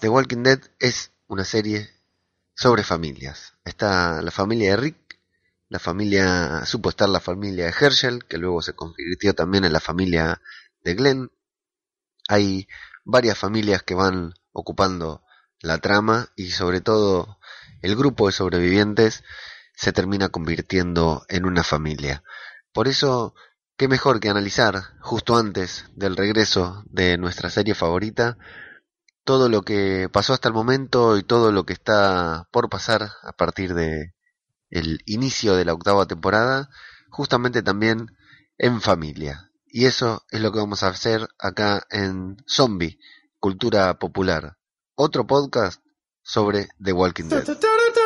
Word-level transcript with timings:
The 0.00 0.10
Walking 0.10 0.42
Dead 0.42 0.60
es 0.78 1.12
una 1.26 1.44
serie 1.44 1.88
sobre 2.54 2.82
familias. 2.82 3.54
Está 3.64 4.20
la 4.20 4.30
familia 4.30 4.72
de 4.72 4.76
Rick, 4.76 5.18
la 5.68 5.78
familia, 5.78 6.66
supo 6.66 6.90
estar 6.90 7.08
la 7.08 7.20
familia 7.20 7.64
de 7.64 7.70
Herschel, 7.70 8.26
que 8.26 8.36
luego 8.36 8.60
se 8.60 8.74
convirtió 8.74 9.34
también 9.34 9.64
en 9.64 9.72
la 9.72 9.80
familia 9.80 10.42
de 10.82 10.94
Glenn. 10.94 11.30
Hay 12.28 12.68
varias 13.04 13.38
familias 13.38 13.82
que 13.82 13.94
van 13.94 14.34
ocupando 14.52 15.22
la 15.60 15.78
trama 15.78 16.28
y 16.36 16.50
sobre 16.50 16.82
todo 16.82 17.38
el 17.80 17.96
grupo 17.96 18.26
de 18.26 18.32
sobrevivientes 18.32 19.24
se 19.74 19.94
termina 19.94 20.28
convirtiendo 20.28 21.24
en 21.30 21.46
una 21.46 21.64
familia. 21.64 22.22
Por 22.72 22.86
eso, 22.86 23.34
qué 23.78 23.88
mejor 23.88 24.20
que 24.20 24.28
analizar, 24.28 24.98
justo 25.00 25.36
antes 25.36 25.86
del 25.94 26.16
regreso 26.16 26.84
de 26.90 27.16
nuestra 27.16 27.48
serie 27.48 27.74
favorita, 27.74 28.36
todo 29.26 29.48
lo 29.48 29.62
que 29.62 30.08
pasó 30.10 30.32
hasta 30.32 30.48
el 30.48 30.54
momento 30.54 31.18
y 31.18 31.24
todo 31.24 31.50
lo 31.50 31.66
que 31.66 31.72
está 31.72 32.48
por 32.52 32.70
pasar 32.70 33.10
a 33.22 33.32
partir 33.32 33.74
de 33.74 34.14
el 34.70 35.00
inicio 35.04 35.56
de 35.56 35.64
la 35.64 35.74
octava 35.74 36.06
temporada, 36.06 36.70
justamente 37.10 37.62
también 37.62 38.16
en 38.56 38.80
familia. 38.80 39.50
Y 39.66 39.86
eso 39.86 40.24
es 40.30 40.40
lo 40.40 40.52
que 40.52 40.60
vamos 40.60 40.84
a 40.84 40.88
hacer 40.88 41.26
acá 41.40 41.82
en 41.90 42.36
Zombie, 42.48 43.00
Cultura 43.40 43.98
Popular, 43.98 44.58
otro 44.94 45.26
podcast 45.26 45.82
sobre 46.22 46.68
The 46.80 46.92
Walking 46.92 47.28
Dead. 47.28 47.44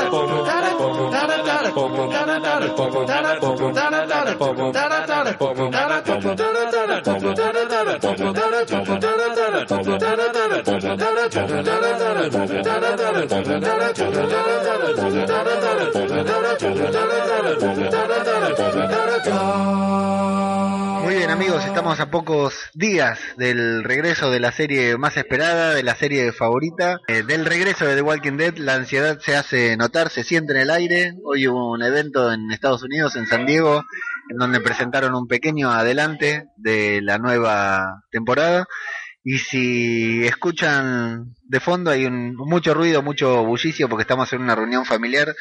God. 19.23 20.80
Muy 21.11 21.17
bien 21.17 21.29
amigos, 21.29 21.65
estamos 21.65 21.99
a 21.99 22.09
pocos 22.09 22.69
días 22.73 23.19
del 23.35 23.83
regreso 23.83 24.31
de 24.31 24.39
la 24.39 24.53
serie 24.53 24.97
más 24.97 25.17
esperada, 25.17 25.73
de 25.73 25.83
la 25.83 25.93
serie 25.93 26.31
favorita, 26.31 27.01
eh, 27.09 27.23
del 27.23 27.45
regreso 27.45 27.85
de 27.85 27.95
The 27.95 28.01
Walking 28.01 28.37
Dead. 28.37 28.55
La 28.55 28.75
ansiedad 28.75 29.19
se 29.19 29.35
hace 29.35 29.75
notar, 29.75 30.09
se 30.09 30.23
siente 30.23 30.53
en 30.53 30.59
el 30.61 30.69
aire. 30.69 31.15
Hoy 31.25 31.49
hubo 31.49 31.69
un 31.69 31.83
evento 31.83 32.31
en 32.31 32.49
Estados 32.49 32.81
Unidos, 32.83 33.17
en 33.17 33.27
San 33.27 33.45
Diego, 33.45 33.83
en 34.29 34.37
donde 34.37 34.61
presentaron 34.61 35.13
un 35.13 35.27
pequeño 35.27 35.69
adelante 35.69 36.45
de 36.55 37.01
la 37.01 37.17
nueva 37.17 38.05
temporada. 38.09 38.65
Y 39.21 39.39
si 39.39 40.25
escuchan 40.25 41.35
de 41.43 41.59
fondo 41.59 41.91
hay 41.91 42.05
un, 42.05 42.37
mucho 42.37 42.73
ruido, 42.73 43.03
mucho 43.03 43.43
bullicio 43.43 43.89
porque 43.89 44.03
estamos 44.03 44.31
en 44.31 44.43
una 44.43 44.55
reunión 44.55 44.85
familiar 44.85 45.35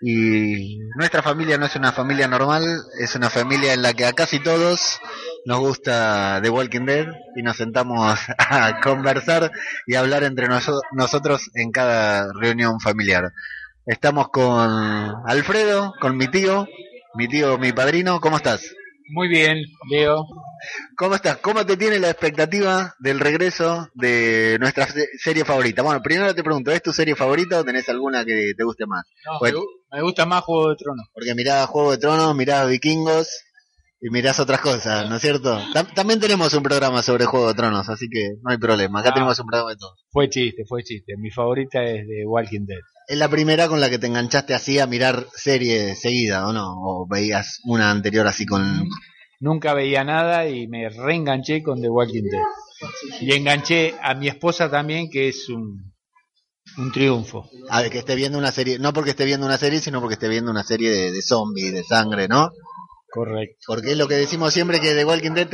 y 0.00 0.78
nuestra 0.96 1.22
familia 1.22 1.58
no 1.58 1.66
es 1.66 1.74
una 1.76 1.92
familia 1.92 2.28
normal, 2.28 2.62
es 3.00 3.14
una 3.14 3.30
familia 3.30 3.74
en 3.74 3.82
la 3.82 3.94
que 3.94 4.04
a 4.04 4.12
casi 4.12 4.40
todos 4.40 5.00
nos 5.44 5.58
gusta 5.58 6.40
The 6.42 6.50
Walking 6.50 6.84
Dead 6.84 7.06
y 7.36 7.42
nos 7.42 7.56
sentamos 7.56 8.18
a 8.38 8.80
conversar 8.80 9.50
y 9.86 9.94
hablar 9.94 10.22
entre 10.24 10.46
nosotros 10.92 11.50
en 11.54 11.72
cada 11.72 12.32
reunión 12.32 12.80
familiar. 12.80 13.32
Estamos 13.86 14.28
con 14.28 14.70
Alfredo, 15.26 15.94
con 16.00 16.16
mi 16.16 16.28
tío, 16.28 16.66
mi 17.14 17.26
tío, 17.26 17.58
mi 17.58 17.72
padrino, 17.72 18.20
¿cómo 18.20 18.36
estás? 18.36 18.74
Muy 19.08 19.28
bien, 19.28 19.64
Leo. 19.90 20.26
¿Cómo 20.96 21.14
estás? 21.14 21.38
¿Cómo 21.38 21.64
te 21.64 21.76
tiene 21.76 21.98
la 21.98 22.10
expectativa 22.10 22.94
del 22.98 23.20
regreso 23.20 23.88
de 23.94 24.56
nuestra 24.60 24.86
serie 25.18 25.44
favorita? 25.44 25.82
Bueno, 25.82 26.02
primero 26.02 26.34
te 26.34 26.42
pregunto, 26.42 26.70
¿es 26.70 26.82
tu 26.82 26.92
serie 26.92 27.14
favorita 27.14 27.58
o 27.60 27.64
tenés 27.64 27.88
alguna 27.88 28.24
que 28.24 28.52
te 28.56 28.64
guste 28.64 28.86
más? 28.86 29.04
No, 29.24 29.38
me 29.90 30.02
gusta 30.02 30.26
más 30.26 30.44
Juego 30.44 30.70
de 30.70 30.76
Tronos. 30.76 31.06
Porque 31.12 31.34
mirás 31.34 31.66
Juego 31.66 31.92
de 31.92 31.98
Tronos, 31.98 32.34
mirás 32.34 32.68
Vikingos 32.68 33.28
y 34.00 34.10
mirás 34.10 34.38
otras 34.38 34.60
cosas, 34.60 35.08
¿no 35.08 35.16
es 35.16 35.22
cierto? 35.22 35.60
también 35.94 36.20
tenemos 36.20 36.54
un 36.54 36.62
programa 36.62 37.02
sobre 37.02 37.24
Juego 37.24 37.48
de 37.48 37.54
Tronos, 37.54 37.88
así 37.88 38.08
que 38.08 38.34
no 38.42 38.50
hay 38.50 38.58
problema. 38.58 39.00
Acá 39.00 39.12
tenemos 39.12 39.38
un 39.40 39.46
programa 39.46 39.70
de 39.70 39.76
todo. 39.76 39.94
Fue 40.10 40.28
chiste, 40.28 40.64
fue 40.68 40.84
chiste. 40.84 41.16
Mi 41.16 41.30
favorita 41.30 41.82
es 41.82 42.06
de 42.06 42.24
Walking 42.24 42.66
Dead. 42.66 42.80
¿Es 43.08 43.18
la 43.18 43.28
primera 43.28 43.68
con 43.68 43.80
la 43.80 43.90
que 43.90 43.98
te 43.98 44.06
enganchaste 44.06 44.54
así 44.54 44.78
a 44.78 44.86
mirar 44.86 45.26
serie 45.34 45.96
seguida 45.96 46.46
o 46.46 46.52
no? 46.52 46.74
¿O 46.80 47.06
veías 47.08 47.60
una 47.64 47.90
anterior 47.90 48.26
así 48.26 48.46
con...? 48.46 48.86
Nunca 49.40 49.74
veía 49.74 50.04
nada 50.04 50.48
y 50.48 50.66
me 50.68 50.88
reenganché 50.88 51.62
con 51.62 51.80
The 51.80 51.88
Walking 51.88 52.24
Dead. 52.24 52.42
Y 53.20 53.32
enganché 53.32 53.94
a 54.02 54.14
mi 54.14 54.28
esposa 54.28 54.70
también, 54.70 55.08
que 55.10 55.28
es 55.28 55.48
un, 55.48 55.94
un 56.76 56.92
triunfo. 56.92 57.48
A 57.70 57.82
ver, 57.82 57.90
que 57.90 57.98
esté 57.98 58.14
viendo 58.14 58.38
una 58.38 58.52
serie, 58.52 58.78
no 58.78 58.92
porque 58.92 59.10
esté 59.10 59.24
viendo 59.24 59.46
una 59.46 59.58
serie, 59.58 59.80
sino 59.80 60.00
porque 60.00 60.14
esté 60.14 60.28
viendo 60.28 60.50
una 60.50 60.64
serie 60.64 60.90
de, 60.90 61.12
de 61.12 61.22
zombies, 61.22 61.72
de 61.72 61.84
sangre, 61.84 62.28
¿no? 62.28 62.50
Correcto. 63.10 63.56
Porque 63.66 63.92
es 63.92 63.98
lo 63.98 64.08
que 64.08 64.14
decimos 64.14 64.52
siempre 64.52 64.80
que 64.80 64.94
The 64.94 65.04
Walking 65.04 65.32
Dead 65.32 65.48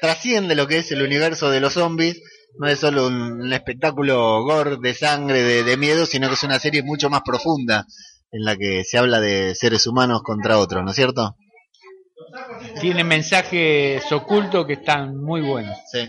trasciende 0.00 0.54
lo 0.54 0.66
que 0.66 0.78
es 0.78 0.92
el 0.92 1.02
universo 1.02 1.50
de 1.50 1.60
los 1.60 1.74
zombies 1.74 2.20
no 2.58 2.66
es 2.66 2.80
solo 2.80 3.06
un, 3.06 3.52
espectáculo 3.52 4.42
gore 4.42 4.78
de 4.80 4.94
sangre, 4.94 5.42
de, 5.42 5.76
miedo, 5.76 6.06
sino 6.06 6.28
que 6.28 6.34
es 6.34 6.42
una 6.42 6.58
serie 6.58 6.82
mucho 6.82 7.08
más 7.08 7.22
profunda 7.24 7.86
en 8.30 8.44
la 8.44 8.56
que 8.56 8.84
se 8.84 8.98
habla 8.98 9.20
de 9.20 9.54
seres 9.54 9.86
humanos 9.86 10.22
contra 10.22 10.58
otros, 10.58 10.84
¿no 10.84 10.90
es 10.90 10.96
cierto? 10.96 11.36
Tiene 12.80 13.04
mensajes 13.04 14.10
ocultos 14.12 14.66
que 14.66 14.74
están 14.74 15.16
muy 15.16 15.40
buenos. 15.40 15.76
Sí. 15.92 16.08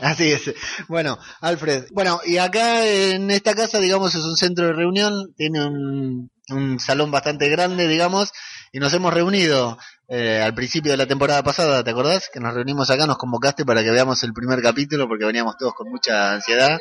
Así 0.00 0.32
es. 0.32 0.54
Bueno, 0.88 1.18
Alfred. 1.40 1.86
Bueno, 1.92 2.20
y 2.24 2.38
acá 2.38 2.86
en 2.86 3.30
esta 3.30 3.54
casa, 3.54 3.78
digamos, 3.78 4.14
es 4.14 4.24
un 4.24 4.36
centro 4.36 4.66
de 4.66 4.72
reunión, 4.72 5.34
tiene 5.36 5.64
un, 5.64 6.30
un 6.50 6.80
salón 6.80 7.10
bastante 7.10 7.48
grande, 7.48 7.86
digamos, 7.86 8.32
y 8.72 8.78
nos 8.78 8.92
hemos 8.94 9.12
reunido 9.12 9.78
eh, 10.08 10.40
al 10.42 10.54
principio 10.54 10.92
de 10.92 10.96
la 10.96 11.06
temporada 11.06 11.42
pasada, 11.42 11.84
¿te 11.84 11.90
acordás? 11.90 12.28
Que 12.32 12.40
nos 12.40 12.54
reunimos 12.54 12.90
acá, 12.90 13.06
nos 13.06 13.18
convocaste 13.18 13.64
para 13.64 13.82
que 13.82 13.90
veamos 13.90 14.22
el 14.22 14.32
primer 14.32 14.60
capítulo 14.62 15.06
porque 15.06 15.24
veníamos 15.24 15.56
todos 15.56 15.74
con 15.74 15.88
mucha 15.90 16.32
ansiedad 16.32 16.78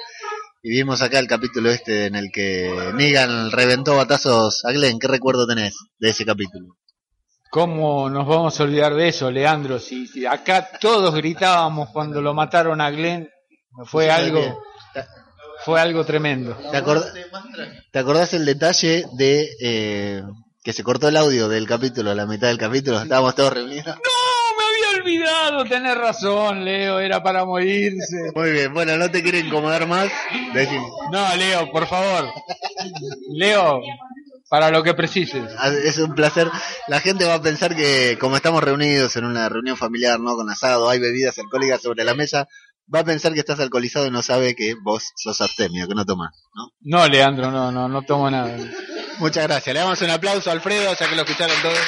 y 0.61 0.71
vimos 0.71 1.01
acá 1.01 1.19
el 1.19 1.27
capítulo 1.27 1.69
este 1.69 2.07
en 2.07 2.15
el 2.15 2.31
que 2.33 2.91
Negan 2.95 3.51
reventó 3.51 3.95
batazos 3.95 4.65
a 4.65 4.71
Glenn. 4.71 4.99
¿Qué 4.99 5.07
recuerdo 5.07 5.47
tenés 5.47 5.75
de 5.99 6.09
ese 6.09 6.25
capítulo? 6.25 6.75
¿Cómo 7.49 8.09
nos 8.09 8.27
vamos 8.27 8.59
a 8.59 8.63
olvidar 8.63 8.93
de 8.93 9.07
eso, 9.07 9.31
Leandro? 9.31 9.79
Si, 9.79 10.25
acá 10.25 10.69
todos 10.79 11.13
gritábamos 11.15 11.89
cuando 11.89 12.21
lo 12.21 12.33
mataron 12.33 12.79
a 12.79 12.91
Glenn, 12.91 13.29
fue 13.85 14.11
algo 14.11 14.61
fue 15.65 15.81
algo 15.81 16.05
tremendo. 16.05 16.55
¿Te, 16.71 16.77
acordás, 16.77 17.13
¿Te 17.91 17.99
acordás 17.99 18.33
el 18.33 18.45
detalle 18.45 19.05
de 19.13 19.49
eh, 19.61 20.23
que 20.63 20.73
se 20.73 20.83
cortó 20.83 21.07
el 21.07 21.17
audio 21.17 21.47
del 21.49 21.67
capítulo, 21.67 22.11
a 22.11 22.15
la 22.15 22.25
mitad 22.25 22.47
del 22.47 22.57
capítulo, 22.57 23.01
estábamos 23.01 23.35
todos 23.35 23.53
reunidos. 23.53 23.85
¡No! 23.87 23.93
Me 24.57 24.87
había 24.87 25.01
olvidado, 25.01 25.63
tenés 25.65 25.97
razón, 25.97 26.65
Leo, 26.65 26.99
era 26.99 27.23
para 27.23 27.45
morirse. 27.45 28.31
Muy 28.35 28.51
bien, 28.51 28.73
bueno, 28.73 28.97
no 28.97 29.09
te 29.09 29.23
quiero 29.23 29.37
incomodar 29.37 29.87
más. 29.87 30.11
No, 31.11 31.35
Leo, 31.35 31.71
por 31.71 31.87
favor. 31.87 32.29
Leo, 33.33 33.81
para 34.49 34.71
lo 34.71 34.83
que 34.83 34.93
precises. 34.93 35.43
Ah, 35.57 35.69
es 35.69 35.97
un 35.99 36.15
placer. 36.15 36.49
La 36.87 36.99
gente 36.99 37.25
va 37.25 37.35
a 37.35 37.41
pensar 37.41 37.75
que 37.75 38.17
como 38.19 38.35
estamos 38.35 38.63
reunidos 38.63 39.15
en 39.15 39.25
una 39.25 39.47
reunión 39.47 39.77
familiar, 39.77 40.19
¿no? 40.19 40.35
Con 40.35 40.49
asado, 40.49 40.89
hay 40.89 40.99
bebidas 40.99 41.37
alcohólicas 41.37 41.81
sobre 41.81 42.03
la 42.03 42.15
mesa, 42.15 42.47
va 42.93 42.99
a 42.99 43.05
pensar 43.05 43.33
que 43.33 43.39
estás 43.39 43.59
alcoholizado 43.59 44.07
y 44.07 44.11
no 44.11 44.23
sabe 44.23 44.55
que 44.55 44.73
vos 44.83 45.11
sos 45.15 45.39
abstemio, 45.41 45.87
que 45.87 45.93
no 45.93 46.05
tomas, 46.05 46.31
¿no? 46.55 46.71
No, 46.81 47.07
Leandro, 47.07 47.51
no, 47.51 47.71
no, 47.71 47.87
no 47.87 48.01
tomo 48.01 48.29
nada. 48.29 48.57
Muchas 49.19 49.47
gracias. 49.47 49.73
Le 49.73 49.79
damos 49.81 50.01
un 50.01 50.09
aplauso 50.09 50.49
a 50.49 50.53
Alfredo, 50.53 50.93
ya 50.99 51.09
que 51.09 51.15
lo 51.15 51.21
escucharon 51.21 51.55
todos. 51.61 51.79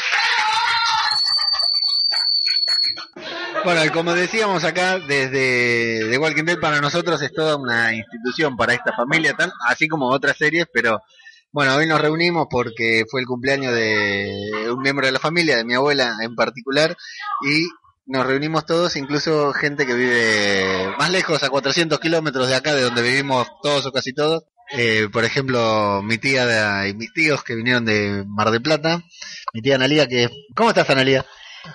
Bueno, 3.64 3.86
y 3.86 3.90
como 3.90 4.14
decíamos 4.14 4.64
acá, 4.64 4.98
desde 4.98 6.10
The 6.10 6.18
Walking 6.18 6.46
Dead 6.46 6.60
para 6.60 6.82
nosotros 6.82 7.22
es 7.22 7.32
toda 7.32 7.58
una 7.58 7.94
institución 7.94 8.58
para 8.58 8.74
esta 8.74 8.92
familia, 8.94 9.36
tan, 9.36 9.52
así 9.68 9.88
como 9.88 10.08
otras 10.08 10.36
series, 10.38 10.66
pero 10.74 11.04
bueno, 11.52 11.76
hoy 11.76 11.88
nos 11.88 12.02
reunimos 12.02 12.48
porque 12.50 13.06
fue 13.10 13.22
el 13.22 13.28
cumpleaños 13.28 13.74
de 13.74 14.70
un 14.72 14.82
miembro 14.82 15.06
de 15.06 15.12
la 15.12 15.20
familia, 15.20 15.58
de 15.58 15.66
mi 15.66 15.74
abuela 15.74 16.16
en 16.22 16.36
particular, 16.36 16.96
y 17.46 17.68
nos 18.06 18.26
reunimos 18.26 18.66
todos, 18.66 18.96
incluso 18.96 19.54
gente 19.54 19.86
que 19.86 19.94
vive 19.94 20.94
más 20.98 21.10
lejos, 21.12 21.44
a 21.44 21.50
400 21.50 22.00
kilómetros 22.00 22.48
de 22.48 22.56
acá, 22.56 22.74
de 22.74 22.84
donde 22.84 23.02
vivimos 23.02 23.48
todos 23.62 23.86
o 23.86 23.92
casi 23.92 24.14
todos, 24.14 24.44
eh, 24.74 25.10
por 25.12 25.26
ejemplo, 25.26 26.02
mi 26.02 26.18
tía 26.18 26.88
y 26.88 26.94
mis 26.94 27.12
tíos 27.14 27.44
que 27.44 27.56
vinieron 27.56 27.86
de 27.86 28.24
Mar 28.26 28.52
de 28.52 28.62
Plata. 28.62 29.04
Mi 29.54 29.62
tía 29.62 29.76
Analia, 29.76 30.08
que... 30.08 30.30
¿Cómo 30.56 30.70
estás, 30.70 30.90
Analia? 30.90 31.26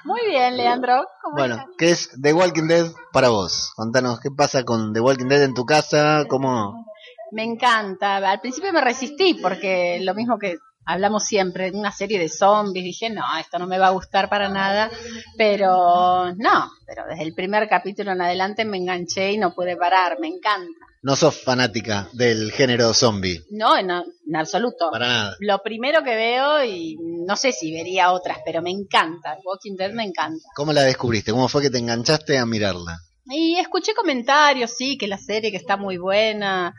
Muy 0.04 0.20
bien, 0.28 0.56
Leandro. 0.56 1.06
bueno, 1.34 1.64
¿qué 1.78 1.90
es 1.90 2.10
The 2.20 2.32
Walking 2.32 2.66
Dead 2.66 2.86
para 3.12 3.28
vos? 3.28 3.72
Contanos, 3.76 4.18
¿qué 4.20 4.30
pasa 4.30 4.64
con 4.64 4.92
The 4.94 5.00
Walking 5.00 5.26
Dead 5.26 5.42
en 5.42 5.54
tu 5.54 5.64
casa? 5.64 6.24
¿Cómo...? 6.28 6.85
Me 7.32 7.42
encanta. 7.42 8.16
Al 8.16 8.40
principio 8.40 8.72
me 8.72 8.80
resistí 8.80 9.34
porque 9.34 9.98
lo 10.00 10.14
mismo 10.14 10.38
que 10.38 10.56
hablamos 10.86 11.24
siempre, 11.24 11.70
de 11.70 11.78
una 11.78 11.92
serie 11.92 12.18
de 12.18 12.28
zombies, 12.28 12.84
dije, 12.84 13.10
no, 13.10 13.24
esto 13.38 13.58
no 13.58 13.66
me 13.66 13.78
va 13.78 13.88
a 13.88 13.90
gustar 13.90 14.28
para 14.28 14.48
nada, 14.48 14.90
pero 15.36 16.32
no, 16.36 16.70
pero 16.86 17.02
desde 17.08 17.24
el 17.24 17.34
primer 17.34 17.68
capítulo 17.68 18.12
en 18.12 18.22
adelante 18.22 18.64
me 18.64 18.76
enganché 18.78 19.32
y 19.32 19.38
no 19.38 19.52
pude 19.52 19.76
parar, 19.76 20.18
me 20.20 20.28
encanta. 20.28 20.86
No 21.02 21.14
sos 21.14 21.40
fanática 21.40 22.08
del 22.14 22.50
género 22.52 22.92
zombie. 22.94 23.44
No, 23.50 23.76
en, 23.76 23.90
en 23.90 24.36
absoluto. 24.36 24.90
Para 24.90 25.06
nada. 25.06 25.36
Lo 25.40 25.62
primero 25.62 26.02
que 26.02 26.16
veo, 26.16 26.64
y 26.64 26.96
no 27.26 27.36
sé 27.36 27.52
si 27.52 27.72
vería 27.72 28.12
otras, 28.12 28.38
pero 28.44 28.62
me 28.62 28.70
encanta, 28.70 29.36
Walking 29.44 29.76
Dead 29.76 29.92
me 29.92 30.04
encanta. 30.04 30.48
¿Cómo 30.54 30.72
la 30.72 30.82
descubriste? 30.82 31.32
¿Cómo 31.32 31.48
fue 31.48 31.62
que 31.62 31.70
te 31.70 31.78
enganchaste 31.78 32.38
a 32.38 32.46
mirarla? 32.46 32.98
Y 33.28 33.56
escuché 33.58 33.92
comentarios, 33.94 34.70
sí, 34.70 34.96
que 34.96 35.08
la 35.08 35.18
serie 35.18 35.50
que 35.50 35.56
está 35.56 35.76
muy 35.76 35.96
buena, 35.96 36.74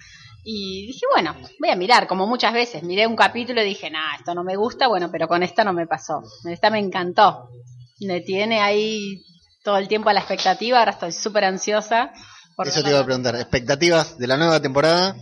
y 0.49 0.88
dije, 0.88 1.05
bueno, 1.13 1.35
voy 1.59 1.69
a 1.71 1.75
mirar, 1.75 2.07
como 2.07 2.25
muchas 2.25 2.53
veces. 2.53 2.81
Miré 2.81 3.05
un 3.05 3.17
capítulo 3.17 3.61
y 3.61 3.65
dije, 3.65 3.89
nah, 3.89 4.15
esto 4.15 4.33
no 4.33 4.45
me 4.45 4.55
gusta, 4.55 4.88
bueno, 4.88 5.11
pero 5.11 5.27
con 5.27 5.44
esta 5.44 5.65
no 5.65 5.73
me 5.73 5.88
pasó. 5.88 6.23
Esta 6.49 6.69
me 6.69 6.79
encantó. 6.79 7.49
Me 7.99 8.21
tiene 8.21 8.61
ahí 8.61 9.25
todo 9.61 9.75
el 9.77 9.89
tiempo 9.89 10.07
a 10.07 10.13
la 10.13 10.21
expectativa, 10.21 10.79
ahora 10.79 10.91
estoy 10.91 11.11
súper 11.11 11.44
ansiosa. 11.44 12.13
Eso 12.65 12.81
te 12.81 12.91
iba 12.91 12.99
a 12.99 13.03
preguntar, 13.03 13.35
¿expectativas 13.35 14.17
de 14.17 14.25
la 14.25 14.38
nueva 14.38 14.61
temporada? 14.61 15.17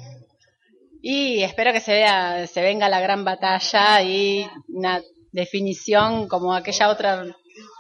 Y 1.01 1.41
espero 1.41 1.73
que 1.73 1.81
se 1.81 1.93
vea, 1.93 2.45
se 2.45 2.61
venga 2.61 2.87
la 2.87 2.99
gran 2.99 3.25
batalla 3.25 4.03
y 4.03 4.47
una 4.67 5.01
definición 5.31 6.27
como 6.27 6.53
aquella 6.53 6.89
otra 6.89 7.25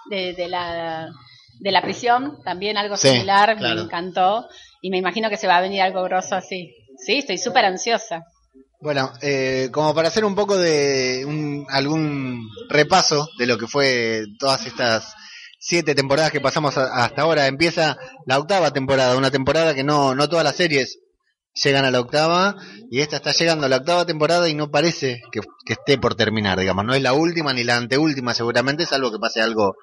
de, 0.09 0.47
la 0.49 1.11
de 1.59 1.71
la 1.71 1.83
prisión, 1.83 2.39
también 2.43 2.75
algo 2.75 2.97
similar, 2.97 3.55
me 3.61 3.69
encantó 3.69 4.47
y 4.81 4.89
me 4.89 4.97
imagino 4.97 5.29
que 5.29 5.37
se 5.37 5.45
va 5.45 5.57
a 5.57 5.61
venir 5.61 5.83
algo 5.83 6.01
grosso 6.03 6.33
así. 6.33 6.73
Sí, 7.05 7.19
estoy 7.19 7.37
súper 7.37 7.65
ansiosa. 7.65 8.23
Bueno, 8.81 9.11
eh, 9.21 9.69
como 9.71 9.93
para 9.93 10.07
hacer 10.07 10.25
un 10.25 10.35
poco 10.35 10.57
de 10.57 11.25
algún 11.69 12.49
repaso 12.69 13.27
de 13.37 13.45
lo 13.45 13.57
que 13.57 13.67
fue 13.67 14.23
todas 14.39 14.65
estas 14.65 15.13
siete 15.59 15.95
temporadas 15.95 16.31
que 16.31 16.41
pasamos 16.41 16.77
hasta 16.77 17.21
ahora, 17.21 17.47
empieza 17.47 17.97
la 18.25 18.39
octava 18.39 18.71
temporada, 18.71 19.17
una 19.17 19.31
temporada 19.31 19.73
que 19.73 19.83
no, 19.83 20.15
no 20.15 20.29
todas 20.29 20.43
las 20.43 20.55
series 20.55 20.99
llegan 21.63 21.85
a 21.85 21.91
la 21.91 22.01
octava 22.01 22.55
y 22.91 23.01
esta 23.01 23.17
está 23.17 23.31
llegando 23.31 23.65
a 23.65 23.69
la 23.69 23.77
octava 23.77 24.05
temporada 24.05 24.49
y 24.49 24.53
no 24.53 24.69
parece 24.69 25.21
que, 25.31 25.41
esté 25.71 25.97
por 25.97 26.15
terminar, 26.15 26.59
digamos, 26.59 26.85
no 26.85 26.93
es 26.93 27.01
la 27.01 27.13
última 27.13 27.53
ni 27.53 27.63
la 27.63 27.77
anteúltima 27.77 28.33
seguramente, 28.33 28.85
salvo 28.85 29.11
que 29.11 29.19
pase 29.19 29.41
algo 29.41 29.75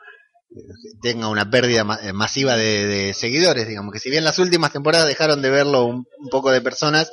tenga 1.00 1.28
una 1.28 1.50
pérdida 1.50 1.86
eh, 2.02 2.12
masiva 2.12 2.56
de, 2.56 3.12
seguidores, 3.14 3.68
digamos, 3.68 3.92
que 3.92 4.00
si 4.00 4.10
bien 4.10 4.24
las 4.24 4.38
últimas 4.38 4.72
temporadas 4.72 5.06
dejaron 5.06 5.42
de 5.42 5.50
verlo 5.50 5.84
un, 5.84 6.06
poco 6.30 6.50
de 6.50 6.60
personas, 6.60 7.10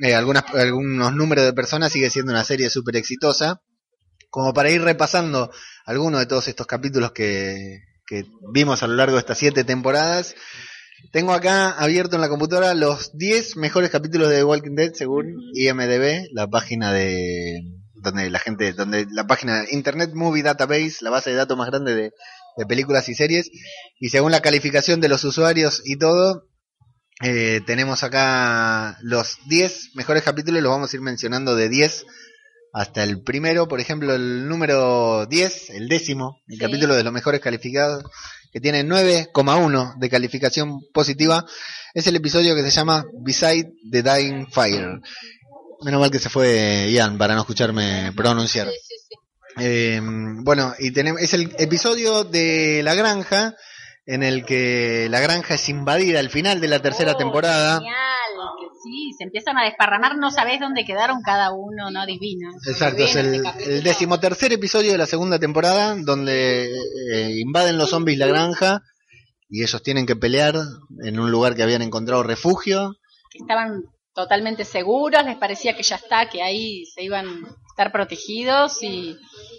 eh, 0.00 0.14
algunas, 0.14 0.44
algunos 0.54 1.14
números 1.14 1.44
de 1.44 1.52
personas, 1.52 1.92
sigue 1.92 2.10
siendo 2.10 2.32
una 2.32 2.44
serie 2.44 2.70
súper 2.70 2.96
exitosa. 2.96 3.60
Como 4.30 4.54
para 4.54 4.70
ir 4.70 4.80
repasando 4.82 5.50
algunos 5.84 6.20
de 6.20 6.26
todos 6.26 6.46
estos 6.46 6.66
capítulos 6.66 7.10
que, 7.10 7.80
que 8.06 8.24
vimos 8.52 8.82
a 8.82 8.86
lo 8.86 8.94
largo 8.94 9.14
de 9.14 9.20
estas 9.20 9.38
siete 9.38 9.64
temporadas, 9.64 10.36
tengo 11.12 11.32
acá 11.32 11.70
abierto 11.70 12.14
en 12.14 12.22
la 12.22 12.28
computadora 12.28 12.74
los 12.74 13.16
10 13.16 13.56
mejores 13.56 13.90
capítulos 13.90 14.28
de 14.28 14.36
The 14.36 14.44
Walking 14.44 14.76
Dead 14.76 14.92
según 14.94 15.34
IMDB, 15.54 16.28
la 16.32 16.46
página 16.46 16.92
de 16.92 17.60
donde 17.94 18.30
la 18.30 18.38
gente, 18.38 18.72
donde 18.72 19.06
la 19.10 19.26
página 19.26 19.64
Internet 19.70 20.12
Movie 20.14 20.42
Database, 20.42 20.98
la 21.00 21.10
base 21.10 21.30
de 21.30 21.36
datos 21.36 21.56
más 21.58 21.68
grande 21.68 21.94
de, 21.94 22.12
de 22.56 22.66
películas 22.66 23.08
y 23.08 23.14
series. 23.14 23.50
Y 23.98 24.10
según 24.10 24.32
la 24.32 24.40
calificación 24.40 25.00
de 25.00 25.08
los 25.08 25.24
usuarios 25.24 25.82
y 25.84 25.96
todo, 25.96 26.48
eh, 27.22 27.60
tenemos 27.66 28.02
acá 28.02 28.96
los 29.02 29.38
10 29.46 29.90
mejores 29.94 30.22
capítulos, 30.22 30.62
los 30.62 30.70
vamos 30.70 30.92
a 30.92 30.96
ir 30.96 31.02
mencionando 31.02 31.54
de 31.54 31.68
10 31.68 32.06
hasta 32.72 33.02
el 33.02 33.22
primero. 33.22 33.68
Por 33.68 33.80
ejemplo, 33.80 34.14
el 34.14 34.48
número 34.48 35.26
10, 35.26 35.70
el 35.70 35.88
décimo, 35.88 36.40
el 36.48 36.58
capítulo 36.58 36.94
de 36.94 37.04
los 37.04 37.12
mejores 37.12 37.40
calificados, 37.40 38.04
que 38.52 38.60
tiene 38.60 38.84
9,1 38.84 39.98
de 39.98 40.10
calificación 40.10 40.80
positiva, 40.92 41.44
es 41.94 42.06
el 42.06 42.16
episodio 42.16 42.54
que 42.54 42.62
se 42.62 42.70
llama 42.70 43.04
Beside 43.22 43.72
the 43.90 44.02
Dying 44.02 44.46
Fire. 44.50 45.00
Menos 45.82 46.00
mal 46.00 46.10
que 46.10 46.18
se 46.18 46.28
fue 46.28 46.90
Ian 46.92 47.18
para 47.18 47.34
no 47.34 47.40
escucharme 47.40 48.12
pronunciar. 48.14 48.68
Eh, 49.58 50.00
bueno, 50.02 50.74
y 50.78 50.92
tenemos, 50.92 51.20
es 51.20 51.34
el 51.34 51.54
episodio 51.58 52.24
de 52.24 52.82
La 52.84 52.94
Granja, 52.94 53.54
en 54.06 54.22
el 54.22 54.44
que 54.44 55.08
la 55.10 55.20
granja 55.20 55.54
es 55.54 55.68
invadida 55.68 56.18
al 56.18 56.30
final 56.30 56.60
de 56.60 56.68
la 56.68 56.80
tercera 56.80 57.12
oh, 57.12 57.16
temporada. 57.16 57.78
Genial, 57.78 57.96
que 58.58 58.66
sí, 58.82 59.12
se 59.16 59.24
empiezan 59.24 59.56
a 59.58 59.64
desparramar, 59.64 60.16
no 60.16 60.30
sabés 60.30 60.58
dónde 60.58 60.84
quedaron 60.84 61.22
cada 61.22 61.52
uno, 61.52 61.90
no 61.90 62.06
divino. 62.06 62.50
Exacto, 62.66 63.04
es 63.04 63.14
el, 63.16 63.44
el, 63.60 63.82
decimotercer 63.82 64.52
episodio 64.52 64.92
de 64.92 64.98
la 64.98 65.06
segunda 65.06 65.38
temporada, 65.38 65.94
donde 65.96 66.72
eh, 67.12 67.36
invaden 67.38 67.78
los 67.78 67.90
zombies 67.90 68.18
la 68.18 68.26
granja 68.26 68.82
y 69.48 69.62
ellos 69.62 69.82
tienen 69.82 70.06
que 70.06 70.16
pelear 70.16 70.54
en 71.04 71.20
un 71.20 71.30
lugar 71.30 71.54
que 71.54 71.62
habían 71.62 71.82
encontrado 71.82 72.22
refugio. 72.22 72.96
Estaban 73.32 73.84
totalmente 74.14 74.64
seguros, 74.64 75.24
les 75.24 75.36
parecía 75.36 75.76
que 75.76 75.82
ya 75.82 75.96
está, 75.96 76.28
que 76.28 76.42
ahí 76.42 76.84
se 76.86 77.02
iban 77.02 77.26
a 77.26 77.56
estar 77.68 77.92
protegidos 77.92 78.82
y, 78.82 79.16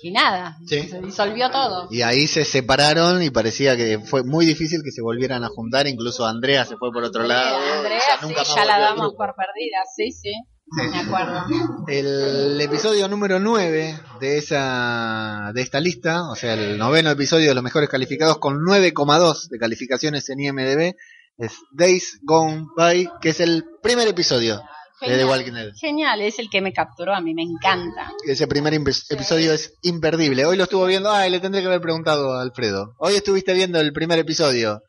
nada, 0.10 0.58
se 0.66 1.02
disolvió 1.02 1.52
todo. 1.52 1.88
Y 1.92 2.02
ahí 2.02 2.26
se 2.26 2.44
separaron 2.44 3.22
y 3.22 3.30
parecía 3.30 3.78
que 3.78 4.00
fue 4.00 4.24
muy 4.24 4.48
difícil 4.48 4.82
que 4.84 4.92
se 4.92 5.04
volvieran 5.04 5.44
a 5.44 5.50
juntar, 5.50 5.86
incluso 5.86 6.26
Andrea 6.26 6.66
se 6.66 6.78
fue 6.78 6.92
por 6.92 7.04
otro 7.04 7.24
lado. 7.24 7.58
Andrea, 7.78 8.00
sí, 8.20 8.34
ya 8.56 8.66
la 8.66 8.80
damos 8.80 9.14
por 9.14 9.36
perdida, 9.36 9.78
sí, 9.96 10.12
sí. 10.12 10.34
Me 10.74 11.00
acuerdo. 11.00 11.44
El 11.88 12.60
episodio 12.62 13.08
número 13.10 13.40
9 13.40 14.00
de 14.22 14.38
esa 14.38 15.52
de 15.54 15.62
esta 15.62 15.82
lista, 15.82 16.30
o 16.30 16.36
sea, 16.36 16.54
el 16.54 16.78
noveno 16.78 17.12
episodio 17.12 17.50
de 17.50 17.56
los 17.56 17.64
mejores 17.64 17.90
calificados 17.90 18.40
con 18.40 18.58
9,2 18.60 19.50
de 19.50 19.60
calificaciones 19.60 20.30
en 20.30 20.40
IMDb, 20.40 20.96
es 21.38 21.58
Days 21.72 22.20
Gone 22.24 22.68
By, 22.78 23.10
que 23.22 23.30
es 23.30 23.42
el 23.42 23.66
primer 23.84 24.08
episodio 24.08 24.62
de 25.02 25.18
The 25.18 25.26
Walking 25.26 25.54
Dead. 25.54 25.72
Genial, 25.76 26.22
es 26.22 26.40
el 26.40 26.50
que 26.50 26.62
me 26.62 26.74
capturó, 26.74 27.14
a 27.14 27.22
mí 27.22 27.34
me 27.34 27.44
encanta. 27.44 28.12
Ese 28.28 28.48
primer 28.48 28.74
episodio 28.74 29.54
es 29.54 29.74
imperdible. 29.82 30.46
Hoy 30.46 30.58
lo 30.58 30.64
estuvo 30.64 30.86
viendo, 30.86 31.12
ay, 31.12 31.32
le 31.32 31.40
tendré 31.40 31.62
que 31.62 31.68
haber 31.68 31.82
preguntado 31.82 32.34
a 32.34 32.42
Alfredo. 32.42 32.94
Hoy 32.98 33.16
estuviste 33.16 33.54
viendo 33.54 33.80
el 33.80 33.94
primer 33.94 34.20
episodio. 34.20 34.82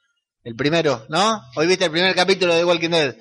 El 0.45 0.57
primero, 0.57 1.07
¿no? 1.09 1.41
Hoy 1.57 1.67
viste 1.67 1.85
el 1.85 1.91
primer 1.91 2.15
capítulo 2.15 2.53
de 2.53 2.61
The 2.61 2.65
Walking 2.65 2.91
Dead. 2.91 3.17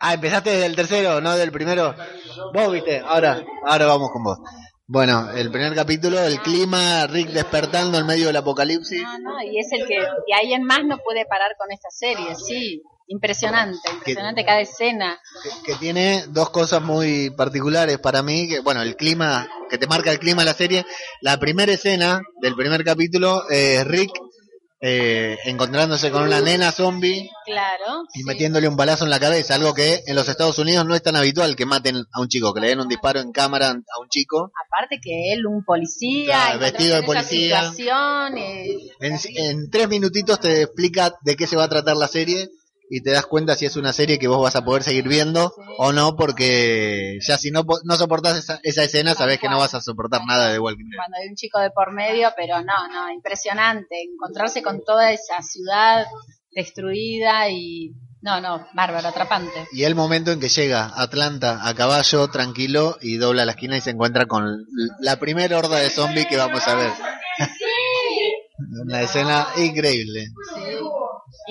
Ah, 0.00 0.14
empezaste 0.14 0.50
desde 0.50 0.66
el 0.66 0.76
tercero, 0.76 1.20
no 1.20 1.36
del 1.36 1.52
primero. 1.52 1.94
Vos 2.52 2.72
viste, 2.72 2.98
ahora, 2.98 3.44
ahora 3.64 3.86
vamos 3.86 4.10
con 4.10 4.24
vos. 4.24 4.38
Bueno, 4.92 5.30
el 5.34 5.50
primer 5.50 5.74
capítulo, 5.74 6.20
el 6.20 6.42
clima, 6.42 7.06
Rick 7.06 7.30
despertando 7.30 7.96
en 7.96 8.04
medio 8.04 8.26
del 8.26 8.36
apocalipsis. 8.36 9.02
No, 9.02 9.18
no, 9.20 9.42
y 9.42 9.58
es 9.58 9.72
el 9.72 9.86
que 9.86 9.94
de 9.94 10.34
ahí 10.38 10.52
en 10.52 10.64
más 10.64 10.84
no 10.84 10.98
puede 10.98 11.24
parar 11.24 11.56
con 11.56 11.72
esta 11.72 11.88
serie, 11.88 12.34
sí. 12.36 12.82
Impresionante, 13.06 13.78
impresionante 13.90 14.44
cada 14.44 14.60
escena. 14.60 15.18
Que, 15.64 15.76
tiene 15.76 16.24
dos 16.28 16.50
cosas 16.50 16.82
muy 16.82 17.30
particulares 17.30 18.00
para 18.00 18.22
mí, 18.22 18.46
que 18.46 18.60
bueno, 18.60 18.82
el 18.82 18.94
clima, 18.94 19.48
que 19.70 19.78
te 19.78 19.86
marca 19.86 20.10
el 20.10 20.18
clima 20.18 20.42
de 20.42 20.46
la 20.46 20.54
serie. 20.54 20.84
La 21.22 21.40
primera 21.40 21.72
escena 21.72 22.20
del 22.42 22.54
primer 22.54 22.84
capítulo, 22.84 23.48
eh, 23.48 23.84
Rick 23.84 24.12
eh, 24.84 25.38
encontrándose 25.44 26.10
con 26.10 26.24
una 26.24 26.40
nena 26.40 26.72
zombie 26.72 27.30
claro, 27.44 28.02
y 28.14 28.24
metiéndole 28.24 28.66
un 28.66 28.76
balazo 28.76 29.04
en 29.04 29.10
la 29.10 29.20
cabeza, 29.20 29.54
algo 29.54 29.74
que 29.74 30.02
en 30.06 30.16
los 30.16 30.28
Estados 30.28 30.58
Unidos 30.58 30.84
no 30.84 30.96
es 30.96 31.02
tan 31.02 31.14
habitual 31.14 31.54
que 31.54 31.66
maten 31.66 32.04
a 32.12 32.20
un 32.20 32.26
chico, 32.26 32.52
que 32.52 32.60
le 32.60 32.68
den 32.68 32.80
un 32.80 32.88
disparo 32.88 33.20
en 33.20 33.30
cámara 33.30 33.70
a 33.70 34.00
un 34.00 34.08
chico. 34.08 34.50
Aparte 34.66 34.98
que 35.00 35.32
él, 35.32 35.46
un 35.46 35.64
policía, 35.64 36.56
vestido 36.58 36.96
de 36.96 37.04
policía. 37.04 37.72
En, 39.00 39.18
en 39.36 39.70
tres 39.70 39.88
minutitos 39.88 40.40
te 40.40 40.62
explica 40.62 41.14
de 41.22 41.36
qué 41.36 41.46
se 41.46 41.54
va 41.54 41.64
a 41.64 41.68
tratar 41.68 41.96
la 41.96 42.08
serie 42.08 42.48
y 42.94 43.00
te 43.00 43.10
das 43.10 43.24
cuenta 43.24 43.54
si 43.54 43.64
es 43.64 43.76
una 43.76 43.94
serie 43.94 44.18
que 44.18 44.28
vos 44.28 44.42
vas 44.42 44.54
a 44.54 44.66
poder 44.66 44.82
seguir 44.82 45.08
viendo 45.08 45.54
o 45.78 45.92
no, 45.94 46.14
porque 46.14 47.18
ya 47.26 47.38
si 47.38 47.50
no, 47.50 47.64
no 47.84 47.96
soportás 47.96 48.36
esa, 48.36 48.60
esa 48.62 48.84
escena, 48.84 49.14
sabés 49.14 49.40
que 49.40 49.48
no 49.48 49.58
vas 49.58 49.72
a 49.72 49.80
soportar 49.80 50.20
nada 50.26 50.52
de 50.52 50.58
Walking 50.58 50.90
Dead. 50.90 50.98
Cuando 50.98 51.16
hay 51.16 51.28
un 51.30 51.34
chico 51.34 51.58
de 51.58 51.70
por 51.70 51.90
medio, 51.94 52.28
pero 52.36 52.60
no, 52.60 52.88
no, 52.92 53.10
impresionante. 53.10 54.02
Encontrarse 54.12 54.62
con 54.62 54.84
toda 54.84 55.10
esa 55.10 55.40
ciudad 55.40 56.04
destruida 56.50 57.48
y. 57.48 57.94
No, 58.20 58.42
no, 58.42 58.68
bárbaro, 58.74 59.08
atrapante. 59.08 59.66
Y 59.72 59.84
el 59.84 59.94
momento 59.94 60.30
en 60.30 60.38
que 60.38 60.50
llega 60.50 60.92
Atlanta 60.94 61.66
a 61.66 61.74
caballo, 61.74 62.28
tranquilo, 62.28 62.98
y 63.00 63.16
dobla 63.16 63.46
la 63.46 63.52
esquina 63.52 63.78
y 63.78 63.80
se 63.80 63.90
encuentra 63.90 64.26
con 64.26 64.66
la 65.00 65.18
primera 65.18 65.56
horda 65.56 65.78
de 65.78 65.88
zombies 65.88 66.26
que 66.26 66.36
vamos 66.36 66.68
a 66.68 66.74
ver. 66.74 66.92
Una 68.84 69.00
escena 69.00 69.46
increíble. 69.56 70.28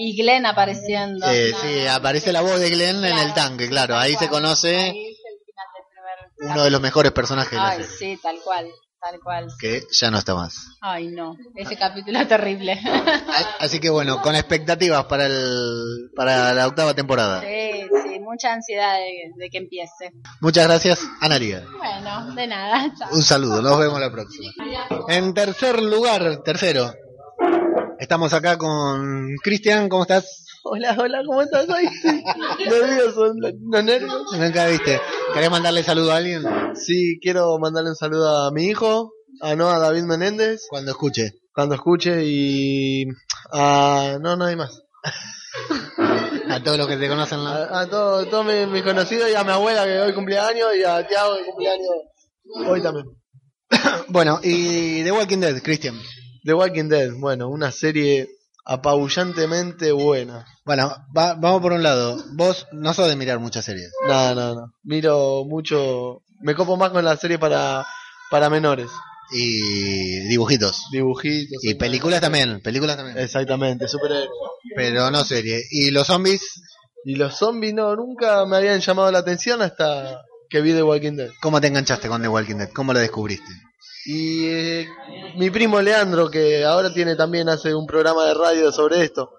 Y 0.03 0.15
Glenn 0.15 0.47
apareciendo. 0.47 1.27
Eh, 1.29 1.53
sí, 1.61 1.85
aparece 1.87 2.31
la 2.31 2.41
voz 2.41 2.59
de 2.59 2.71
Glenn 2.71 3.05
en 3.05 3.17
el 3.19 3.33
tanque, 3.35 3.69
claro. 3.69 3.95
Ahí 3.97 4.15
se 4.15 4.29
conoce 4.29 4.93
uno 6.39 6.63
de 6.63 6.71
los 6.71 6.81
mejores 6.81 7.11
personajes 7.11 7.51
de 7.51 7.57
la 7.57 7.71
serie. 7.73 7.87
Sí, 7.87 8.19
tal 8.21 8.39
cual. 8.43 8.65
tal 8.99 9.19
cual. 9.19 9.47
que 9.59 9.83
ya 9.91 10.09
no 10.09 10.17
está 10.17 10.33
más. 10.33 10.55
Ay, 10.81 11.07
no, 11.09 11.37
ese 11.55 11.77
capítulo 11.77 12.19
es 12.19 12.27
terrible. 12.27 12.79
Así 13.59 13.79
que 13.79 13.91
bueno, 13.91 14.21
con 14.23 14.33
expectativas 14.35 15.05
para 15.05 15.27
el 15.27 16.09
para 16.15 16.53
la 16.55 16.67
octava 16.67 16.95
temporada. 16.95 17.41
sí, 17.41 17.83
sí, 18.03 18.19
mucha 18.19 18.53
ansiedad 18.53 18.95
de, 18.95 19.31
de 19.35 19.49
que 19.51 19.59
empiece. 19.59 20.13
Muchas 20.39 20.65
gracias, 20.65 21.07
Analia. 21.19 21.63
Bueno, 21.77 22.33
de 22.33 22.47
nada, 22.47 22.91
chao. 22.97 23.09
Un 23.11 23.21
saludo, 23.21 23.61
nos 23.61 23.77
vemos 23.77 23.99
la 23.99 24.11
próxima. 24.11 24.51
En 25.09 25.33
tercer 25.35 25.79
lugar, 25.79 26.41
tercero, 26.43 26.91
estamos 28.11 28.33
acá 28.33 28.57
con 28.57 29.37
Cristian, 29.41 29.87
¿cómo 29.87 30.01
estás? 30.03 30.43
Hola, 30.65 30.97
hola, 30.99 31.21
¿cómo 31.25 31.41
estás 31.43 31.65
hoy? 31.69 31.85
Nervioso, 32.65 33.33
¿no 33.61 33.81
nervios? 33.81 34.23
Nunca 34.37 34.67
viste. 34.67 34.99
¿Querés 35.33 35.49
mandarle 35.49 35.81
saludo 35.81 36.11
a 36.11 36.17
alguien? 36.17 36.43
Sí, 36.75 37.19
quiero 37.21 37.57
mandarle 37.57 37.91
un 37.91 37.95
saludo 37.95 38.47
a 38.47 38.51
mi 38.51 38.65
hijo, 38.65 39.13
a 39.39 39.55
Noah 39.55 39.79
David 39.79 40.03
Menéndez, 40.03 40.63
Cuando 40.69 40.91
escuche. 40.91 41.35
cuando 41.53 41.75
escuche 41.75 42.21
y 42.25 43.05
a... 43.53 44.17
no, 44.21 44.35
no 44.35 44.43
hay 44.43 44.57
más. 44.57 44.81
A 46.49 46.61
todos 46.61 46.77
los 46.79 46.87
que 46.89 46.97
te 46.97 47.07
conocen. 47.07 47.41
la- 47.45 47.63
A, 47.63 47.79
a 47.83 47.89
todos 47.89 48.29
todo 48.29 48.43
mis, 48.43 48.67
mis 48.67 48.83
conocidos 48.83 49.29
y 49.31 49.35
a 49.35 49.45
mi 49.45 49.51
abuela 49.51 49.85
que 49.85 49.97
hoy 50.01 50.13
cumpleaños 50.13 50.67
y 50.77 50.83
a 50.83 51.07
Tiago 51.07 51.37
que 51.37 51.45
cumpleaños 51.45 51.87
hoy 52.67 52.81
también. 52.81 53.05
Bueno, 54.09 54.41
y 54.43 55.01
The 55.01 55.13
Walking 55.13 55.37
Dead, 55.39 55.61
Cristian. 55.63 55.95
The 56.43 56.53
Walking 56.53 56.89
Dead, 56.89 57.11
bueno, 57.19 57.49
una 57.49 57.71
serie 57.71 58.27
apabullantemente 58.65 59.91
buena. 59.91 60.45
Bueno, 60.65 60.93
va- 61.15 61.33
vamos 61.35 61.61
por 61.61 61.73
un 61.73 61.83
lado. 61.83 62.17
Vos 62.33 62.67
no 62.71 62.93
sos 62.93 63.07
de 63.09 63.15
mirar 63.15 63.39
muchas 63.39 63.65
series. 63.65 63.91
No, 64.07 64.35
no, 64.35 64.55
no. 64.55 64.73
Miro 64.83 65.43
mucho, 65.45 66.21
me 66.41 66.55
copo 66.55 66.77
más 66.77 66.91
con 66.91 67.03
la 67.05 67.15
serie 67.17 67.39
para, 67.39 67.85
para 68.29 68.49
menores. 68.49 68.89
Y 69.33 70.27
dibujitos. 70.27 70.85
Dibujitos. 70.91 71.63
Y 71.63 71.75
películas 71.75 72.19
también, 72.21 72.59
películas 72.61 72.97
también. 72.97 73.17
Exactamente, 73.17 73.87
superhéroes. 73.87 74.29
Pero 74.75 75.09
no 75.09 75.23
serie. 75.23 75.61
¿Y 75.71 75.91
los 75.91 76.07
zombies? 76.07 76.41
Y 77.05 77.15
los 77.15 77.35
zombies 77.37 77.73
no, 77.73 77.95
nunca 77.95 78.45
me 78.45 78.57
habían 78.57 78.79
llamado 78.79 79.11
la 79.11 79.19
atención 79.19 79.61
hasta 79.61 80.21
que 80.49 80.61
vi 80.61 80.73
The 80.73 80.83
Walking 80.83 81.13
Dead. 81.13 81.29
¿Cómo 81.41 81.61
te 81.61 81.67
enganchaste 81.67 82.07
con 82.09 82.21
The 82.21 82.27
Walking 82.27 82.55
Dead? 82.55 82.69
¿Cómo 82.73 82.93
lo 82.93 82.99
descubriste? 82.99 83.51
Y 84.05 84.45
eh, 84.47 84.87
mi 85.37 85.49
primo 85.49 85.79
Leandro, 85.81 86.29
que 86.29 86.65
ahora 86.65 86.93
tiene 86.93 87.15
también, 87.15 87.49
hace 87.49 87.73
un 87.75 87.85
programa 87.85 88.25
de 88.25 88.33
radio 88.33 88.71
sobre 88.71 89.03
esto, 89.03 89.29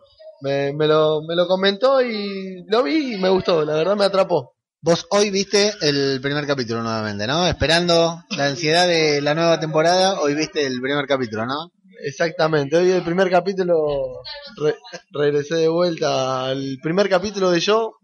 me, 0.40 0.72
me, 0.72 0.86
lo, 0.86 1.22
me 1.22 1.34
lo 1.34 1.46
comentó 1.46 2.00
y 2.00 2.64
lo 2.68 2.82
vi 2.82 3.14
y 3.14 3.18
me 3.18 3.28
gustó, 3.28 3.64
la 3.64 3.74
verdad 3.74 3.96
me 3.96 4.04
atrapó. 4.04 4.54
Vos 4.80 5.06
hoy 5.10 5.30
viste 5.30 5.72
el 5.80 6.20
primer 6.20 6.44
capítulo 6.46 6.82
nuevamente, 6.82 7.26
¿no? 7.26 7.46
Esperando 7.46 8.22
la 8.36 8.46
ansiedad 8.46 8.86
de 8.88 9.20
la 9.20 9.34
nueva 9.34 9.60
temporada, 9.60 10.20
hoy 10.20 10.34
viste 10.34 10.66
el 10.66 10.80
primer 10.80 11.06
capítulo, 11.06 11.46
¿no? 11.46 11.70
Exactamente, 12.04 12.76
hoy 12.76 12.90
el 12.90 13.02
primer 13.04 13.30
capítulo, 13.30 13.76
re- 14.56 14.74
regresé 15.12 15.54
de 15.54 15.68
vuelta 15.68 16.46
al 16.46 16.78
primer 16.82 17.08
capítulo 17.08 17.52
de 17.52 17.60
yo. 17.60 17.94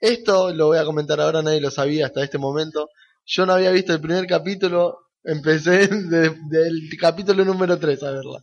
Esto 0.00 0.52
lo 0.54 0.66
voy 0.68 0.78
a 0.78 0.84
comentar 0.84 1.20
ahora, 1.20 1.42
nadie 1.42 1.60
lo 1.60 1.70
sabía 1.72 2.06
hasta 2.06 2.22
este 2.22 2.38
momento. 2.38 2.88
Yo 3.26 3.44
no 3.46 3.54
había 3.54 3.72
visto 3.72 3.92
el 3.92 4.00
primer 4.00 4.26
capítulo, 4.28 4.98
empecé 5.24 5.86
de- 5.88 6.34
del 6.48 6.88
capítulo 7.00 7.44
número 7.44 7.78
3 7.78 8.02
a 8.02 8.10
verla. 8.12 8.40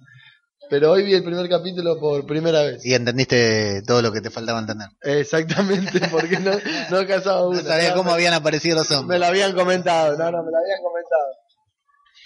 Pero 0.69 0.91
hoy 0.91 1.03
vi 1.03 1.13
el 1.13 1.23
primer 1.23 1.47
capítulo 1.47 1.97
por 1.97 2.25
primera 2.25 2.61
vez. 2.63 2.85
Y 2.85 2.93
entendiste 2.93 3.81
todo 3.87 4.01
lo 4.01 4.11
que 4.11 4.19
te 4.19 4.29
faltaba 4.29 4.59
entender. 4.59 4.89
Exactamente, 5.01 6.01
porque 6.11 6.39
no, 6.39 6.51
no 6.89 6.99
he 6.99 7.07
casado 7.07 7.43
No 7.53 7.59
una. 7.59 7.63
sabías 7.63 7.93
cómo 7.93 8.09
me, 8.09 8.15
habían 8.15 8.33
aparecido 8.33 8.75
los 8.75 8.89
me 8.89 8.95
zombies. 8.97 9.19
lo 9.19 9.25
habían 9.27 9.53
comentado, 9.55 10.17
no, 10.17 10.25
no, 10.25 10.43
me 10.43 10.51
lo 10.51 10.57
habían 10.57 10.81
comentado. 10.83 11.25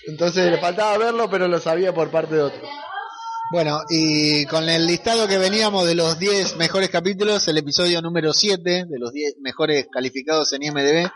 Entonces 0.08 0.50
le 0.52 0.58
faltaba 0.58 0.98
verlo, 0.98 1.30
pero 1.30 1.48
lo 1.48 1.60
sabía 1.60 1.94
por 1.94 2.10
parte 2.10 2.34
de 2.36 2.42
otro. 2.42 2.62
Bueno, 3.52 3.82
y 3.90 4.46
con 4.46 4.68
el 4.70 4.88
listado 4.88 5.28
que 5.28 5.38
veníamos 5.38 5.86
de 5.86 5.94
los 5.94 6.18
10 6.18 6.56
mejores 6.56 6.90
capítulos, 6.90 7.48
el 7.50 7.58
episodio 7.58 8.02
número 8.02 8.34
7 8.34 8.86
de 8.88 9.00
los 9.00 9.12
10 9.12 9.36
mejores 9.42 9.88
calificados 9.92 10.52
en 10.54 10.64
IMDb 10.64 11.12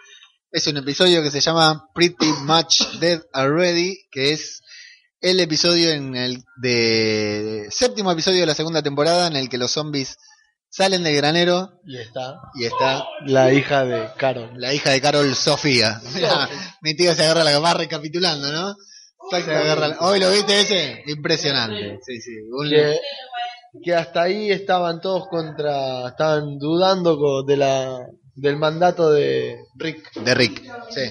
es 0.52 0.68
un 0.68 0.78
episodio 0.78 1.22
que 1.22 1.32
se 1.32 1.42
llama 1.42 1.90
Pretty 1.94 2.28
Much 2.46 2.82
Dead 3.00 3.22
Already, 3.34 3.98
que 4.12 4.32
es 4.32 4.62
el 5.22 5.40
episodio 5.40 5.90
en 5.92 6.16
el 6.16 6.44
de 6.62 7.68
séptimo 7.72 8.12
episodio 8.12 8.42
de 8.42 8.46
la 8.46 8.54
segunda 8.56 8.82
temporada 8.82 9.28
en 9.28 9.36
el 9.36 9.50
que 9.50 9.58
los 9.58 9.72
zombies 9.72 10.18
salen 10.70 11.04
del 11.04 11.16
granero 11.16 11.80
Y 11.86 11.98
está 11.98 12.36
y 12.54 12.66
está 12.66 13.06
la 13.26 13.52
hija 13.54 13.86
de 13.86 14.10
Carol. 14.18 14.52
la 14.58 14.74
hija 14.74 14.92
de 14.92 15.02
Carol 15.02 15.34
Sofía. 15.36 16.00
Mirá, 16.14 16.50
mi 16.82 16.96
tío 16.96 17.14
se 17.16 17.24
agarra 17.24 17.44
la 17.44 17.58
va 17.60 17.74
recapitulando, 17.74 18.52
¿no? 18.52 18.76
Se 19.32 19.38
agarra 19.38 19.88
la- 19.90 19.98
Hoy 20.02 20.20
lo 20.20 20.30
viste 20.32 20.62
ese, 20.62 21.04
impresionante. 21.08 22.00
Sí, 22.06 22.22
sí. 22.22 22.32
un- 22.52 22.70
que, 22.70 23.00
que 23.84 23.94
hasta 23.96 24.24
ahí 24.24 24.52
estaban 24.52 25.02
todos 25.02 25.28
contra, 25.30 26.10
estaban 26.10 26.58
dudando 26.60 27.44
de 27.44 27.58
la 27.58 28.00
del 28.36 28.58
mandato 28.58 29.10
de 29.12 29.58
Rick. 29.76 30.14
de 30.14 30.36
Rick. 30.36 30.62
Sí. 30.92 31.02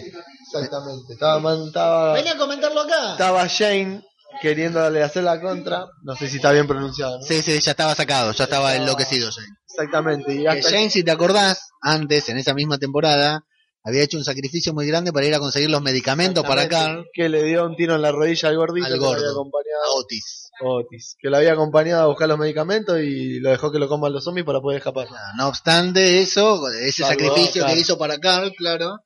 Exactamente. 0.52 1.14
Estaba, 1.14 1.40
man- 1.40 1.66
estaba, 1.66 2.12
Venía 2.14 2.33
a 2.33 2.37
comentarlo 2.38 2.83
acá. 2.83 3.12
estaba 3.12 3.47
Shane 3.49 4.02
queriéndole 4.40 5.02
hacer 5.02 5.25
la 5.25 5.40
contra. 5.40 5.87
No 6.02 6.14
sé 6.16 6.28
si 6.28 6.37
está 6.37 6.52
bien 6.52 6.66
pronunciado. 6.66 7.19
¿no? 7.19 7.25
Sí, 7.25 7.43
sí, 7.43 7.59
ya 7.61 7.71
estaba 7.73 7.95
sacado, 7.95 8.33
ya 8.33 8.45
estaba 8.45 8.75
enloquecido 8.76 9.31
Jane. 9.33 9.49
Exactamente. 9.69 10.35
Y 10.35 10.43
Que 10.43 10.49
hasta 10.49 10.71
Jane, 10.71 10.90
si 10.90 11.02
te 11.02 11.11
acordás, 11.11 11.71
antes, 11.81 12.28
en 12.28 12.38
esa 12.38 12.54
misma 12.54 12.78
temporada, 12.78 13.45
había 13.83 14.02
hecho 14.02 14.16
un 14.16 14.25
sacrificio 14.25 14.73
muy 14.73 14.87
grande 14.87 15.12
para 15.12 15.26
ir 15.26 15.35
a 15.35 15.38
conseguir 15.38 15.71
los 15.71 15.83
medicamentos 15.83 16.45
para 16.45 16.69
Carl 16.69 17.04
que 17.12 17.28
le 17.28 17.43
dio 17.43 17.64
un 17.66 17.75
tiro 17.76 17.95
en 17.97 18.02
la 18.02 18.12
rodilla 18.12 18.49
al 18.49 18.57
gordito 18.57 18.87
Al 18.87 18.93
que 18.95 18.99
gordo. 18.99 19.14
había 19.16 19.28
a 19.28 19.33
acompañado 19.33 19.95
Otis. 19.97 20.43
Otis, 20.61 21.16
que 21.18 21.30
lo 21.30 21.37
había 21.37 21.52
acompañado 21.52 22.02
a 22.02 22.06
buscar 22.06 22.28
los 22.28 22.38
medicamentos 22.38 23.00
y 23.00 23.40
lo 23.40 23.50
dejó 23.50 23.73
que 23.73 23.78
lo 23.78 23.88
coman 23.88 24.12
los 24.12 24.25
zombies 24.25 24.46
para 24.46 24.61
poder 24.61 24.78
escapar. 24.78 25.08
No 25.37 25.49
obstante 25.49 26.20
eso, 26.20 26.68
ese 26.68 27.04
sacrificio 27.04 27.66
que 27.66 27.76
hizo 27.76 27.99
para 27.99 28.18
Carl, 28.18 28.52
claro, 28.56 29.00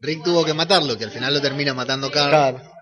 Rick 0.00 0.24
tuvo 0.24 0.44
que 0.44 0.54
matarlo, 0.54 0.96
que 0.96 1.04
al 1.04 1.10
final 1.10 1.34
lo 1.34 1.40
termina 1.40 1.74
matando 1.74 2.10
Carl. 2.10 2.30
Claro, 2.30 2.76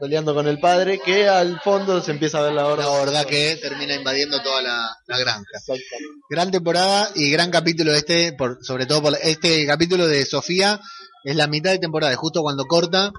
peleando 0.00 0.34
con 0.34 0.48
el 0.48 0.58
padre, 0.58 0.98
que 0.98 1.28
al 1.28 1.60
fondo 1.60 2.00
se 2.00 2.10
empieza 2.10 2.38
a 2.38 2.42
ver 2.42 2.52
la 2.52 2.66
hora. 2.66 2.86
La 2.86 2.98
verdad 3.00 3.26
que 3.26 3.56
termina 3.56 3.94
invadiendo 3.94 4.40
toda 4.42 4.62
la, 4.62 4.96
la 5.06 5.18
granja. 5.18 5.44
Exactamente. 5.52 6.20
Gran 6.30 6.50
temporada 6.50 7.10
y 7.14 7.30
gran 7.30 7.50
capítulo 7.50 7.92
este, 7.92 8.32
por, 8.32 8.64
sobre 8.64 8.86
todo 8.86 9.02
por 9.02 9.18
este 9.22 9.66
capítulo 9.66 10.06
de 10.06 10.24
Sofía, 10.24 10.80
es 11.24 11.36
la 11.36 11.46
mitad 11.46 11.70
de 11.70 11.78
temporada, 11.78 12.12
es 12.12 12.18
justo 12.18 12.42
cuando 12.42 12.64
corta. 12.64 13.12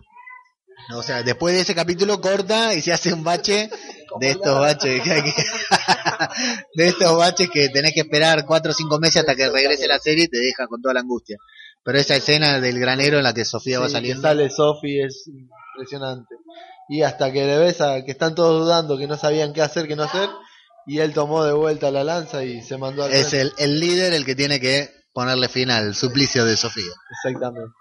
O 0.95 1.03
sea, 1.03 1.21
después 1.21 1.53
de 1.53 1.61
ese 1.61 1.75
capítulo 1.75 2.19
corta 2.19 2.73
y 2.73 2.81
se 2.81 2.91
hace 2.91 3.13
un 3.13 3.23
bache 3.23 3.69
de 4.19 4.29
estos 4.31 4.59
baches 4.59 5.01
que 5.01 5.11
hay 5.11 5.21
que- 5.23 5.33
de 6.75 6.87
estos 6.87 7.17
baches 7.17 7.49
que 7.49 7.69
tenés 7.69 7.93
que 7.93 8.01
esperar 8.01 8.45
cuatro 8.45 8.71
o 8.71 8.73
cinco 8.75 8.99
meses 8.99 9.17
hasta 9.17 9.35
que 9.35 9.49
regrese 9.49 9.87
la 9.87 9.99
serie 9.99 10.25
y 10.25 10.27
te 10.27 10.39
deja 10.39 10.67
con 10.67 10.81
toda 10.81 10.93
la 10.93 11.01
angustia. 11.01 11.37
Pero 11.83 11.97
esa 11.97 12.15
escena 12.15 12.59
del 12.59 12.79
granero 12.79 13.17
en 13.17 13.23
la 13.23 13.33
que 13.33 13.45
Sofía 13.45 13.79
va 13.79 13.89
saliendo. 13.89 14.21
que 14.21 14.27
sale 14.27 14.49
Sophie 14.49 15.05
es 15.05 15.27
impresionante. 15.27 16.35
Y 16.89 17.03
hasta 17.03 17.31
que 17.31 17.45
le 17.45 17.57
ves 17.57 17.81
a 17.81 18.03
que 18.03 18.11
están 18.11 18.35
todos 18.35 18.63
dudando, 18.65 18.97
que 18.97 19.07
no 19.07 19.17
sabían 19.17 19.53
qué 19.53 19.61
hacer, 19.61 19.87
qué 19.87 19.95
no 19.95 20.03
hacer, 20.03 20.29
y 20.87 20.99
él 20.99 21.13
tomó 21.13 21.43
de 21.45 21.53
vuelta 21.53 21.91
la 21.91 22.03
lanza 22.03 22.43
y 22.43 22.61
se 22.61 22.77
mandó 22.77 23.03
al 23.03 23.13
Es 23.13 23.33
el, 23.33 23.53
el 23.57 23.79
líder 23.79 24.13
el 24.13 24.25
que 24.25 24.35
tiene 24.35 24.59
que 24.59 24.89
ponerle 25.13 25.47
fin 25.49 25.69
al 25.71 25.95
suplicio 25.95 26.45
de 26.45 26.57
Sofía. 26.57 26.91
Exactamente. 27.23 27.71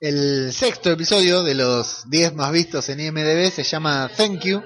El 0.00 0.52
sexto 0.52 0.90
episodio 0.90 1.42
de 1.42 1.54
los 1.54 2.08
10 2.10 2.34
más 2.34 2.52
vistos 2.52 2.88
en 2.90 3.00
IMDB 3.00 3.50
se 3.50 3.62
llama 3.62 4.10
Thank 4.16 4.42
You. 4.44 4.62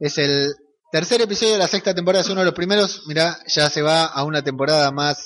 Es 0.00 0.18
el 0.18 0.54
tercer 0.92 1.20
episodio 1.22 1.52
de 1.54 1.58
la 1.58 1.68
sexta 1.68 1.94
temporada, 1.94 2.22
es 2.22 2.30
uno 2.30 2.40
de 2.40 2.46
los 2.46 2.54
primeros. 2.54 3.02
Mirá, 3.06 3.38
ya 3.46 3.68
se 3.70 3.82
va 3.82 4.04
a 4.04 4.24
una 4.24 4.42
temporada 4.42 4.90
más 4.92 5.18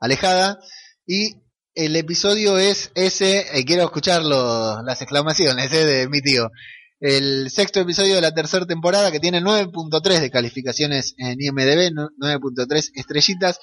alejada. 0.00 0.58
Y 1.06 1.34
el 1.74 1.96
episodio 1.96 2.58
es 2.58 2.90
ese, 2.94 3.46
eh, 3.58 3.64
quiero 3.64 3.84
escuchar 3.84 4.22
los- 4.22 4.82
las 4.84 5.00
exclamaciones 5.00 5.72
eh, 5.72 5.84
de 5.86 6.08
mi 6.08 6.20
tío. 6.20 6.48
El 7.00 7.48
sexto 7.50 7.78
episodio 7.80 8.16
de 8.16 8.20
la 8.20 8.34
tercera 8.34 8.66
temporada 8.66 9.12
que 9.12 9.20
tiene 9.20 9.40
9.3 9.40 10.20
de 10.20 10.30
calificaciones 10.30 11.14
en 11.16 11.40
IMDB, 11.40 11.92
no- 11.92 12.08
9.3 12.18 12.90
estrellitas. 12.94 13.60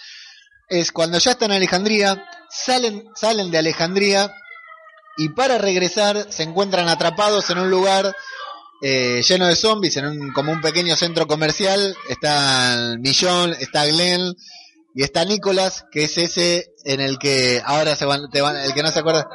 Es 0.70 0.92
cuando 0.92 1.18
ya 1.20 1.32
están 1.32 1.52
en 1.52 1.58
Alejandría, 1.58 2.26
salen, 2.50 3.04
salen 3.16 3.52
de 3.52 3.58
Alejandría 3.58 4.34
y 5.18 5.30
para 5.30 5.58
regresar 5.58 6.28
se 6.32 6.44
encuentran 6.44 6.88
atrapados 6.88 7.50
en 7.50 7.60
un 7.60 7.70
lugar 7.70 8.16
eh, 8.82 9.22
lleno 9.28 9.48
de 9.48 9.56
zombies, 9.56 9.98
en 9.98 10.06
un, 10.06 10.34
como 10.34 10.52
un 10.52 10.62
pequeño 10.62 10.96
centro 10.96 11.28
comercial. 11.28 11.96
Está 12.10 12.96
Millón, 13.00 13.54
está 13.60 13.86
Glenn 13.86 14.34
y 14.94 15.04
está 15.04 15.26
Nicolás, 15.26 15.86
que 15.92 16.04
es 16.06 16.18
ese 16.18 16.74
en 16.86 17.02
el 17.02 17.18
que 17.18 17.62
ahora 17.66 17.96
se 17.96 18.06
van, 18.06 18.30
te 18.32 18.42
van, 18.42 18.56
el 18.58 18.74
que 18.74 18.84
no 18.84 18.92
se 18.92 19.00
acuerda. 19.00 19.28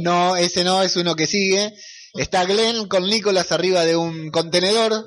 No, 0.00 0.36
ese 0.36 0.64
no, 0.64 0.82
es 0.82 0.96
uno 0.96 1.14
que 1.16 1.26
sigue. 1.26 1.72
Está 2.14 2.44
Glenn 2.44 2.88
con 2.88 3.04
Nicolás 3.04 3.52
arriba 3.52 3.84
de 3.84 3.96
un 3.96 4.30
contenedor 4.30 5.04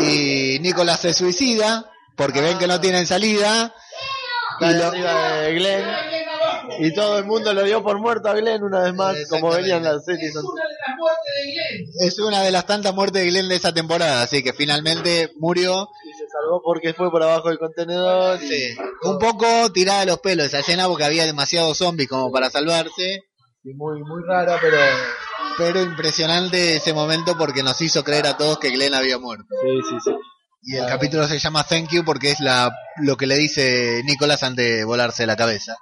y 0.00 0.58
Nicolás 0.60 1.00
se 1.00 1.14
suicida 1.14 1.90
porque 2.16 2.40
ven 2.40 2.58
que 2.58 2.66
no 2.66 2.80
tienen 2.80 3.06
salida. 3.06 3.74
Y 4.60 4.64
Está 4.64 4.76
lo- 4.78 4.86
arriba 4.88 5.32
de 5.38 5.54
Glenn. 5.54 5.84
Y 6.78 6.94
todo 6.94 7.18
el 7.18 7.24
mundo 7.24 7.52
lo 7.52 7.62
dio 7.64 7.82
por 7.82 7.98
muerto 7.98 8.28
a 8.28 8.34
Glenn 8.34 8.62
una 8.62 8.80
vez 8.82 8.94
más, 8.94 9.14
como 9.28 9.48
Exactamente. 9.54 9.62
venían 9.62 9.82
las 9.84 10.04
series. 10.04 10.36
antes. 10.36 10.50
Es 12.00 12.18
una 12.18 12.42
de 12.42 12.50
las 12.50 12.66
tantas 12.66 12.94
muertes 12.94 13.22
de 13.22 13.28
Glenn 13.30 13.48
de 13.48 13.56
esa 13.56 13.72
temporada, 13.72 14.22
así 14.22 14.42
que 14.42 14.52
finalmente 14.52 15.30
murió. 15.38 15.88
Y 16.04 16.12
se 16.12 16.24
salvó 16.28 16.60
porque 16.64 16.94
fue 16.94 17.10
por 17.10 17.22
abajo 17.22 17.48
del 17.48 17.58
contenedor. 17.58 18.42
y- 18.42 18.48
Sí. 18.48 18.76
Un 19.02 19.18
poco 19.18 19.46
tirada 19.72 20.00
de 20.00 20.06
los 20.06 20.18
pelos 20.20 20.46
esa 20.46 20.60
escena 20.60 20.86
porque 20.88 21.04
había 21.04 21.24
demasiados 21.26 21.78
zombies 21.78 22.08
como 22.08 22.30
para 22.30 22.50
salvarse. 22.50 23.20
y 23.64 23.74
muy, 23.74 24.02
muy 24.02 24.22
rara, 24.26 24.58
pero. 24.60 24.76
Pero 25.56 25.82
impresionante 25.82 26.76
ese 26.76 26.92
momento 26.92 27.36
porque 27.38 27.62
nos 27.62 27.80
hizo 27.80 28.02
creer 28.02 28.26
a 28.26 28.36
todos 28.36 28.58
que 28.58 28.70
Glenn 28.70 28.94
había 28.94 29.18
muerto. 29.18 29.44
Sí, 29.62 29.68
sí, 29.88 29.96
sí. 30.04 30.10
Y 30.64 30.76
el 30.76 30.86
capítulo 30.86 31.26
se 31.28 31.38
llama 31.38 31.62
Thank 31.64 31.90
You 31.90 32.04
porque 32.04 32.30
es 32.32 32.40
la 32.40 32.70
lo 33.02 33.16
que 33.16 33.26
le 33.26 33.36
dice 33.36 34.02
Nicolás 34.04 34.42
antes 34.42 34.64
de 34.78 34.84
volarse 34.84 35.26
la 35.26 35.36
cabeza. 35.36 35.76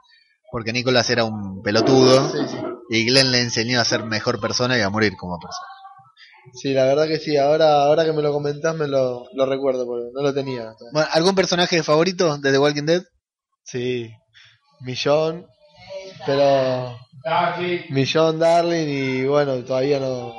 Porque 0.50 0.72
Nicolás 0.72 1.08
era 1.10 1.24
un 1.24 1.62
pelotudo 1.62 2.28
Sí, 2.30 2.38
sí. 2.48 2.56
y 2.90 3.06
Glenn 3.06 3.30
le 3.30 3.40
enseñó 3.40 3.80
a 3.80 3.84
ser 3.84 4.04
mejor 4.04 4.40
persona 4.40 4.76
y 4.76 4.80
a 4.80 4.90
morir 4.90 5.16
como 5.16 5.38
persona. 5.38 5.66
Sí, 6.54 6.72
la 6.72 6.84
verdad 6.84 7.06
que 7.06 7.18
sí. 7.18 7.36
Ahora, 7.36 7.84
ahora 7.84 8.04
que 8.04 8.12
me 8.12 8.22
lo 8.22 8.32
comentás, 8.32 8.74
me 8.74 8.88
lo, 8.88 9.26
lo 9.34 9.46
recuerdo, 9.46 9.86
porque 9.86 10.06
no 10.12 10.22
lo 10.22 10.34
tenía. 10.34 10.74
Bueno, 10.92 11.08
¿Algún 11.12 11.34
personaje 11.34 11.82
favorito 11.82 12.38
de 12.38 12.50
The 12.50 12.58
Walking 12.58 12.86
Dead? 12.86 13.02
Sí, 13.62 14.10
Millón, 14.80 15.46
pero 16.26 16.96
Millón, 17.90 18.38
Darling, 18.38 18.88
y 18.88 19.24
bueno, 19.26 19.56
todavía 19.64 20.00
no, 20.00 20.34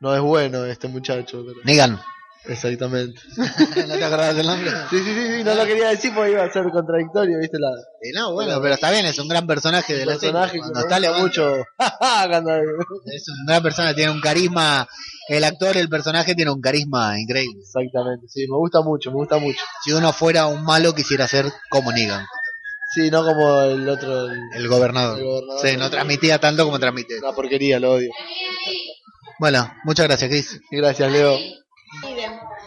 no 0.00 0.14
es 0.14 0.20
bueno 0.20 0.64
este 0.66 0.88
muchacho. 0.88 1.42
Pero... 1.44 1.58
Negan. 1.64 1.98
Exactamente. 2.48 3.20
¿No 3.36 3.94
te 3.98 4.04
acordabas 4.04 4.36
del 4.36 4.46
nombre? 4.46 4.70
Sí, 4.90 4.98
sí, 4.98 5.04
sí, 5.04 5.36
sí, 5.38 5.44
no 5.44 5.54
lo 5.54 5.64
quería 5.66 5.88
decir 5.88 6.12
porque 6.14 6.30
iba 6.32 6.44
a 6.44 6.52
ser 6.52 6.64
contradictorio, 6.70 7.38
¿viste? 7.38 7.58
La, 7.58 7.68
Eh, 8.02 8.12
no, 8.14 8.32
bueno, 8.34 8.60
pero 8.62 8.74
está 8.74 8.90
bien, 8.90 9.04
es 9.06 9.18
un 9.18 9.28
gran 9.28 9.46
personaje 9.46 9.94
de 9.94 10.06
la 10.06 10.14
serie. 10.14 10.32
personaje 10.32 10.58
Cuando 10.58 10.88
sale 10.88 11.10
mucho. 11.12 11.52
Es 13.06 13.24
una 13.28 13.52
gran 13.54 13.62
persona, 13.62 13.94
tiene 13.94 14.10
un 14.12 14.20
carisma. 14.20 14.86
El 15.28 15.42
actor, 15.44 15.76
el 15.76 15.88
personaje 15.88 16.34
tiene 16.34 16.50
un 16.52 16.60
carisma 16.60 17.18
increíble. 17.20 17.60
Exactamente, 17.60 18.26
sí, 18.28 18.46
me 18.48 18.56
gusta 18.56 18.80
mucho, 18.82 19.10
me 19.10 19.16
gusta 19.16 19.38
mucho. 19.38 19.58
Si 19.84 19.92
uno 19.92 20.12
fuera 20.12 20.46
un 20.46 20.62
malo, 20.64 20.94
quisiera 20.94 21.26
ser 21.26 21.46
como 21.68 21.90
Negan, 21.92 22.24
Sí, 22.94 23.10
no 23.10 23.24
como 23.24 23.60
el 23.62 23.88
otro, 23.88 24.26
el- 24.30 24.38
el 24.54 24.68
gobernador. 24.68 25.18
El 25.18 25.24
gobernador. 25.24 25.60
Sí, 25.68 25.76
no 25.76 25.90
transmitía 25.90 26.38
tanto 26.38 26.64
como 26.64 26.78
transmite. 26.78 27.18
una 27.18 27.32
porquería, 27.32 27.80
lo 27.80 27.94
odio. 27.94 28.10
Bueno, 29.38 29.70
muchas 29.84 30.06
gracias, 30.06 30.30
Chris. 30.30 30.60
Gracias, 30.70 31.10
Leo. 31.12 31.36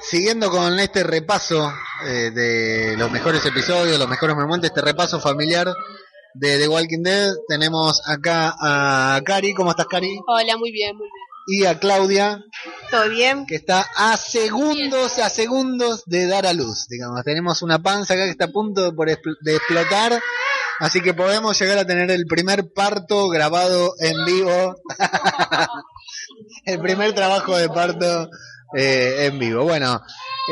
Siguiendo 0.02 0.50
con 0.50 0.80
este 0.80 1.04
repaso 1.04 1.72
eh, 2.06 2.32
de 2.32 2.96
los 2.98 3.12
mejores 3.12 3.46
episodios, 3.46 4.00
los 4.00 4.08
mejores 4.08 4.36
momentos, 4.36 4.70
este 4.70 4.82
repaso 4.82 5.20
familiar 5.20 5.68
de 6.34 6.58
The 6.58 6.68
Walking 6.68 7.04
Dead, 7.04 7.34
tenemos 7.48 8.02
acá 8.08 8.56
a 8.60 9.22
Cari. 9.26 9.54
¿Cómo 9.54 9.72
estás, 9.72 9.88
Cari? 9.88 10.20
Hola, 10.28 10.58
muy 10.58 10.72
bien, 10.72 10.96
muy 10.96 11.06
bien. 11.08 11.20
Y 11.52 11.66
a 11.66 11.80
Claudia, 11.80 12.44
¿Todo 12.92 13.10
bien? 13.10 13.46
que 13.48 13.56
está 13.56 13.86
a 13.96 14.16
segundos, 14.18 15.18
a 15.18 15.30
segundos 15.30 16.04
de 16.06 16.28
dar 16.28 16.46
a 16.46 16.54
luz. 16.54 16.88
Digamos, 16.88 17.24
tenemos 17.24 17.62
una 17.64 17.80
panza 17.82 18.14
acá 18.14 18.26
que 18.26 18.30
está 18.32 18.46
a 18.46 18.52
punto 18.52 18.84
de, 18.84 18.92
por 18.94 19.10
expl- 19.10 19.38
de 19.42 19.56
explotar, 19.56 20.22
así 20.80 21.02
que 21.02 21.16
podemos 21.16 21.60
llegar 21.60 21.80
a 21.80 21.86
tener 21.88 22.12
el 22.12 22.26
primer 22.28 22.72
parto 22.72 23.30
grabado 23.30 23.96
en 24.00 24.26
vivo, 24.26 24.76
el 26.66 26.80
primer 26.80 27.14
trabajo 27.14 27.58
de 27.58 27.68
parto 27.70 28.30
eh, 28.76 29.26
en 29.26 29.40
vivo. 29.40 29.64
Bueno, 29.64 30.02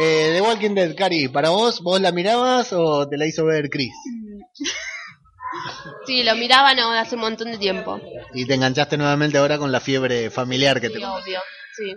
eh, 0.01 0.31
The 0.36 0.41
Walking 0.41 0.75
Dead, 0.75 0.95
Cari, 0.95 1.27
para 1.27 1.50
vos, 1.50 1.81
¿vos 1.81 2.00
la 2.01 2.12
mirabas 2.12 2.71
o 2.74 3.07
te 3.07 3.17
la 3.17 3.25
hizo 3.25 3.45
ver 3.45 3.69
Chris? 3.69 3.93
Sí, 6.05 6.24
lo 6.24 6.36
miraba 6.36 6.74
no, 6.74 6.91
hace 6.91 7.15
un 7.15 7.21
montón 7.21 7.51
de 7.51 7.57
tiempo. 7.57 8.00
Y 8.33 8.45
te 8.45 8.53
enganchaste 8.55 8.97
nuevamente 8.97 9.38
ahora 9.38 9.57
con 9.57 9.71
la 9.71 9.79
fiebre 9.79 10.29
familiar 10.29 10.79
que 10.79 10.89
te 10.89 10.97
obvio. 10.97 11.39
Sí. 11.75 11.95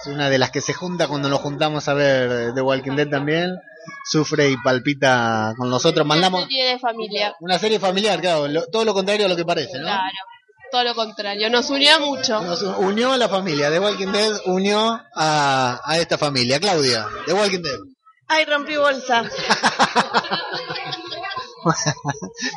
Es 0.00 0.06
una 0.06 0.30
de 0.30 0.38
las 0.38 0.50
que 0.50 0.60
se 0.60 0.72
junta 0.72 1.08
cuando 1.08 1.28
nos 1.28 1.40
juntamos 1.40 1.88
a 1.88 1.94
ver 1.94 2.54
The 2.54 2.60
Walking 2.60 2.92
Dead 2.96 3.08
también. 3.08 3.50
Sufre 4.10 4.48
y 4.48 4.56
palpita 4.56 5.52
con 5.58 5.68
nosotros. 5.68 6.06
Mandamos 6.06 6.42
Serie 6.44 6.64
de 6.64 6.78
familia. 6.78 7.34
una 7.40 7.58
serie 7.58 7.78
familiar, 7.78 8.20
claro. 8.20 8.48
lo- 8.48 8.66
todo 8.66 8.84
lo 8.84 8.94
contrario 8.94 9.26
a 9.26 9.28
lo 9.28 9.36
que 9.36 9.44
parece, 9.44 9.76
¿no? 9.78 9.84
Claro. 9.84 10.02
Todo 10.74 10.82
lo 10.82 10.96
contrario. 10.96 11.48
Nos 11.50 11.70
unió 11.70 12.00
mucho. 12.00 12.42
Nos 12.42 12.60
unió 12.62 13.12
a 13.12 13.16
la 13.16 13.28
familia. 13.28 13.70
The 13.70 13.78
Walking 13.78 14.10
Dead 14.10 14.32
unió 14.46 15.00
a, 15.14 15.80
a 15.84 15.98
esta 15.98 16.18
familia. 16.18 16.58
Claudia, 16.58 17.06
The 17.26 17.32
Walking 17.32 17.62
Dead. 17.62 17.78
Ay, 18.26 18.44
rompí 18.44 18.74
bolsa. 18.74 19.22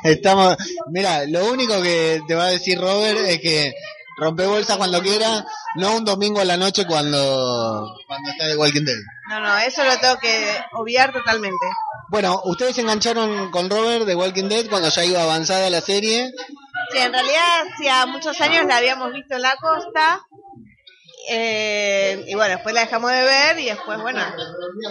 Estamos. 0.04 0.58
Mira, 0.90 1.28
lo 1.28 1.46
único 1.46 1.80
que 1.80 2.20
te 2.28 2.34
va 2.34 2.46
a 2.46 2.50
decir 2.50 2.82
Robert 2.82 3.20
es 3.20 3.40
que 3.40 3.76
rompe 4.18 4.48
bolsa 4.48 4.78
cuando 4.78 5.00
quiera, 5.04 5.46
no 5.76 5.98
un 5.98 6.04
domingo 6.04 6.42
a 6.42 6.46
la 6.46 6.58
noche 6.58 6.88
cuando, 6.88 7.96
cuando 8.08 8.32
está 8.32 8.48
The 8.48 8.58
Walking 8.58 8.84
Dead. 8.84 8.98
No, 9.30 9.42
no, 9.42 9.60
eso 9.60 9.84
lo 9.84 9.96
tengo 10.00 10.18
que 10.18 10.60
obviar 10.74 11.14
totalmente. 11.14 11.68
Bueno, 12.10 12.42
ustedes 12.46 12.76
se 12.76 12.82
engancharon 12.82 13.52
con 13.52 13.70
Robert 13.70 14.06
de 14.06 14.16
Walking 14.16 14.50
Dead 14.50 14.68
cuando 14.70 14.90
ya 14.90 15.06
iba 15.06 15.22
avanzada 15.22 15.70
la 15.70 15.82
serie. 15.82 16.32
Sí, 16.92 16.98
en 17.00 17.12
realidad 17.14 17.68
hacía 17.74 18.06
muchos 18.06 18.40
años 18.42 18.66
la 18.66 18.78
habíamos 18.78 19.12
visto 19.14 19.36
en 19.36 19.42
la 19.42 19.56
costa. 19.58 20.22
eh, 21.30 22.24
y 22.28 22.36
bueno, 22.36 22.56
después 22.56 22.74
la 22.74 22.82
dejamos 22.82 23.12
de 23.12 23.22
ver 23.24 23.60
y 23.60 23.66
después, 23.66 24.00
bueno, 24.02 24.22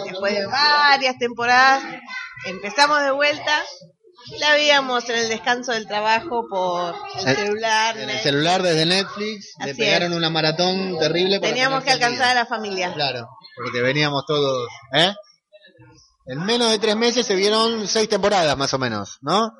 después 0.05 0.33
de 0.35 0.45
varias 0.45 1.17
temporadas 1.17 1.83
empezamos 2.45 3.01
de 3.01 3.11
vuelta. 3.11 3.63
La 4.39 4.53
veíamos 4.53 5.09
en 5.09 5.15
el 5.15 5.29
descanso 5.29 5.71
del 5.71 5.87
trabajo 5.87 6.47
por 6.49 6.93
el 7.15 7.35
celular. 7.35 7.97
En 7.97 8.09
el 8.09 8.19
celular 8.19 8.61
desde 8.61 8.85
Netflix, 8.85 9.53
le 9.63 9.73
pegaron 9.73 10.11
una 10.13 10.29
maratón 10.29 10.99
terrible. 10.99 11.39
Teníamos 11.39 11.83
que 11.83 11.91
alcanzar 11.91 12.31
a 12.31 12.33
la 12.33 12.45
familia. 12.45 12.93
Claro, 12.93 13.29
porque 13.55 13.81
veníamos 13.81 14.25
todos, 14.25 14.67
¿eh? 14.93 15.13
En 16.25 16.43
menos 16.45 16.69
de 16.71 16.77
tres 16.79 16.97
meses 16.97 17.25
se 17.25 17.35
vieron 17.35 17.87
seis 17.87 18.09
temporadas 18.09 18.57
más 18.57 18.73
o 18.73 18.77
menos, 18.77 19.17
¿no? 19.21 19.53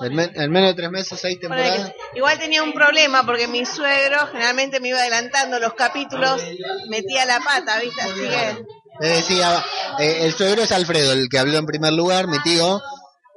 En, 0.00 0.14
men- 0.14 0.32
en 0.34 0.50
menos 0.50 0.70
de 0.70 0.74
tres 0.74 0.90
meses, 0.90 1.18
seis 1.20 1.38
temporadas. 1.40 1.92
Igual 2.14 2.38
tenía 2.38 2.62
un 2.62 2.72
problema 2.72 3.24
porque 3.24 3.46
mi 3.46 3.64
suegro 3.64 4.26
generalmente 4.32 4.80
me 4.80 4.88
iba 4.88 4.98
adelantando 4.98 5.58
los 5.60 5.74
capítulos, 5.74 6.42
metía 6.88 7.24
la 7.26 7.40
pata, 7.40 7.78
¿viste? 7.80 8.00
Así 8.02 8.20
que 8.20 8.64
Le 9.00 9.08
decía, 9.08 9.64
eh, 9.98 10.18
el 10.22 10.32
suegro 10.34 10.62
es 10.62 10.72
Alfredo, 10.72 11.12
el 11.12 11.28
que 11.28 11.38
habló 11.38 11.58
en 11.58 11.66
primer 11.66 11.92
lugar, 11.92 12.26
mi 12.28 12.38
tío. 12.42 12.80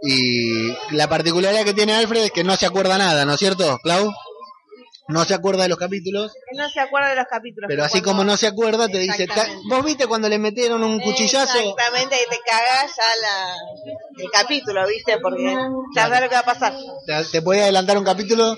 Y 0.03 0.71
la 0.91 1.07
particularidad 1.09 1.63
que 1.63 1.73
tiene 1.73 1.95
Alfred 1.95 2.25
es 2.25 2.31
que 2.31 2.43
no 2.43 2.55
se 2.55 2.67
acuerda 2.67 2.97
nada, 2.99 3.25
¿no 3.25 3.33
es 3.33 3.39
cierto, 3.39 3.79
Clau? 3.83 4.13
No 5.09 5.23
se 5.23 5.33
acuerda 5.33 5.63
de 5.63 5.69
los 5.69 5.77
capítulos, 5.77 6.33
no 6.53 6.69
se 6.69 6.79
acuerda 6.81 7.09
de 7.09 7.15
los 7.15 7.25
capítulos. 7.29 7.67
pero 7.69 7.83
así 7.83 8.01
cuando- 8.01 8.09
como 8.09 8.23
no 8.25 8.35
se 8.37 8.47
acuerda, 8.47 8.87
te 8.87 8.97
dice, 8.99 9.25
"Ta- 9.25 9.33
Exactamente. 9.35 9.67
¿vos 9.69 9.85
viste 9.85 10.07
cuando 10.07 10.27
le 10.29 10.37
metieron 10.37 10.83
un 10.83 10.99
cuchillazo? 10.99 11.57
Exactamente, 11.59 12.15
y 12.15 12.29
te 12.29 12.39
cagás 12.45 12.91
ya 12.95 13.03
la, 13.21 13.55
el 14.23 14.29
capítulo, 14.31 14.85
¿viste? 14.87 15.17
Porque 15.19 15.55
ya 15.95 16.01
sabes 16.03 16.21
lo 16.21 16.29
que 16.29 16.35
va 16.35 16.41
a 16.41 16.43
pasar. 16.43 16.73
Te, 17.05 17.23
te 17.31 17.41
puede 17.41 17.63
adelantar 17.63 17.97
un 17.97 18.03
capítulo 18.03 18.55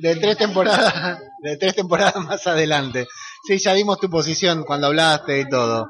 de 0.00 0.16
tres 0.16 0.36
temporadas, 0.38 1.18
de 1.42 1.56
tres 1.58 1.74
temporadas 1.74 2.16
más 2.24 2.46
adelante. 2.46 3.06
Sí, 3.46 3.58
ya 3.58 3.72
vimos 3.74 3.98
tu 3.98 4.08
posición 4.08 4.64
cuando 4.64 4.86
hablaste 4.86 5.40
y 5.40 5.48
todo. 5.48 5.88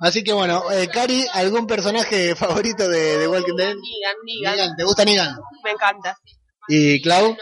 Así 0.00 0.22
que 0.22 0.32
bueno, 0.32 0.70
eh, 0.72 0.88
Cari, 0.88 1.26
¿algún 1.32 1.66
personaje 1.66 2.34
favorito 2.36 2.88
de, 2.88 3.18
de 3.18 3.28
Walking 3.28 3.56
Dead? 3.56 3.74
Negan, 3.74 4.16
Negan. 4.24 4.56
Negan, 4.56 4.76
¿Te 4.76 4.84
gusta 4.84 5.04
Negan? 5.04 5.36
Me 5.64 5.70
encanta. 5.70 6.16
¿Y 6.68 7.02
Clau? 7.02 7.36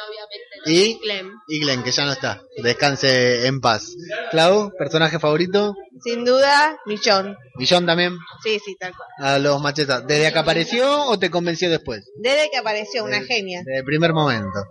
¿Y? 0.67 0.99
Clem. 0.99 1.41
Y 1.49 1.61
Glenn, 1.61 1.83
que 1.83 1.91
ya 1.91 2.05
no 2.05 2.13
está. 2.13 2.43
Descanse 2.63 3.47
en 3.47 3.61
paz. 3.61 3.95
Clau, 4.31 4.73
personaje 4.77 5.19
favorito. 5.19 5.75
Sin 6.03 6.25
duda, 6.25 6.79
Millón. 6.87 7.37
John 7.69 7.85
también. 7.85 8.17
Sí, 8.43 8.59
sí, 8.65 8.77
tal 8.79 8.93
cual. 8.97 9.09
A 9.19 9.39
los 9.39 9.61
machetas. 9.61 10.07
¿Desde 10.07 10.33
que 10.33 10.39
apareció 10.39 11.07
o 11.07 11.19
te 11.19 11.31
convenció 11.31 11.69
después? 11.71 12.11
Desde 12.17 12.51
que 12.51 12.57
apareció, 12.57 13.05
una 13.05 13.21
genia. 13.21 13.63
Desde 13.65 13.81
el 13.81 13.85
primer 13.85 14.13
momento. 14.13 14.65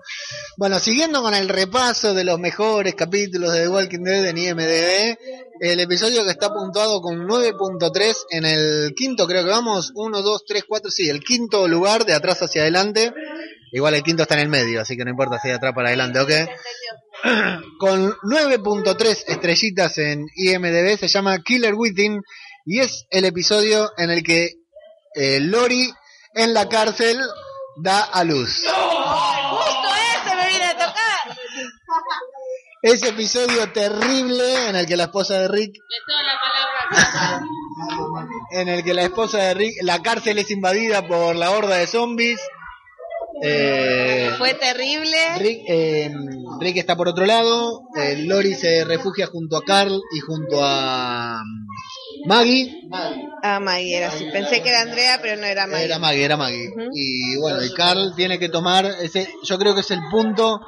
Bueno, 0.57 0.79
siguiendo 0.79 1.21
con 1.21 1.35
el 1.35 1.49
repaso 1.49 2.13
de 2.13 2.23
los 2.23 2.39
mejores 2.39 2.95
capítulos 2.95 3.53
de 3.53 3.61
The 3.61 3.69
Walking 3.69 4.03
Dead 4.03 4.25
en 4.25 4.37
IMDb, 4.37 5.17
el 5.61 5.79
episodio 5.79 6.23
que 6.23 6.31
está 6.31 6.49
puntuado 6.49 7.01
con 7.01 7.27
9.3 7.27 8.15
en 8.31 8.45
el 8.45 8.93
quinto, 8.95 9.27
creo 9.27 9.43
que 9.43 9.51
vamos, 9.51 9.91
1, 9.93 10.21
2, 10.21 10.43
3, 10.47 10.63
4, 10.67 10.91
sí, 10.91 11.09
el 11.09 11.19
quinto 11.19 11.67
lugar 11.67 12.05
de 12.05 12.13
atrás 12.13 12.41
hacia 12.41 12.61
adelante. 12.61 13.13
Igual 13.71 13.93
el 13.93 14.03
quinto 14.03 14.23
está 14.23 14.33
en 14.33 14.41
el 14.41 14.49
medio, 14.49 14.81
así 14.81 14.97
que 14.97 15.03
no 15.03 15.11
importa 15.11 15.37
si 15.39 15.49
de 15.49 15.55
atrás 15.55 15.73
para 15.75 15.89
adelante, 15.89 16.19
¿ok? 16.19 16.31
Con 17.79 18.11
9.3 18.11 19.23
estrellitas 19.27 19.97
en 19.97 20.27
IMDb, 20.35 20.97
se 20.97 21.07
llama 21.07 21.39
Killer 21.39 21.73
Within 21.73 22.21
y 22.65 22.79
es 22.79 23.05
el 23.09 23.25
episodio 23.25 23.91
en 23.97 24.09
el 24.09 24.23
que 24.23 24.53
eh, 25.15 25.39
Lori 25.39 25.91
en 26.33 26.53
la 26.53 26.69
cárcel 26.69 27.19
da 27.77 28.03
a 28.03 28.23
luz. 28.23 28.63
Justo 28.65 29.89
ese 30.15 30.35
me 30.35 30.47
viene 30.47 30.65
a 30.65 30.73
tocar. 30.73 31.37
Ese 32.81 33.09
episodio 33.09 33.71
terrible 33.71 34.69
en 34.69 34.75
el 34.75 34.85
que 34.85 34.95
la 34.95 35.05
esposa 35.05 35.39
de 35.39 35.47
Rick, 35.47 35.73
De 35.73 35.79
toda 36.07 36.23
la 36.23 36.39
palabra. 36.39 37.41
en 38.51 38.69
el 38.69 38.83
que 38.83 38.93
la 38.93 39.03
esposa 39.03 39.39
de 39.39 39.53
Rick, 39.53 39.75
la 39.81 40.01
cárcel 40.01 40.37
es 40.37 40.49
invadida 40.51 41.07
por 41.07 41.35
la 41.35 41.51
horda 41.51 41.75
de 41.75 41.87
zombies 41.87 42.39
Eh, 43.41 44.31
Fue 44.37 44.53
terrible. 44.55 45.17
Rick, 45.37 45.63
eh, 45.67 46.11
Rick 46.59 46.77
está 46.77 46.95
por 46.95 47.07
otro 47.07 47.25
lado, 47.25 47.83
eh, 47.95 48.17
Lori 48.25 48.53
se 48.53 48.83
refugia 48.83 49.27
junto 49.27 49.57
a 49.57 49.63
Carl 49.63 50.01
y 50.15 50.19
junto 50.19 50.59
a 50.61 51.41
mm, 51.43 52.27
Maggie. 52.27 52.81
Ah, 53.41 53.59
Maggie 53.59 53.95
era 53.97 54.07
así. 54.09 54.25
Pensé 54.31 54.61
que 54.61 54.69
era 54.69 54.81
Andrea, 54.81 55.19
pero 55.21 55.39
no 55.39 55.47
era 55.47 55.67
Maggie. 55.67 55.85
Era 55.85 55.99
Maggie, 55.99 56.23
era 56.23 56.37
Maggie. 56.37 56.69
Y 56.93 57.37
bueno, 57.37 57.63
y 57.63 57.73
Carl 57.73 58.13
tiene 58.15 58.39
que 58.39 58.49
tomar 58.49 58.85
ese, 58.85 59.29
yo 59.43 59.57
creo 59.57 59.73
que 59.73 59.81
es 59.81 59.91
el 59.91 60.01
punto, 60.11 60.59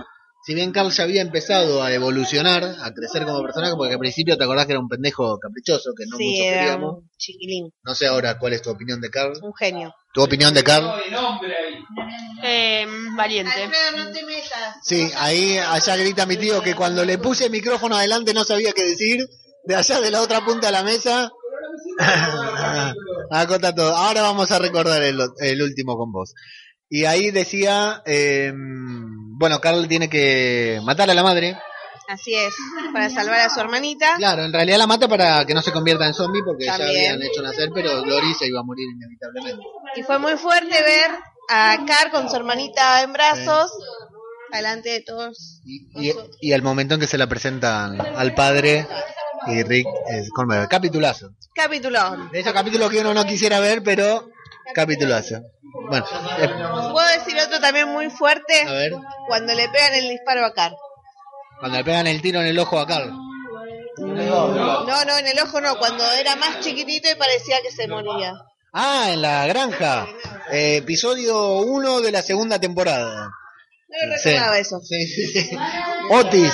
si 0.43 0.54
bien 0.56 0.71
Carl 0.71 0.89
ya 0.91 1.04
había 1.04 1.21
empezado 1.21 1.84
a 1.84 1.93
evolucionar, 1.93 2.63
a 2.63 2.91
crecer 2.93 3.25
como 3.25 3.41
personaje, 3.43 3.73
porque 3.75 3.93
al 3.93 3.99
principio 3.99 4.38
te 4.38 4.43
acordás 4.43 4.65
que 4.65 4.71
era 4.73 4.80
un 4.80 4.88
pendejo 4.89 5.38
caprichoso, 5.39 5.91
que 5.95 6.06
no 6.08 6.17
sí, 6.17 6.39
era 6.41 6.62
queríamos. 6.62 6.97
un 6.99 7.10
chiquilín, 7.17 7.71
No 7.84 7.93
sé 7.95 8.08
ahora 8.08 8.38
cuál 8.39 8.54
es 8.54 8.62
tu 8.62 8.69
opinión 8.71 8.99
de 9.01 9.10
Carl. 9.10 9.34
un 9.41 9.54
genio. 9.54 9.93
¿Tu 10.13 10.21
opinión 10.21 10.54
de 10.54 10.63
Carl? 10.63 10.89
Eh, 12.43 12.86
valiente. 13.15 13.51
no 13.95 14.12
te 14.12 14.25
metas. 14.25 14.75
Sí, 14.84 15.10
ahí 15.15 15.58
allá 15.58 15.95
grita 15.95 16.25
mi 16.25 16.38
tío 16.38 16.62
que 16.62 16.75
cuando 16.75 17.06
le 17.06 17.17
puse 17.17 17.45
el 17.45 17.51
micrófono 17.51 17.95
adelante 17.95 18.34
no 18.34 18.43
sabía 18.43 18.73
qué 18.73 18.84
decir. 18.84 19.25
De 19.63 19.75
allá 19.75 20.01
de 20.01 20.10
la 20.12 20.21
otra 20.21 20.43
punta 20.43 20.67
de 20.67 20.73
la 20.73 20.84
mesa. 20.84 21.32
Acota 23.32 23.73
todo. 23.73 23.95
Ahora 23.95 24.23
vamos 24.23 24.51
a 24.51 24.60
recordar 24.60 25.01
el, 25.04 25.19
el 25.39 25.62
último 25.62 25.95
con 25.97 26.12
vos. 26.12 26.34
Y 26.93 27.06
ahí 27.06 27.32
decía, 27.32 28.04
eh, 28.06 28.51
bueno, 28.54 29.62
Carl 29.62 29.88
tiene 29.88 30.10
que 30.10 30.82
matar 30.84 31.10
a 31.10 31.13
la 31.13 31.23
madre. 31.23 31.58
Así 32.10 32.36
es, 32.36 32.54
para 32.91 33.10
salvar 33.10 33.39
a 33.39 33.49
su 33.49 33.62
hermanita. 33.62 34.15
Claro, 34.17 34.43
en 34.43 34.51
realidad 34.51 34.77
la 34.77 34.88
mata 34.88 35.08
para 35.08 35.45
que 35.45 35.54
no 35.54 35.62
se 35.62 35.71
convierta 35.71 36.06
en 36.06 36.13
zombie 36.13 36.41
porque 36.45 36.65
ya 36.65 36.77
También. 36.77 37.13
habían 37.13 37.23
hecho 37.23 37.41
nacer, 37.41 37.69
pero 37.73 38.01
Glory 38.04 38.34
se 38.34 38.47
iba 38.47 38.60
a 38.60 38.63
morir 38.63 38.89
inevitablemente. 38.93 39.63
Y 39.95 40.04
fue 40.04 40.19
muy 40.19 40.34
fuerte 40.34 40.75
ver 40.84 41.12
a 41.47 41.77
Car 41.88 42.12
con 42.12 42.30
su 42.30 42.36
hermanita 42.36 43.01
en 43.04 43.13
brazos, 43.13 43.71
delante 44.51 44.89
de 44.89 45.01
todos. 45.01 45.62
Y, 45.63 46.10
y, 46.10 46.13
y 46.41 46.51
el 46.51 46.62
momento 46.62 46.95
en 46.95 46.99
que 46.99 47.08
se 47.08 47.17
la 47.17 47.27
presentan 47.27 48.01
al 48.01 48.36
padre 48.36 48.86
y 49.47 49.63
Rick 49.63 49.88
es 50.10 50.30
conmovedor. 50.32 50.67
Capitulazo. 50.67 51.30
Capítulo. 51.56 52.27
De 52.34 52.41
esos 52.41 52.51
capítulos 52.51 52.89
que 52.91 52.99
uno 52.99 53.13
no 53.13 53.25
quisiera 53.25 53.62
ver, 53.62 53.82
pero 53.82 54.30
capitulazo. 54.74 55.41
Bueno, 55.89 56.06
eh, 56.39 56.50
Puedo 56.91 57.08
decir 57.17 57.36
otro 57.45 57.60
también 57.60 57.88
muy 57.89 58.10
fuerte, 58.10 58.62
a 58.67 58.71
ver, 58.74 58.91
cuando 59.28 59.54
le 59.54 59.67
pegan 59.69 59.93
el 59.95 60.10
disparo 60.10 60.45
a 60.45 60.54
Car. 60.54 60.71
cuando 61.60 61.78
le 61.78 61.84
pegan 61.84 62.08
el 62.08 62.21
tiro 62.21 62.41
en 62.41 62.47
el 62.47 62.60
ojo 62.60 62.80
a 62.80 62.88
Carl. 62.88 63.12
No, 63.97 64.86
no, 65.06 65.17
en 65.17 65.28
el 65.28 65.39
ojo 65.39 65.62
no, 65.62 65.78
cuando 65.78 66.04
era 66.13 66.36
más 66.36 66.60
chiquitito 66.62 67.10
y 67.10 67.15
parecía 67.15 67.58
que 67.62 67.71
se 67.71 67.88
moría. 67.88 68.34
Ah, 68.74 69.10
en 69.12 69.21
la 69.21 69.45
granja. 69.47 70.08
Eh, 70.52 70.78
episodio 70.78 71.58
1 71.58 72.02
de 72.02 72.12
la 72.12 72.21
segunda 72.21 72.60
temporada. 72.60 73.30
No 73.89 74.08
lo 74.10 74.17
Sí. 74.17 74.30
recordaba 74.30 74.58
eso. 74.60 74.80
Sí, 74.80 75.06
sí. 75.08 75.52
Otis. 76.10 76.54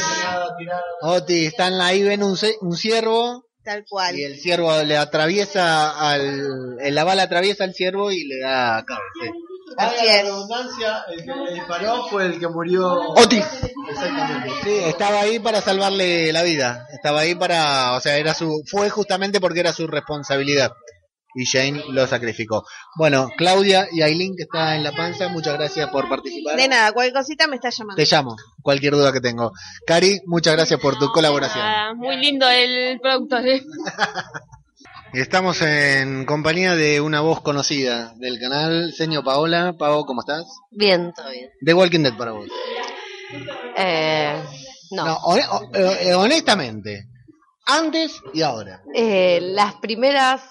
Otis, 1.01 1.47
están 1.49 1.79
ahí, 1.79 2.03
ven 2.03 2.23
un, 2.23 2.35
un 2.61 2.75
ciervo 2.77 3.45
Tal 3.67 3.83
cual. 3.83 4.17
y 4.17 4.23
el 4.23 4.39
ciervo 4.39 4.81
le 4.83 4.95
atraviesa 4.95 5.89
al. 5.89 6.77
La 6.77 7.03
bala 7.03 7.23
atraviesa 7.23 7.65
al 7.65 7.73
ciervo 7.73 8.13
y 8.13 8.23
le 8.23 8.39
da 8.39 8.85
sí. 8.87 9.29
Así 9.75 10.05
la 10.05 10.15
es. 10.15 10.23
redundancia, 10.23 11.03
el 11.09 11.25
que 11.25 11.35
le 11.35 11.53
disparó 11.55 12.07
fue 12.07 12.27
el 12.27 12.39
que 12.39 12.47
murió. 12.47 12.93
Otis. 13.09 13.45
Exactamente. 13.89 14.51
Sí, 14.63 14.77
estaba 14.85 15.19
ahí 15.19 15.39
para 15.39 15.59
salvarle 15.59 16.31
la 16.31 16.43
vida. 16.43 16.87
Estaba 16.93 17.19
ahí 17.19 17.35
para, 17.35 17.91
o 17.95 17.99
sea, 17.99 18.15
era 18.15 18.33
su, 18.33 18.63
fue 18.65 18.89
justamente 18.89 19.41
porque 19.41 19.59
era 19.59 19.73
su 19.73 19.85
responsabilidad. 19.85 20.71
Y 21.35 21.45
Jane 21.45 21.83
lo 21.89 22.07
sacrificó. 22.07 22.65
Bueno, 22.95 23.29
Claudia 23.37 23.87
y 23.91 24.01
Aileen 24.01 24.35
que 24.35 24.43
está 24.43 24.75
en 24.75 24.83
la 24.83 24.91
panza, 24.91 25.27
muchas 25.29 25.53
gracias 25.53 25.89
por 25.89 26.09
participar. 26.09 26.55
De 26.55 26.67
nada, 26.67 26.91
cualquier 26.93 27.13
cosita 27.13 27.47
me 27.47 27.55
está 27.57 27.69
llamando. 27.69 27.95
Te 28.01 28.09
llamo, 28.09 28.35
cualquier 28.63 28.93
duda 28.93 29.11
que 29.13 29.21
tengo. 29.21 29.51
Cari, 29.85 30.19
muchas 30.25 30.55
gracias 30.55 30.79
por 30.79 30.97
tu 30.97 31.11
colaboración. 31.11 31.63
Ah, 31.63 31.93
muy 31.95 32.15
lindo 32.17 32.49
el 32.49 32.99
productor. 32.99 33.47
¿eh? 33.47 33.61
Estamos 35.13 35.61
en 35.61 36.25
compañía 36.25 36.75
de 36.75 36.99
una 37.01 37.21
voz 37.21 37.41
conocida 37.41 38.13
del 38.17 38.39
canal, 38.39 38.93
señor 38.93 39.23
Paola. 39.23 39.73
Pao, 39.77 40.05
¿cómo 40.05 40.21
estás? 40.21 40.45
Bien, 40.71 41.13
todo 41.15 41.29
bien. 41.29 41.49
The 41.63 41.73
Walking 41.73 42.01
Dead 42.03 42.17
para 42.17 42.31
vos. 42.31 42.47
Eh, 43.77 44.41
no. 44.91 45.05
No, 45.05 45.17
o- 45.17 45.37
eh, 45.73 46.13
honestamente, 46.13 47.07
antes 47.65 48.21
y 48.33 48.41
ahora. 48.41 48.81
Eh, 48.93 49.39
las 49.41 49.75
primeras 49.75 50.41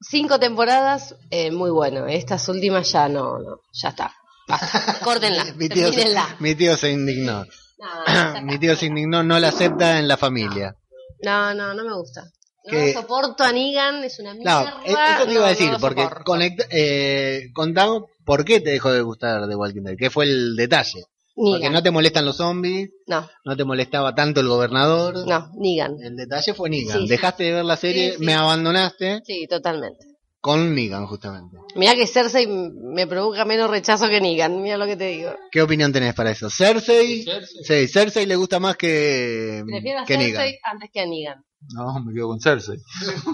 cinco 0.00 0.38
temporadas, 0.38 1.14
eh, 1.30 1.50
muy 1.50 1.70
bueno. 1.70 2.06
Estas 2.06 2.48
últimas 2.48 2.90
ya 2.92 3.08
no, 3.08 3.38
no 3.38 3.60
ya 3.72 3.90
está. 3.90 4.12
Basta. 4.48 4.98
Córtenla, 5.04 5.44
Mi 5.56 5.68
tío, 5.68 5.92
se, 5.92 6.14
mi 6.40 6.54
tío 6.54 6.76
se 6.76 6.90
indignó. 6.90 7.44
No, 7.78 8.40
mi 8.42 8.58
tío 8.58 8.76
se 8.76 8.86
indignó, 8.86 9.22
no 9.22 9.38
la 9.38 9.48
acepta 9.48 9.98
en 9.98 10.08
la 10.08 10.16
familia. 10.16 10.74
no, 11.22 11.54
no, 11.54 11.74
no 11.74 11.84
me 11.84 11.94
gusta. 11.94 12.24
No 12.64 12.70
Que- 12.72 12.92
soporto 12.92 13.42
a 13.42 13.52
Negan, 13.52 14.04
es 14.04 14.18
una 14.18 14.34
No, 14.34 14.38
mierda. 14.40 14.74
eh, 14.84 14.92
eso 15.16 15.24
te 15.26 15.32
iba 15.32 15.40
no, 15.40 15.46
a 15.46 15.48
decir, 15.48 15.70
no 15.70 15.78
porque 15.78 16.06
conecta, 16.24 16.64
eh, 16.70 17.44
contamos 17.54 18.02
por 18.26 18.44
qué 18.44 18.60
te 18.60 18.70
dejó 18.70 18.92
de 18.92 19.00
gustar 19.00 19.48
The 19.48 19.56
Walking 19.56 19.82
Dead, 19.82 19.96
qué 19.98 20.10
fue 20.10 20.26
el 20.26 20.56
detalle. 20.56 21.04
Porque 21.42 21.58
Negan. 21.60 21.72
no 21.72 21.82
te 21.82 21.90
molestan 21.90 22.24
los 22.26 22.36
zombies, 22.36 22.90
No, 23.06 23.26
no 23.44 23.56
te 23.56 23.64
molestaba 23.64 24.14
tanto 24.14 24.40
el 24.40 24.48
gobernador. 24.48 25.26
no, 25.26 25.50
Negan. 25.56 25.96
El 26.02 26.16
detalle 26.16 26.52
fue 26.54 26.68
Negan. 26.68 26.98
Sí, 26.98 27.02
sí. 27.04 27.08
Dejaste 27.08 27.44
de 27.44 27.52
ver 27.52 27.64
la 27.64 27.76
serie, 27.76 28.12
Sí, 28.12 28.18
sí. 28.18 28.24
me 28.24 28.34
abandonaste 28.34 29.22
Sí, 29.24 29.46
totalmente. 29.48 30.04
con 30.40 30.74
Negan, 30.74 31.06
justamente. 31.06 31.56
Mira 31.76 31.94
que 31.94 32.06
Cersei 32.06 32.46
me 32.46 33.06
provoca 33.06 33.44
menos 33.44 33.70
rechazo 33.70 34.08
que 34.08 34.20
Negan, 34.20 34.60
mira 34.62 34.76
lo 34.76 34.86
que 34.86 34.96
te 34.96 35.04
digo. 35.08 35.34
¿Qué 35.50 35.62
opinión 35.62 35.92
tenés 35.92 36.14
para 36.14 36.30
eso? 36.30 36.50
¿Cersei? 36.50 37.24
Sí, 37.64 37.88
Cersei 37.88 38.26
le 38.26 38.36
gusta 38.36 38.58
más 38.58 38.76
que, 38.76 39.62
Prefiero 39.66 40.00
a 40.00 40.04
que 40.04 40.16
Negan. 40.18 40.32
Cersei 40.42 40.58
antes 40.64 40.90
que 40.92 41.00
a 41.00 41.06
Negan. 41.06 41.44
No, 41.74 42.00
me 42.04 42.12
quedo 42.14 42.28
con 42.28 42.40
Cersei. 42.40 42.78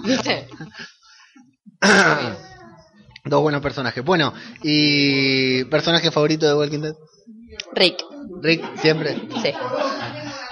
¿Viste? 0.03 0.47
Dos 3.25 3.41
buenos 3.41 3.61
personajes. 3.61 4.03
Bueno, 4.05 4.33
¿y 4.63 5.63
personaje 5.65 6.11
favorito 6.11 6.45
de 6.47 6.55
Walking 6.55 6.79
Dead? 6.79 6.95
Rick, 7.73 8.03
Rick, 8.41 8.63
siempre. 8.81 9.15
sí. 9.41 9.51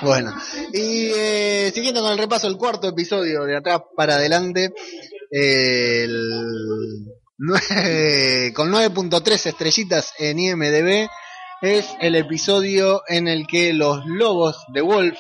Bueno, 0.02 0.34
y 0.74 1.12
eh, 1.16 1.72
siguiendo 1.74 2.02
con 2.02 2.12
el 2.12 2.18
repaso, 2.18 2.48
el 2.48 2.58
cuarto 2.58 2.88
episodio 2.90 3.44
de 3.46 3.58
atrás 3.58 3.82
para 3.96 4.16
adelante, 4.16 4.72
el 5.32 6.30
nueve- 7.38 8.54
con 8.54 8.72
9.3 8.72 9.46
estrellitas 9.48 10.14
en 10.20 10.40
IMDB, 10.40 11.08
es 11.62 11.88
el 12.02 12.16
episodio 12.16 13.02
en 13.08 13.28
el 13.28 13.48
que 13.48 13.74
los 13.74 14.06
lobos 14.06 14.58
de 14.74 14.82
Wolf, 14.82 15.18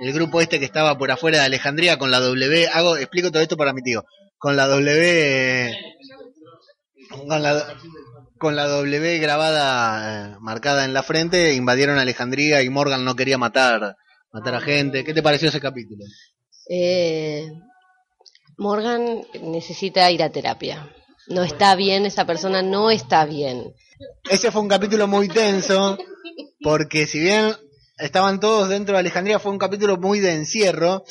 el 0.00 0.12
grupo 0.12 0.40
este 0.40 0.58
que 0.58 0.64
estaba 0.64 0.98
por 0.98 1.10
afuera 1.10 1.38
de 1.38 1.44
Alejandría 1.44 1.96
con 1.98 2.10
la 2.10 2.20
W, 2.20 2.68
hago, 2.72 2.96
explico 2.96 3.30
todo 3.30 3.42
esto 3.42 3.56
para 3.56 3.72
mi 3.72 3.82
tío, 3.82 4.04
con 4.38 4.56
la 4.56 4.66
W, 4.66 5.72
con 7.10 7.42
la, 7.42 7.74
con 8.40 8.56
la 8.56 8.66
W 8.66 9.18
grabada, 9.18 10.32
eh, 10.32 10.36
marcada 10.40 10.86
en 10.86 10.94
la 10.94 11.02
frente, 11.02 11.52
invadieron 11.52 11.98
Alejandría 11.98 12.62
y 12.62 12.70
Morgan 12.70 13.04
no 13.04 13.14
quería 13.14 13.36
matar, 13.36 13.96
matar 14.32 14.54
a 14.54 14.60
gente. 14.60 15.04
¿Qué 15.04 15.12
te 15.12 15.22
pareció 15.22 15.50
ese 15.50 15.60
capítulo? 15.60 16.04
Eh, 16.68 17.52
Morgan 18.56 19.22
necesita 19.42 20.10
ir 20.10 20.22
a 20.22 20.30
terapia. 20.30 20.90
No 21.28 21.42
está 21.44 21.74
bien, 21.76 22.06
esa 22.06 22.24
persona 22.24 22.62
no 22.62 22.90
está 22.90 23.26
bien. 23.26 23.74
Ese 24.30 24.50
fue 24.50 24.62
un 24.62 24.68
capítulo 24.68 25.06
muy 25.06 25.28
tenso, 25.28 25.98
porque 26.62 27.06
si 27.06 27.20
bien 27.20 27.54
estaban 27.98 28.40
todos 28.40 28.70
dentro 28.70 28.94
de 28.94 29.00
Alejandría, 29.00 29.38
fue 29.38 29.52
un 29.52 29.58
capítulo 29.58 29.98
muy 29.98 30.18
de 30.18 30.32
encierro. 30.32 31.04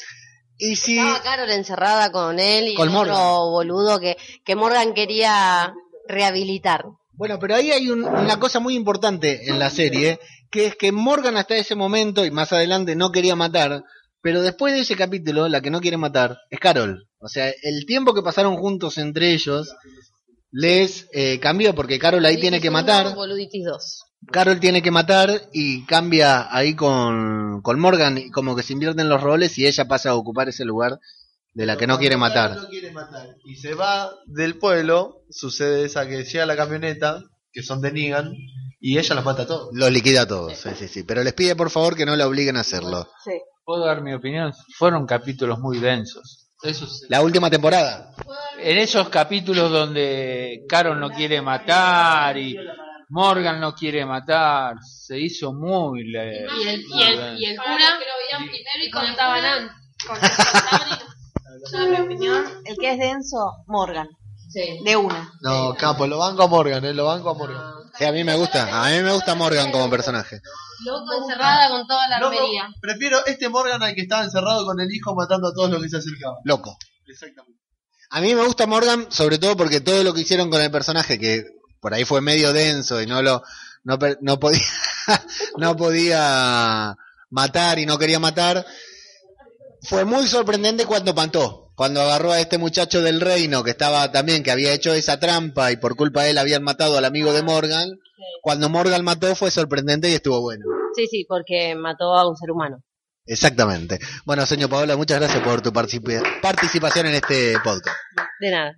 Y 0.58 0.78
si, 0.78 0.98
Estaba 0.98 1.22
Carol 1.22 1.52
encerrada 1.52 2.12
con 2.12 2.40
él 2.40 2.70
y 2.70 2.74
Con 2.74 2.90
el 2.90 2.96
otro 2.96 3.14
Morgan. 3.14 3.52
boludo 3.52 4.00
que, 4.00 4.18
que 4.44 4.56
Morgan 4.56 4.96
quería 4.96 5.74
rehabilitar. 6.08 6.86
Bueno, 7.20 7.38
pero 7.38 7.54
ahí 7.56 7.70
hay 7.72 7.90
un- 7.90 8.06
una 8.06 8.40
cosa 8.40 8.62
muy 8.62 8.76
importante 8.76 9.50
en 9.50 9.60
la 9.60 9.70
serie, 9.70 10.20
que 10.50 10.66
es 10.68 10.76
que 10.78 10.94
Morgan 10.94 11.36
hasta 11.36 11.58
ese 11.58 11.76
momento 11.76 12.24
y 12.26 12.32
más 12.32 12.54
adelante 12.54 12.96
no 12.96 13.12
quería 13.12 13.36
matar, 13.36 13.84
pero 14.22 14.42
después 14.42 14.74
de 14.74 14.80
ese 14.80 14.96
capítulo, 14.96 15.50
la 15.50 15.60
que 15.60 15.70
no 15.70 15.82
quiere 15.82 15.98
matar 15.98 16.38
es 16.50 16.60
Carol. 16.60 17.08
O 17.20 17.28
sea, 17.28 17.52
el 17.62 17.86
tiempo 17.86 18.14
que 18.14 18.22
pasaron 18.22 18.56
juntos 18.56 18.98
entre 18.98 19.34
ellos 19.34 19.76
les 20.52 21.08
eh, 21.12 21.40
cambió, 21.42 21.76
porque 21.76 22.00
Carol 22.00 22.26
ahí 22.26 22.40
tiene 22.40 22.62
que 22.62 22.72
matar. 22.72 23.14
Boluditis 23.16 23.66
2. 23.66 24.04
Carol 24.32 24.60
tiene 24.62 24.82
que 24.82 24.92
matar 24.92 25.30
y 25.54 25.86
cambia 25.86 26.48
ahí 26.56 26.74
con, 26.74 27.62
con 27.62 27.80
Morgan 27.80 28.18
y 28.18 28.32
como 28.32 28.56
que 28.56 28.64
se 28.64 28.74
invierten 28.74 29.10
los 29.10 29.22
roles 29.22 29.58
y 29.58 29.68
ella 29.68 29.86
pasa 29.90 30.12
a 30.12 30.16
ocupar 30.16 30.48
ese 30.50 30.66
lugar 30.66 31.00
de 31.54 31.66
la 31.66 31.78
que 31.78 31.88
no 31.88 31.98
quiere 31.98 32.18
matar. 32.18 32.56
No 32.56 32.68
quiere 32.68 32.92
matar. 32.92 33.28
Y 33.46 33.56
se 33.56 33.74
va 33.74 34.12
del 34.26 34.58
pueblo, 34.58 35.22
sucede 35.30 35.86
esa 35.86 36.08
que 36.08 36.24
llega 36.24 36.46
la 36.46 36.56
camioneta, 36.56 37.22
que 37.52 37.64
son 37.64 37.82
de 37.82 37.92
Negan, 37.92 38.34
y 38.80 38.98
ella 38.98 39.16
los 39.16 39.26
mata 39.26 39.44
a 39.44 39.48
todos. 39.48 39.70
Los 39.74 39.92
liquida 39.92 40.22
a 40.22 40.28
todos, 40.28 40.56
sí, 40.58 40.70
sí, 40.78 40.88
sí. 40.88 41.04
Pero 41.04 41.24
les 41.24 41.34
pide 41.34 41.56
por 41.56 41.70
favor 41.70 41.96
que 41.96 42.06
no 42.06 42.16
la 42.16 42.28
obliguen 42.28 42.56
a 42.58 42.62
hacerlo. 42.62 43.08
¿Puedo 43.66 43.86
dar 43.86 44.02
mi 44.02 44.14
opinión? 44.14 44.54
Fueron 44.78 45.06
capítulos 45.06 45.60
muy 45.60 45.80
densos. 45.80 46.48
Eso 46.64 46.88
sí. 46.88 47.06
La 47.10 47.22
última 47.22 47.50
temporada. 47.50 48.14
En 48.58 48.78
esos 48.78 49.10
capítulos 49.10 49.72
donde 49.72 50.66
Carol 50.68 51.00
no 51.00 51.10
quiere 51.10 51.42
matar 51.42 52.38
y 52.38 52.58
Morgan 53.10 53.60
no 53.60 53.74
quiere 53.74 54.06
matar, 54.06 54.76
se 54.84 55.20
hizo 55.20 55.54
muy 55.54 56.04
le- 56.04 56.46
Y 56.64 56.68
el, 56.68 56.82
y 56.82 57.02
el, 57.04 57.40
y 57.40 57.46
el 57.46 57.56
cura 57.58 57.98
primero 57.98 58.84
y 58.86 58.92
contaban 58.92 59.46
antes. 59.46 59.76
Yo, 61.72 61.80
en 61.80 61.92
mi 61.92 61.98
opinión, 61.98 62.46
el 62.66 62.78
que 62.78 62.92
es 62.92 63.00
denso, 63.00 63.64
Morgan. 63.68 64.08
Sí. 64.50 64.80
De 64.84 64.96
una. 64.96 65.32
No, 65.42 65.76
capo, 65.76 66.08
lo 66.08 66.18
banco 66.18 66.44
a 66.44 66.48
Morgan, 66.48 66.84
eh, 66.84 66.94
lo 66.94 67.06
banco 67.06 67.30
a 67.30 67.34
Morgan. 67.36 67.74
Sí, 67.98 68.06
a 68.06 68.12
mí 68.12 68.24
me 68.24 68.36
gusta. 68.36 68.86
A 68.86 68.90
mí 68.90 69.02
me 69.04 69.14
gusta 69.14 69.36
Morgan 69.36 69.72
como 69.72 69.90
personaje. 69.90 70.42
Loco 70.86 71.14
encerrada 71.22 71.70
con 71.70 71.86
toda 71.86 72.08
la 72.08 72.20
no, 72.20 72.28
armería. 72.28 72.70
prefiero 72.82 73.26
este 73.26 73.50
Morgan 73.50 73.84
al 73.84 73.94
que 73.94 74.02
estaba 74.02 74.24
encerrado 74.24 74.66
con 74.66 74.80
el 74.80 74.92
hijo 74.92 75.14
matando 75.14 75.50
a 75.50 75.54
todos 75.54 75.70
los 75.70 75.82
que 75.82 75.90
se 75.90 75.98
acercaban. 75.98 76.38
Loco. 76.46 76.78
Exactamente. 77.06 77.60
A 78.12 78.22
mí 78.22 78.34
me 78.34 78.44
gusta 78.44 78.66
Morgan, 78.66 79.08
sobre 79.12 79.38
todo 79.38 79.56
porque 79.56 79.82
todo 79.82 80.04
lo 80.04 80.14
que 80.14 80.22
hicieron 80.22 80.50
con 80.50 80.62
el 80.62 80.72
personaje, 80.72 81.20
que 81.20 81.46
por 81.80 81.94
ahí 81.94 82.06
fue 82.06 82.22
medio 82.22 82.54
denso 82.54 83.02
y 83.02 83.06
no 83.06 83.22
lo, 83.22 83.44
no, 83.84 84.00
no 84.22 84.40
podía, 84.40 84.62
no 85.58 85.76
podía 85.76 86.96
matar 87.30 87.78
y 87.78 87.86
no 87.86 88.00
quería 88.00 88.20
matar, 88.20 88.66
fue 89.84 90.06
muy 90.06 90.28
sorprendente 90.28 90.86
cuando 90.86 91.14
pantó. 91.16 91.72
Cuando 91.76 92.02
agarró 92.02 92.32
a 92.34 92.42
este 92.42 92.58
muchacho 92.58 93.02
del 93.02 93.22
reino 93.22 93.64
que 93.64 93.72
estaba 93.72 94.12
también, 94.12 94.44
que 94.44 94.52
había 94.52 94.74
hecho 94.74 94.94
esa 94.94 95.20
trampa 95.20 95.72
y 95.72 95.78
por 95.78 95.96
culpa 95.96 96.24
de 96.24 96.32
él 96.32 96.38
habían 96.38 96.62
matado 96.64 96.98
al 96.98 97.06
amigo 97.06 97.32
de 97.32 97.42
Morgan. 97.42 97.90
Cuando 98.42 98.68
Morgan 98.70 99.04
mató 99.06 99.34
fue 99.36 99.50
sorprendente 99.50 100.10
y 100.10 100.14
estuvo 100.16 100.42
bueno. 100.42 100.66
Sí, 100.96 101.08
sí, 101.10 101.26
porque 101.28 101.76
mató 101.76 102.16
a 102.18 102.28
un 102.30 102.36
ser 102.36 102.52
humano. 102.52 102.84
Exactamente. 103.26 104.00
Bueno, 104.26 104.46
señor 104.46 104.70
Paola, 104.70 104.98
muchas 104.98 105.20
gracias 105.20 105.42
por 105.44 105.62
tu 105.62 105.72
participa- 105.72 106.24
participación 106.42 107.06
en 107.08 107.16
este 107.16 107.54
podcast. 107.64 107.96
De 108.42 108.52
nada. 108.52 108.74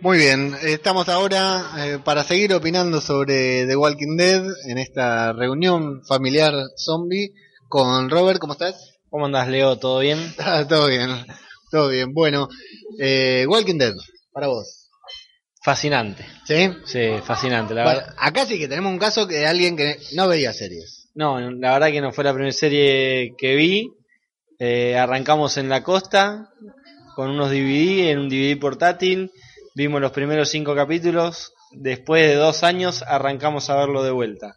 Muy 0.00 0.18
bien, 0.18 0.54
estamos 0.62 1.08
ahora 1.08 1.64
eh, 1.78 1.98
para 2.04 2.22
seguir 2.22 2.54
opinando 2.54 3.00
sobre 3.00 3.66
The 3.66 3.76
Walking 3.76 4.16
Dead 4.16 4.44
en 4.66 4.78
esta 4.78 5.32
reunión 5.32 6.02
familiar 6.06 6.52
zombie 6.76 7.32
con 7.68 8.08
Robert, 8.10 8.38
¿cómo 8.38 8.52
estás? 8.52 8.89
¿Cómo 9.10 9.26
andás, 9.26 9.48
Leo? 9.48 9.76
¿Todo 9.78 10.00
bien? 10.00 10.18
Ah, 10.38 10.64
todo 10.68 10.86
bien, 10.88 11.10
todo 11.70 11.88
bien. 11.88 12.12
Bueno, 12.12 12.48
eh, 12.98 13.44
Walking 13.48 13.78
Dead, 13.78 13.94
para 14.32 14.48
vos. 14.48 14.88
Fascinante. 15.62 16.24
¿Sí? 16.46 16.70
Sí, 16.86 17.08
fascinante, 17.22 17.74
la 17.74 17.84
Bueno, 17.84 17.98
verdad. 18.00 18.14
acá 18.18 18.46
sí 18.46 18.58
que 18.58 18.66
tenemos 18.68 18.90
un 18.92 18.98
caso 18.98 19.26
de 19.26 19.46
alguien 19.46 19.76
que 19.76 19.98
no 20.14 20.26
veía 20.28 20.52
series. 20.52 21.08
No, 21.14 21.38
la 21.38 21.72
verdad 21.72 21.90
que 21.90 22.00
no 22.00 22.12
fue 22.12 22.24
la 22.24 22.32
primera 22.32 22.52
serie 22.52 23.34
que 23.36 23.54
vi. 23.56 23.90
Eh, 24.58 24.96
arrancamos 24.96 25.56
en 25.58 25.68
la 25.68 25.82
costa 25.82 26.48
con 27.14 27.30
unos 27.30 27.50
DVD, 27.50 28.10
en 28.10 28.18
un 28.20 28.28
DVD 28.30 28.58
portátil. 28.58 29.30
Vimos 29.74 30.00
los 30.00 30.12
primeros 30.12 30.48
cinco 30.48 30.74
capítulos. 30.74 31.52
Después 31.72 32.26
de 32.26 32.36
dos 32.36 32.62
años 32.64 33.02
arrancamos 33.06 33.68
a 33.68 33.76
verlo 33.76 34.02
de 34.02 34.10
vuelta. 34.12 34.56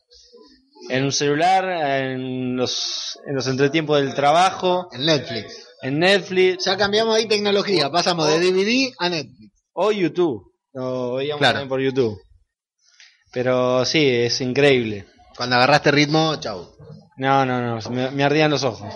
En 0.96 1.04
un 1.06 1.12
celular, 1.12 1.66
en 2.04 2.56
los, 2.56 3.18
en 3.26 3.36
los 3.36 3.48
entretiempos 3.48 4.00
del 4.00 4.14
trabajo, 4.14 4.90
En 4.92 5.06
Netflix. 5.06 5.68
en 5.82 6.00
Netflix 6.00 6.66
Ya 6.66 6.78
cambiamos 6.78 7.16
ahí 7.16 7.28
tecnología, 7.28 7.90
pasamos 7.90 8.28
de 8.28 8.40
DVD 8.40 8.94
a 9.00 9.10
Netflix. 9.10 9.52
o 9.74 9.92
YouTube. 9.92 10.54
Lo 10.74 11.16
veíamos 11.16 11.40
Claro. 11.40 11.54
también 11.60 11.70
por 11.70 11.80
YouTube. 11.82 12.20
Pero 13.32 13.84
sí, 13.86 14.08
es 14.08 14.40
increíble. 14.42 15.06
Cuando 15.36 15.56
agarraste 15.56 15.92
ritmo, 15.92 16.36
chau. 16.40 16.70
No, 17.18 17.46
no, 17.46 17.62
no, 17.62 17.90
me, 17.90 18.12
me 18.12 18.24
ardían 18.24 18.52
los 18.52 18.64
ojos. 18.64 18.92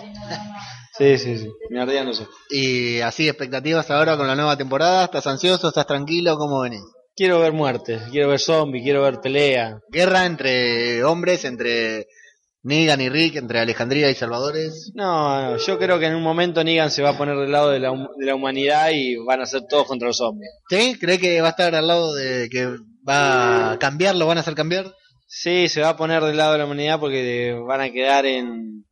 Sí, 0.96 1.18
sí, 1.18 1.38
sí, 1.38 1.48
me 1.70 1.80
ardían 1.80 2.06
los 2.06 2.20
ojos. 2.20 2.34
Y 2.50 3.00
así, 3.00 3.28
expectativas 3.28 3.90
ahora 3.90 4.16
con 4.16 4.26
la 4.26 4.34
nueva 4.34 4.56
temporada. 4.56 5.04
¿Estás 5.04 5.26
ansioso? 5.28 5.68
¿Estás 5.68 5.86
tranquilo? 5.86 6.36
¿Cómo 6.36 6.60
venís? 6.60 6.82
Quiero 7.18 7.40
ver 7.40 7.52
muertes, 7.52 8.00
quiero 8.12 8.28
ver 8.28 8.38
zombies, 8.38 8.84
quiero 8.84 9.02
ver 9.02 9.20
pelea. 9.20 9.80
Guerra 9.90 10.24
entre 10.24 11.02
hombres, 11.02 11.44
entre 11.44 12.06
Negan 12.62 13.00
y 13.00 13.08
Rick, 13.08 13.34
entre 13.36 13.58
Alejandría 13.58 14.08
y 14.08 14.14
Salvadores. 14.14 14.92
No, 14.94 15.42
no, 15.50 15.56
yo 15.56 15.78
creo 15.80 15.98
que 15.98 16.06
en 16.06 16.14
un 16.14 16.22
momento 16.22 16.62
Negan 16.62 16.92
se 16.92 17.02
va 17.02 17.10
a 17.10 17.18
poner 17.18 17.36
del 17.36 17.50
lado 17.50 17.70
de 17.70 17.80
la, 17.80 17.90
hum- 17.90 18.08
de 18.16 18.26
la 18.26 18.36
humanidad 18.36 18.90
y 18.92 19.16
van 19.16 19.40
a 19.40 19.46
ser 19.46 19.62
todos 19.68 19.88
contra 19.88 20.06
los 20.06 20.16
zombies. 20.18 20.48
¿Sí? 20.70 20.96
¿Cree 21.00 21.18
que 21.18 21.40
va 21.40 21.48
a 21.48 21.50
estar 21.50 21.74
al 21.74 21.88
lado 21.88 22.14
de 22.14 22.48
que 22.48 22.68
va 23.08 23.72
a 23.72 23.78
cambiar, 23.80 24.14
lo 24.14 24.26
van 24.28 24.38
a 24.38 24.42
hacer 24.42 24.54
cambiar? 24.54 24.94
Sí, 25.26 25.68
se 25.68 25.80
va 25.80 25.88
a 25.90 25.96
poner 25.96 26.22
del 26.22 26.36
lado 26.36 26.52
de 26.52 26.58
la 26.58 26.66
humanidad 26.66 27.00
porque 27.00 27.52
van 27.66 27.80
a 27.80 27.90
quedar 27.90 28.26
en 28.26 28.84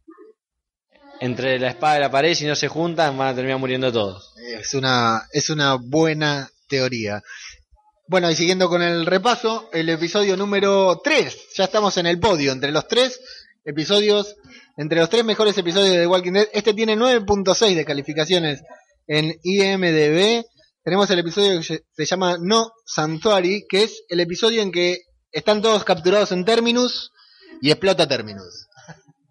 entre 1.21 1.59
la 1.59 1.69
espada 1.71 1.97
y 1.97 2.01
la 2.01 2.11
pared, 2.11 2.35
si 2.35 2.45
no 2.45 2.55
se 2.55 2.69
juntan 2.69 3.17
van 3.17 3.29
a 3.29 3.35
terminar 3.35 3.59
muriendo 3.59 3.91
todos. 3.93 4.35
Es 4.59 4.75
una, 4.75 5.23
es 5.33 5.49
una 5.49 5.77
buena 5.81 6.49
teoría. 6.69 7.23
Bueno, 8.09 8.31
y 8.31 8.37
siguiendo 8.37 8.69
con 8.69 8.83
el 8.83 9.05
repaso, 9.05 9.69
el 9.73 9.89
episodio 9.89 10.37
número 10.37 11.01
3. 11.03 11.37
Ya 11.57 11.65
estamos 11.65 11.97
en 11.97 12.07
el 12.07 12.21
podio, 12.21 12.53
entre 12.53 12.71
los 12.71 12.87
tres 12.87 13.21
episodios, 13.65 14.37
entre 14.77 15.01
los 15.01 15.11
tres 15.11 15.25
mejores 15.25 15.59
episodios 15.59 15.91
de 15.91 15.99
The 16.01 16.07
Walking 16.07 16.33
Dead. 16.33 16.49
Este 16.53 16.73
tiene 16.73 16.97
9.6 16.97 17.75
de 17.75 17.85
calificaciones 17.85 18.63
en 19.09 19.35
IMDB. 19.43 20.45
Tenemos 20.85 21.11
el 21.11 21.19
episodio 21.19 21.59
que 21.61 21.65
se- 21.97 22.05
llama 22.07 22.37
No 22.41 22.71
Sanctuary, 22.87 23.67
que 23.69 23.83
es 23.85 24.05
el 24.09 24.21
episodio 24.21 24.63
en 24.63 24.71
que 24.71 24.99
están 25.33 25.61
todos 25.61 25.83
capturados 25.83 26.31
en 26.31 26.45
Terminus 26.45 27.11
y 27.61 27.71
explota 27.73 28.07
Terminus. 28.07 28.69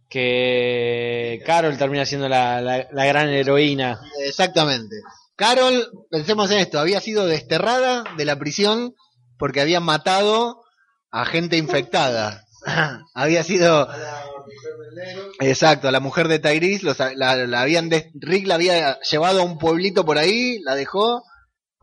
Que 0.10 1.42
Carol 1.46 1.78
termina 1.78 2.06
siendo 2.06 2.28
la, 2.28 2.60
la- 2.60 2.88
la 2.92 3.06
gran 3.06 3.30
heroína. 3.30 4.02
Exactamente. 4.26 4.98
Carol, 5.36 5.90
pensemos 6.10 6.50
en 6.52 6.60
esto, 6.60 6.80
había 6.80 7.02
sido 7.02 7.26
desterrada 7.26 8.04
de 8.18 8.26
la 8.26 8.38
prisión 8.40 8.94
porque 9.38 9.62
había 9.62 9.80
matado 9.80 10.62
a 11.12 11.26
gente 11.26 11.58
infectada. 11.58 12.44
había 13.14 13.44
sido... 13.44 13.88
Exacto, 15.40 15.88
a 15.88 15.92
la 15.92 16.00
mujer 16.00 16.28
de 16.28 16.40
los- 16.84 16.98
la, 17.16 17.36
la 17.36 17.62
habían 17.62 17.90
des- 17.90 18.08
Rick 18.14 18.48
la 18.48 18.56
había 18.56 19.00
llevado 19.02 19.42
a 19.42 19.46
un 19.46 19.58
pueblito 19.58 20.06
por 20.06 20.18
ahí, 20.18 20.60
la 20.64 20.76
dejó 20.76 21.24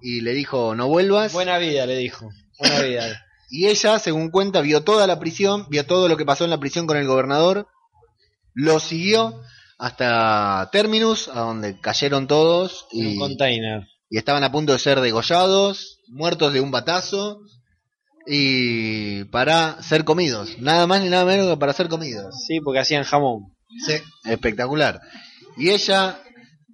y 0.01 0.21
le 0.23 0.33
dijo 0.33 0.75
no 0.75 0.89
vuelvas. 0.89 1.33
Buena 1.33 1.59
vida, 1.59 1.85
le 1.87 1.97
dijo. 1.97 2.31
Buena 2.59 2.81
vida. 2.83 3.23
Y 3.51 3.69
ella, 3.69 3.99
según 3.99 4.31
cuenta, 4.31 4.63
vio 4.63 4.83
toda 4.83 5.07
la 5.07 5.19
prisión, 5.19 5.67
vio 5.69 5.85
todo 5.85 6.09
lo 6.09 6.17
que 6.17 6.25
pasó 6.25 6.45
en 6.45 6.51
la 6.51 6.59
prisión 6.61 6.87
con 6.87 6.97
el 6.97 7.07
gobernador, 7.07 7.69
lo 8.55 8.81
siguió 8.81 9.41
hasta 9.83 10.69
Terminus, 10.71 11.27
a 11.27 11.41
donde 11.41 11.81
cayeron 11.81 12.29
todos 12.29 12.87
En 12.93 13.05
un 13.05 13.13
y, 13.15 13.19
container. 13.19 13.89
y 14.09 14.17
estaban 14.17 14.45
a 14.45 14.53
punto 14.53 14.73
de 14.73 14.79
ser 14.79 15.01
degollados, 15.01 15.99
muertos 16.07 16.53
de 16.53 16.61
un 16.61 16.71
batazo 16.71 17.41
y 18.25 19.25
para 19.25 19.83
ser 19.83 20.05
comidos. 20.05 20.57
Nada 20.61 20.87
más 20.87 21.03
ni 21.03 21.09
nada 21.09 21.25
menos 21.25 21.49
que 21.49 21.57
para 21.57 21.73
ser 21.73 21.89
comidos. 21.89 22.33
Sí, 22.47 22.61
porque 22.61 22.79
hacían 22.79 23.03
jamón. 23.03 23.57
Sí, 23.85 23.95
espectacular. 24.25 25.01
Y 25.57 25.71
ella, 25.71 26.23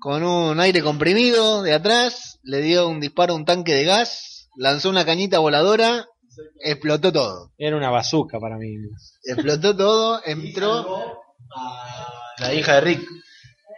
con 0.01 0.23
un 0.23 0.61
aire 0.61 0.83
comprimido 0.83 1.63
de 1.63 1.73
atrás, 1.73 2.39
le 2.43 2.61
dio 2.61 2.91
un 2.91 3.01
disparo 3.01 3.33
a 3.33 3.37
un 3.37 3.47
tanque 3.47 3.73
de 3.73 3.85
gas, 3.85 4.51
lanzó 4.55 4.91
una 4.91 5.07
cañita 5.07 5.39
voladora, 5.39 6.05
explotó 6.61 7.11
todo. 7.11 7.53
Era 7.57 7.75
una 7.75 7.89
bazooka 7.89 8.39
para 8.39 8.59
mí. 8.59 8.69
Explotó 9.25 9.75
todo, 9.75 10.21
entró. 10.27 11.23
La 12.41 12.55
hija 12.55 12.75
de 12.75 12.81
Rick. 12.81 13.09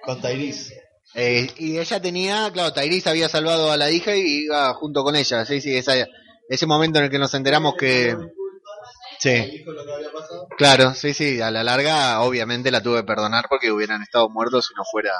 Con 0.03 0.21
Tyrese. 0.21 0.81
eh, 1.15 1.49
y 1.59 1.79
ella 1.79 2.01
tenía, 2.01 2.51
claro, 2.53 2.73
Tyrese 2.73 3.11
había 3.11 3.29
salvado 3.29 3.71
a 3.71 3.77
la 3.77 3.91
hija 3.91 4.15
y 4.17 4.45
iba 4.45 4.73
junto 4.75 5.03
con 5.03 5.15
ella. 5.17 5.45
Sí, 5.45 5.61
sí, 5.61 5.77
esa- 5.77 6.07
ese 6.49 6.67
momento 6.67 6.99
en 6.99 7.07
el 7.07 7.11
que 7.11 7.19
nos 7.19 7.35
enteramos 7.35 7.75
que. 7.79 8.17
Sí. 9.19 9.65
Claro, 10.57 10.95
sí, 10.95 11.13
sí, 11.13 11.41
a 11.43 11.51
la 11.51 11.63
larga 11.63 12.21
obviamente 12.23 12.71
la 12.71 12.83
tuve 12.83 13.01
que 13.01 13.05
perdonar 13.07 13.45
porque 13.51 13.71
hubieran 13.71 14.03
estado 14.03 14.31
muertos 14.31 14.67
si 14.69 14.75
no 14.75 14.83
fuera 14.91 15.13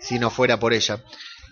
si 0.00 0.18
no 0.18 0.30
fuera 0.30 0.58
por 0.58 0.72
ella. 0.72 1.02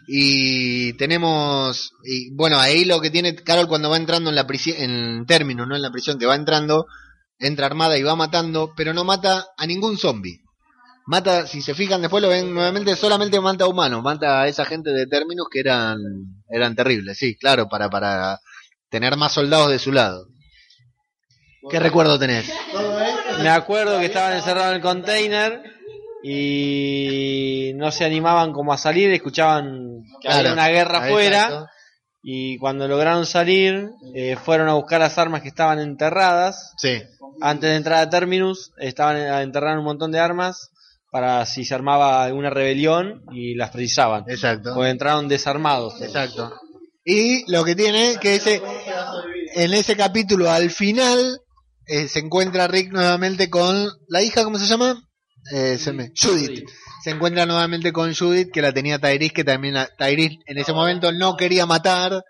Y 0.09 0.95
tenemos 0.95 1.93
y 2.05 2.35
bueno, 2.35 2.59
ahí 2.59 2.85
lo 2.85 3.01
que 3.01 3.11
tiene 3.11 3.37
Carol 3.37 3.69
cuando 3.69 3.89
va 3.91 3.97
entrando 3.97 4.31
en 4.31 4.37
la 4.37 4.47
prisión 4.49 4.77
en 4.79 5.27
términos, 5.27 5.69
no 5.69 5.77
en 5.77 5.83
la 5.83 5.93
prisión 5.93 6.19
que 6.19 6.27
va 6.27 6.35
entrando, 6.35 6.87
entra 7.39 7.67
armada 7.67 7.97
y 7.97 8.03
va 8.03 8.17
matando, 8.17 8.73
pero 8.77 8.93
no 8.93 9.05
mata 9.05 9.47
a 9.57 9.67
ningún 9.67 9.97
zombie. 9.99 10.41
Mata, 11.11 11.45
si 11.45 11.61
se 11.61 11.75
fijan 11.75 12.01
después 12.01 12.23
lo 12.23 12.29
ven 12.29 12.55
nuevamente, 12.55 12.95
solamente 12.95 13.41
mata 13.41 13.65
a 13.65 13.67
humanos, 13.67 14.01
mata 14.01 14.43
a 14.43 14.47
esa 14.47 14.65
gente 14.65 14.91
de 14.91 15.09
términos 15.09 15.49
que 15.51 15.59
eran 15.59 15.99
eran 16.49 16.77
terribles, 16.77 17.19
sí, 17.19 17.37
claro, 17.37 17.69
para 17.69 17.91
para 17.91 18.39
tener 18.89 19.17
más 19.17 19.33
soldados 19.33 19.71
de 19.71 19.81
su 19.81 19.91
lado. 19.91 20.29
¿Qué 21.69 21.81
recuerdo 21.81 22.17
tenés? 22.17 22.49
Me 23.43 23.49
acuerdo 23.49 23.99
que 23.99 24.07
estaban 24.07 24.35
encerrados 24.35 24.71
en 24.71 24.77
el 24.77 24.83
container 24.83 25.63
y 26.23 27.73
no 27.75 27.91
se 27.91 28.05
animaban 28.05 28.53
como 28.53 28.73
a 28.73 28.79
salir, 28.79 29.11
escuchaban 29.11 30.05
que 30.21 30.29
había 30.29 30.53
una 30.53 30.69
guerra 30.69 30.99
afuera 30.99 31.67
y 32.23 32.57
cuando 32.59 32.87
lograron 32.87 33.27
salir 33.27 33.91
eh, 34.15 34.37
fueron 34.37 34.69
a 34.69 34.75
buscar 34.75 35.01
las 35.01 35.19
armas 35.19 35.43
que 35.43 35.49
estaban 35.49 35.81
enterradas. 35.81 36.73
Sí. 36.77 37.03
Antes 37.41 37.69
de 37.69 37.77
entrar 37.77 37.99
a 37.99 38.11
Terminus 38.11 38.71
estaban 38.79 39.17
a 39.17 39.43
enterrar 39.43 39.77
un 39.77 39.85
montón 39.85 40.13
de 40.13 40.21
armas 40.21 40.70
para 41.11 41.45
si 41.47 41.65
se 41.65 41.75
armaba 41.75 42.25
alguna 42.25 42.51
rebelión 42.51 43.23
y 43.33 43.55
las 43.55 43.71
precisaban. 43.71 44.25
Exacto. 44.29 44.73
Porque 44.75 44.91
entraron 44.91 45.29
desarmados. 45.29 46.01
Exacto. 46.03 46.53
Y 47.05 47.51
lo 47.51 47.65
que 47.65 47.75
tiene 47.75 48.17
que 48.21 48.37
ese 48.37 48.63
en 49.55 49.73
ese 49.75 49.97
capítulo 49.97 50.51
al 50.51 50.71
final 50.71 51.41
eh, 51.87 52.07
se 52.09 52.21
encuentra 52.21 52.69
Rick 52.69 52.93
nuevamente 52.93 53.51
con 53.51 53.89
la 54.09 54.23
hija, 54.23 54.45
¿cómo 54.45 54.59
se 54.59 54.67
llama? 54.67 55.03
Eh, 55.53 55.79
se 55.79 55.93
me- 55.93 56.13
Judith. 56.21 56.65
Se 57.03 57.11
encuentra 57.11 57.47
nuevamente 57.47 57.93
con 57.93 58.15
Judith, 58.15 58.51
que 58.53 58.61
la 58.63 58.73
tenía 58.73 58.99
Tyrese, 58.99 59.33
que 59.33 59.43
también 59.45 59.75
la- 59.75 59.89
Tyrese 59.99 60.37
en 60.47 60.59
ese 60.59 60.73
momento 60.75 61.11
no 61.13 61.37
quería 61.37 61.65
matar 61.67 62.23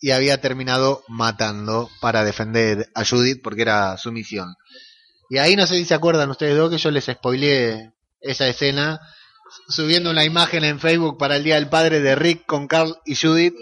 y 0.00 0.12
había 0.12 0.40
terminado 0.40 1.02
matando 1.08 1.90
para 2.00 2.22
defender 2.24 2.86
a 2.94 3.04
Judith 3.04 3.40
porque 3.42 3.62
era 3.62 3.96
su 3.98 4.12
misión. 4.12 4.54
Y 5.30 5.38
ahí 5.38 5.56
no 5.56 5.66
sé 5.66 5.74
si 5.76 5.84
se 5.84 5.94
acuerdan 5.94 6.30
ustedes 6.30 6.56
dos 6.56 6.70
que 6.70 6.78
yo 6.78 6.90
les 6.90 7.04
spoileé 7.06 7.92
esa 8.20 8.46
escena 8.48 9.00
subiendo 9.68 10.10
una 10.10 10.24
imagen 10.24 10.64
en 10.64 10.78
Facebook 10.80 11.16
para 11.18 11.36
el 11.36 11.44
Día 11.44 11.54
del 11.56 11.68
Padre 11.68 12.00
de 12.00 12.14
Rick 12.14 12.44
con 12.46 12.66
Carl 12.66 12.96
y 13.04 13.14
Judith. 13.14 13.54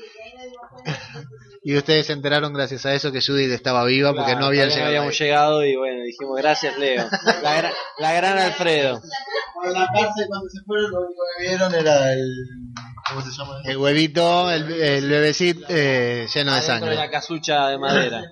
Y 1.63 1.77
ustedes 1.77 2.07
se 2.07 2.13
enteraron 2.13 2.53
gracias 2.53 2.87
a 2.87 2.95
eso 2.95 3.11
que 3.11 3.21
Judith 3.21 3.51
estaba 3.51 3.85
viva 3.85 4.11
porque 4.11 4.27
Claro, 4.33 4.41
no 4.41 4.47
habían 4.47 4.69
todavía 4.69 4.77
llegado. 4.87 4.89
habíamos 5.03 5.13
ahí. 5.21 5.27
llegado 5.27 5.65
y 5.65 5.77
bueno, 5.77 6.03
dijimos 6.05 6.37
gracias 6.41 6.79
Leo. 6.79 7.05
La, 7.43 7.61
gra- 7.63 7.73
la 7.99 8.13
gran 8.13 8.39
Alfredo. 8.39 9.01
En 9.65 9.73
la 9.73 9.87
cárcel 9.93 10.27
cuando 10.29 10.49
se 10.49 10.61
fueron 10.65 10.91
lo 10.93 10.99
único 11.01 11.23
que 11.39 11.49
vieron 11.49 11.75
era 11.75 12.13
el... 12.13 12.33
¿Cómo 13.09 13.21
se 13.23 13.31
llama? 13.37 13.59
El 13.65 13.77
huevito, 13.79 14.51
el, 14.53 14.71
el 14.81 15.09
bebecito 15.09 15.67
eh, 15.69 16.27
lleno 16.33 16.55
de 16.55 16.63
sangre. 16.63 16.95
la 16.95 17.11
casucha 17.11 17.69
de 17.69 17.79
madera. 17.79 18.23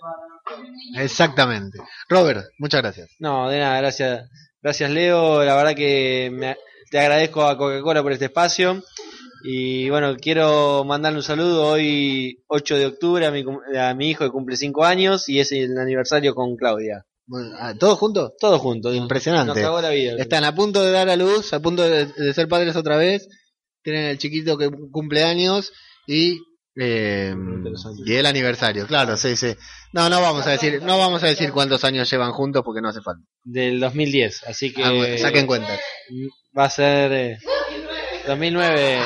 Exactamente. 0.96 1.78
Robert, 2.08 2.44
muchas 2.58 2.82
gracias. 2.82 3.10
No, 3.18 3.48
de 3.48 3.58
nada, 3.58 3.78
gracias. 3.80 4.28
Gracias 4.62 4.90
Leo, 4.90 5.44
la 5.44 5.56
verdad 5.56 5.74
que 5.74 6.30
me- 6.32 6.56
te 6.90 6.98
agradezco 6.98 7.44
a 7.44 7.56
Coca-Cola 7.58 8.02
por 8.02 8.12
este 8.12 8.26
espacio. 8.26 8.82
Y 9.46 9.90
bueno, 9.90 10.16
quiero 10.16 10.84
mandarle 10.84 11.18
un 11.18 11.22
saludo 11.22 11.66
hoy 11.66 12.42
8 12.46 12.76
de 12.78 12.86
octubre 12.86 13.26
a 13.26 13.30
mi, 13.30 13.44
a 13.78 13.92
mi 13.94 14.10
hijo 14.10 14.24
que 14.24 14.30
cumple 14.30 14.56
5 14.56 14.84
años 14.84 15.28
y 15.28 15.40
es 15.40 15.52
el 15.52 15.76
aniversario 15.76 16.34
con 16.34 16.56
Claudia. 16.56 17.04
Ah, 17.58 17.74
¿Todos 17.78 17.98
juntos? 17.98 18.32
Todos 18.38 18.60
juntos. 18.60 18.94
Impresionante. 18.94 19.48
Nos 19.48 19.58
cagó 19.58 19.80
la 19.82 19.90
vida. 19.90 20.14
Están 20.18 20.44
a 20.44 20.54
punto 20.54 20.82
de 20.82 20.92
dar 20.92 21.08
a 21.10 21.16
luz, 21.16 21.52
a 21.52 21.60
punto 21.60 21.82
de, 21.82 22.06
de 22.06 22.32
ser 22.34 22.48
padres 22.48 22.74
otra 22.76 22.96
vez. 22.96 23.28
Tienen 23.82 24.04
el 24.06 24.18
chiquito 24.18 24.56
que 24.56 24.70
cumple 24.90 25.24
años 25.24 25.72
y, 26.06 26.38
eh, 26.76 27.34
y 28.04 28.14
el 28.14 28.26
aniversario. 28.26 28.86
Claro, 28.86 29.16
sí, 29.16 29.36
sí. 29.36 29.54
No, 29.92 30.08
no 30.08 30.20
vamos 30.20 30.46
a 30.46 30.50
decir, 30.50 30.82
no 30.82 30.98
vamos 30.98 31.22
a 31.22 31.26
decir 31.28 31.52
cuántos 31.52 31.84
años 31.84 32.10
llevan 32.10 32.32
juntos 32.32 32.62
porque 32.64 32.80
no 32.80 32.88
hace 32.88 33.00
falta. 33.00 33.22
Del 33.44 33.78
2010, 33.80 34.44
así 34.48 34.72
que 34.72 34.82
Ah, 34.84 34.90
bueno, 34.92 35.18
saquen 35.18 35.46
cuentas. 35.46 35.78
va 36.58 36.64
a 36.64 36.70
ser 36.70 37.12
eh, 37.12 37.38
2009. 38.26 38.98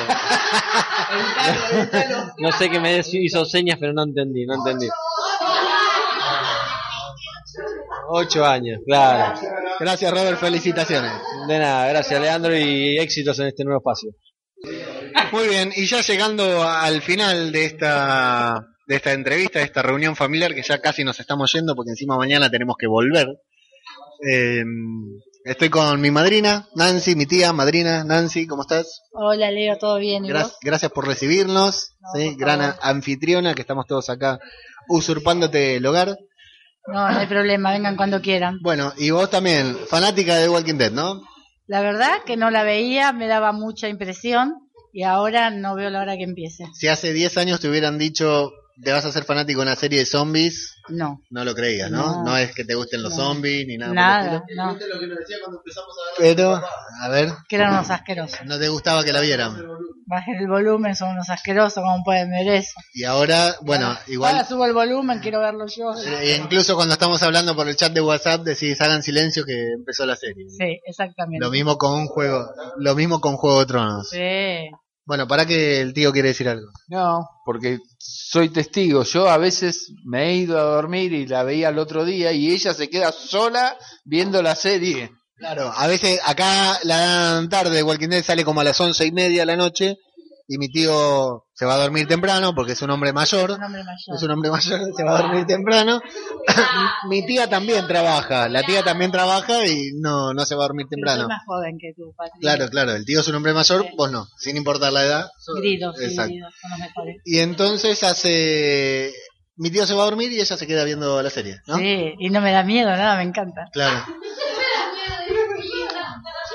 no 2.39 2.51
sé 2.53 2.69
qué 2.69 2.79
me 2.79 2.97
hizo 2.97 3.45
señas, 3.45 3.77
pero 3.79 3.93
no 3.93 4.03
entendí, 4.03 4.45
no 4.45 4.55
entendí. 4.55 4.87
Ocho 8.11 8.45
años, 8.45 8.79
claro. 8.85 9.39
Gracias, 9.79 10.11
Robert. 10.11 10.39
Felicitaciones. 10.39 11.11
De 11.47 11.59
nada, 11.59 11.87
gracias 11.89 12.19
Leandro 12.19 12.57
y 12.57 12.97
éxitos 12.97 13.37
en 13.39 13.47
este 13.47 13.63
nuevo 13.63 13.79
espacio. 13.79 14.11
Muy 15.31 15.47
bien, 15.47 15.71
y 15.75 15.85
ya 15.85 16.01
llegando 16.01 16.63
al 16.63 17.01
final 17.01 17.51
de 17.51 17.65
esta 17.65 18.65
de 18.87 18.95
esta 18.95 19.13
entrevista, 19.13 19.59
de 19.59 19.65
esta 19.65 19.81
reunión 19.83 20.15
familiar, 20.15 20.53
que 20.55 20.63
ya 20.63 20.79
casi 20.79 21.03
nos 21.03 21.19
estamos 21.19 21.51
yendo 21.53 21.75
porque 21.75 21.91
encima 21.91 22.17
mañana 22.17 22.49
tenemos 22.49 22.75
que 22.77 22.87
volver. 22.87 23.27
Eh, 24.27 24.63
estoy 25.45 25.69
con 25.69 26.01
mi 26.01 26.09
madrina, 26.11 26.67
Nancy, 26.75 27.15
mi 27.15 27.25
tía, 27.27 27.53
madrina, 27.53 28.03
Nancy, 28.03 28.47
¿cómo 28.47 28.63
estás? 28.63 29.03
Hola 29.11 29.51
Leo, 29.51 29.77
¿todo 29.77 29.97
bien? 29.99 30.25
¿Y 30.25 30.29
Gra- 30.29 30.43
vos? 30.43 30.57
gracias 30.61 30.91
por 30.91 31.07
recibirnos, 31.07 31.91
¿sí? 32.15 32.35
gran 32.35 32.73
anfitriona, 32.81 33.53
que 33.53 33.61
estamos 33.61 33.85
todos 33.85 34.09
acá 34.09 34.39
usurpándote 34.89 35.75
el 35.75 35.85
hogar. 35.85 36.17
No, 36.87 36.93
no 37.11 37.19
hay 37.19 37.27
problema, 37.27 37.71
vengan 37.71 37.95
cuando 37.95 38.19
quieran. 38.21 38.57
Bueno, 38.63 38.91
y 38.97 39.11
vos 39.11 39.29
también, 39.29 39.77
fanática 39.87 40.35
de 40.35 40.49
Walking 40.49 40.75
Dead, 40.79 40.91
¿no? 40.91 41.21
La 41.69 41.81
verdad 41.81 42.23
que 42.25 42.35
no 42.35 42.49
la 42.49 42.63
veía, 42.63 43.13
me 43.13 43.27
daba 43.27 43.51
mucha 43.51 43.87
impresión 43.89 44.55
y 44.91 45.03
ahora 45.03 45.51
no 45.51 45.75
veo 45.75 45.91
la 45.91 46.01
hora 46.01 46.17
que 46.17 46.23
empiece. 46.23 46.65
Si 46.73 46.87
hace 46.87 47.13
10 47.13 47.37
años 47.37 47.59
te 47.59 47.69
hubieran 47.69 47.99
dicho, 47.99 48.53
te 48.83 48.91
vas 48.91 49.05
a 49.05 49.09
hacer 49.09 49.23
fanático 49.23 49.59
de 49.59 49.67
una 49.67 49.75
serie 49.75 49.99
de 49.99 50.05
zombies, 50.05 50.75
No, 50.89 51.21
no 51.29 51.43
lo 51.45 51.53
creías, 51.53 51.91
¿no? 51.91 52.17
No, 52.17 52.23
No. 52.23 52.37
es 52.37 52.53
que 52.55 52.63
te 52.65 52.73
gusten 52.75 53.03
los 53.03 53.15
No. 53.15 53.23
zombies 53.25 53.67
ni 53.67 53.77
nada. 53.77 53.91
por 53.91 53.97
el 53.97 54.03
nada, 54.03 54.37
estilo. 54.37 54.63
no, 54.65 54.71
lo 54.73 54.99
que 54.99 55.07
nos 55.07 55.17
decía 55.19 55.37
cuando 55.43 55.57
empezamos 55.59 55.95
a 55.97 56.21
ver 56.21 56.35
Pero, 56.35 56.61
a 57.01 57.09
ver, 57.09 57.29
que 57.47 57.55
eran 57.55 57.73
unos 57.73 57.89
asquerosos. 57.91 58.39
no 58.45 58.57
te 58.59 58.67
gustaba 58.69 59.03
que 59.03 59.13
la 59.13 59.21
vieran. 59.21 59.55
Bajen 60.07 60.35
el 60.39 60.47
volumen, 60.47 60.95
son 60.95 61.09
unos 61.09 61.29
asquerosos, 61.29 61.83
¿cómo 61.83 62.03
pueden 62.03 62.31
ver 62.31 62.47
eso? 62.55 62.71
Y 62.95 63.03
ahora, 63.03 63.55
bueno, 63.61 63.87
Ahora 63.89 64.01
igual, 64.07 64.45
subo 64.47 64.65
el 64.65 64.73
volumen, 64.73 65.19
quiero 65.19 65.39
verlo 65.39 65.67
yo. 65.67 65.91
e 66.21 66.35
incluso 66.37 66.75
cuando 66.75 66.93
estamos 66.93 67.21
hablando 67.21 67.55
por 67.55 67.67
el 67.69 67.75
chat 67.75 67.93
de 67.93 68.01
WhatsApp, 68.01 68.41
decís, 68.41 68.81
hagan 68.81 69.03
silencio 69.03 69.45
que 69.45 69.73
empezó 69.73 70.07
la 70.07 70.15
serie. 70.15 70.45
Sí, 70.49 70.79
exactamente. 70.83 71.45
Lo 71.45 71.51
mismo 71.51 71.77
con 71.77 71.93
un 71.93 72.07
juego, 72.07 72.43
lo 72.77 72.95
mismo 72.95 73.21
con 73.21 73.37
Juego 73.37 73.59
de 73.59 73.65
Tronos. 73.67 74.09
Sí. 74.09 74.69
Bueno, 75.09 75.27
para 75.27 75.47
que 75.47 75.81
el 75.81 75.91
tío 75.91 76.11
quiere 76.11 76.27
decir 76.27 76.47
algo. 76.47 76.67
No, 76.87 77.27
porque 77.43 77.79
soy 77.97 78.49
testigo. 78.49 79.01
Yo 79.01 79.27
a 79.27 79.39
veces 79.39 79.91
me 80.05 80.29
he 80.29 80.35
ido 80.35 80.59
a 80.59 80.75
dormir 80.75 81.13
y 81.13 81.25
la 81.25 81.41
veía 81.41 81.69
el 81.69 81.79
otro 81.79 82.05
día 82.05 82.31
y 82.31 82.51
ella 82.51 82.75
se 82.75 82.91
queda 82.91 83.11
sola 83.11 83.75
viendo 84.05 84.43
la 84.43 84.53
serie. 84.53 85.09
Claro, 85.35 85.73
a 85.75 85.87
veces 85.87 86.19
acá 86.23 86.77
la 86.83 86.97
dan 86.97 87.49
tarde, 87.49 87.81
Walking 87.81 88.09
Dead 88.09 88.23
sale 88.23 88.45
como 88.45 88.61
a 88.61 88.63
las 88.63 88.79
once 88.79 89.03
y 89.03 89.11
media 89.11 89.39
de 89.39 89.45
la 89.47 89.55
noche 89.55 89.97
y 90.51 90.57
mi 90.57 90.67
tío 90.67 91.45
se 91.53 91.63
va 91.65 91.75
a 91.75 91.77
dormir 91.77 92.07
temprano 92.07 92.55
porque 92.55 92.71
es 92.71 92.81
un 92.81 92.89
hombre 92.89 93.13
mayor. 93.13 93.51
Un 93.51 93.63
hombre 93.63 93.83
mayor. 93.83 94.15
Es 94.17 94.23
un 94.23 94.31
hombre 94.31 94.49
mayor, 94.49 94.79
se 94.97 95.03
va 95.03 95.19
a 95.19 95.21
dormir 95.21 95.45
temprano. 95.45 96.01
mi 97.07 97.23
tía 97.23 97.47
también 97.47 97.85
trabaja, 97.87 98.49
la 98.49 98.63
tía 98.63 98.81
también 98.81 99.11
trabaja 99.11 99.67
y 99.67 99.91
no, 99.99 100.33
no 100.33 100.45
se 100.45 100.55
va 100.55 100.63
a 100.63 100.67
dormir 100.67 100.87
Pero 100.89 100.97
temprano. 101.01 101.21
soy 101.21 101.27
más 101.29 101.45
joven 101.45 101.77
que 101.79 101.93
tú, 101.95 102.13
Patricia. 102.17 102.39
Claro, 102.41 102.69
claro, 102.71 102.93
el 102.95 103.05
tío 103.05 103.19
es 103.19 103.27
un 103.27 103.35
hombre 103.35 103.53
mayor, 103.53 103.85
vos 103.95 104.11
no, 104.11 104.27
sin 104.37 104.57
importar 104.57 104.91
la 104.91 105.03
edad. 105.05 105.29
Gritos, 105.61 105.95
sí, 105.97 106.05
Exacto. 106.05 106.31
gritos, 106.31 106.53
son 106.59 106.71
los 106.71 106.79
mejores. 106.79 107.15
Y 107.25 107.39
entonces 107.39 108.03
hace... 108.03 109.13
Mi 109.55 109.69
tío 109.69 109.85
se 109.85 109.93
va 109.93 110.03
a 110.03 110.05
dormir 110.05 110.31
y 110.31 110.39
ella 110.39 110.57
se 110.57 110.65
queda 110.65 110.83
viendo 110.85 111.21
la 111.21 111.29
serie, 111.29 111.57
¿no? 111.67 111.75
Sí, 111.77 112.13
y 112.17 112.29
no 112.31 112.39
me 112.41 112.51
da 112.53 112.63
miedo, 112.63 112.89
nada, 112.89 113.17
me 113.17 113.23
encanta. 113.23 113.65
Claro. 113.73 114.03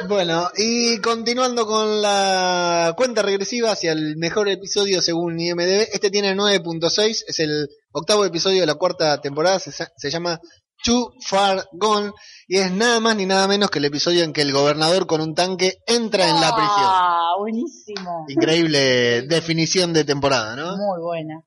Bueno, 0.09 0.51
y 0.57 0.99
continuando 1.01 1.67
con 1.67 2.03
la 2.03 2.95
cuenta 2.97 3.23
regresiva 3.23 3.73
hacia 3.73 3.93
el 3.93 4.17
mejor 4.17 4.49
episodio 4.49 5.01
según 5.01 5.39
IMDB, 5.39 5.89
este 5.93 6.11
tiene 6.11 6.35
9.6, 6.35 7.25
es 7.27 7.41
el 7.41 7.69
octavo 7.93 8.25
episodio 8.25 8.61
de 8.61 8.67
la 8.67 8.75
cuarta 8.75 9.21
temporada, 9.21 9.59
se, 9.59 9.73
se 9.73 10.11
llama 10.11 10.41
Too 10.83 11.15
Far 11.27 11.69
Gone, 11.73 12.13
y 12.47 12.59
es 12.59 12.71
nada 12.71 13.01
más 13.01 13.17
ni 13.17 13.25
nada 13.25 13.49
menos 13.49 13.71
que 13.71 13.79
el 13.79 13.87
episodio 13.87 14.25
en 14.25 14.33
que 14.33 14.43
el 14.43 14.53
gobernador 14.53 15.07
con 15.07 15.21
un 15.21 15.35
tanque 15.35 15.79
entra 15.87 16.29
en 16.29 16.41
la 16.41 16.55
prisión. 16.55 16.87
Ah, 16.87 17.33
buenísimo. 17.39 18.27
Increíble 18.29 19.23
definición 19.23 19.93
de 19.93 20.05
temporada, 20.05 20.55
¿no? 20.57 20.77
Muy 20.77 21.01
buena. 21.01 21.43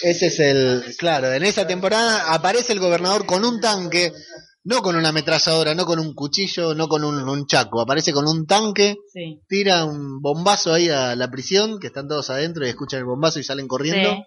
Ese 0.00 0.26
es 0.26 0.40
el, 0.40 0.96
claro, 0.98 1.32
en 1.32 1.44
esa 1.44 1.66
temporada 1.66 2.32
aparece 2.32 2.72
el 2.72 2.80
gobernador 2.80 3.26
con 3.26 3.44
un 3.44 3.60
tanque, 3.60 4.12
no 4.64 4.80
con 4.82 4.96
una 4.96 5.10
ametralladora, 5.10 5.74
no 5.74 5.84
con 5.84 5.98
un 5.98 6.14
cuchillo, 6.14 6.74
no 6.74 6.88
con 6.88 7.04
un, 7.04 7.28
un 7.28 7.46
chaco, 7.46 7.80
aparece 7.80 8.12
con 8.12 8.26
un 8.26 8.46
tanque, 8.46 8.96
Sí. 9.12 9.40
tira 9.48 9.84
un 9.84 10.20
bombazo 10.20 10.72
ahí 10.72 10.88
a 10.88 11.14
la 11.16 11.30
prisión, 11.30 11.78
que 11.78 11.88
están 11.88 12.08
todos 12.08 12.30
adentro 12.30 12.66
y 12.66 12.70
escuchan 12.70 13.00
el 13.00 13.04
bombazo 13.06 13.38
y 13.38 13.44
salen 13.44 13.68
corriendo, 13.68 14.10
Sí. 14.10 14.22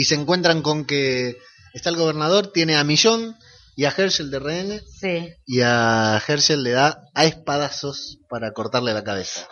y 0.00 0.04
se 0.04 0.14
encuentran 0.14 0.62
con 0.62 0.84
que 0.84 1.36
está 1.74 1.90
el 1.90 1.96
gobernador, 1.96 2.52
tiene 2.52 2.76
a 2.76 2.84
Millón 2.84 3.34
y 3.76 3.84
a 3.84 3.94
Herschel 3.96 4.30
de 4.30 4.38
rehén, 4.38 4.80
Sí. 5.00 5.28
y 5.46 5.60
a 5.62 6.22
Herschel 6.26 6.62
le 6.62 6.70
da 6.70 7.00
a 7.14 7.24
espadazos 7.24 8.18
para 8.28 8.52
cortarle 8.52 8.92
la 8.94 9.04
cabeza. 9.04 9.48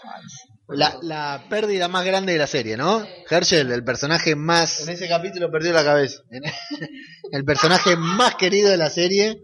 La, 0.69 0.99
la 1.01 1.47
pérdida 1.49 1.87
más 1.87 2.05
grande 2.05 2.33
de 2.33 2.39
la 2.41 2.49
serie, 2.49 2.77
¿no? 2.77 3.07
Herschel, 3.31 3.71
el 3.71 3.85
personaje 3.85 4.35
más 4.35 4.81
En 4.81 4.89
ese 4.89 5.09
capítulo 5.09 5.49
perdió 5.51 5.73
la 5.73 5.85
cabeza. 5.85 6.23
el 7.33 7.45
personaje 7.45 7.97
más 7.97 8.35
querido 8.35 8.71
de 8.71 8.77
la 8.77 8.91
serie, 8.91 9.41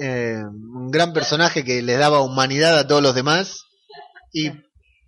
eh, 0.00 0.42
un 0.44 0.90
gran 0.90 1.12
personaje 1.12 1.64
que 1.64 1.82
le 1.82 1.96
daba 1.96 2.20
humanidad 2.20 2.78
a 2.78 2.86
todos 2.86 3.02
los 3.02 3.14
demás 3.14 3.64
y 4.32 4.50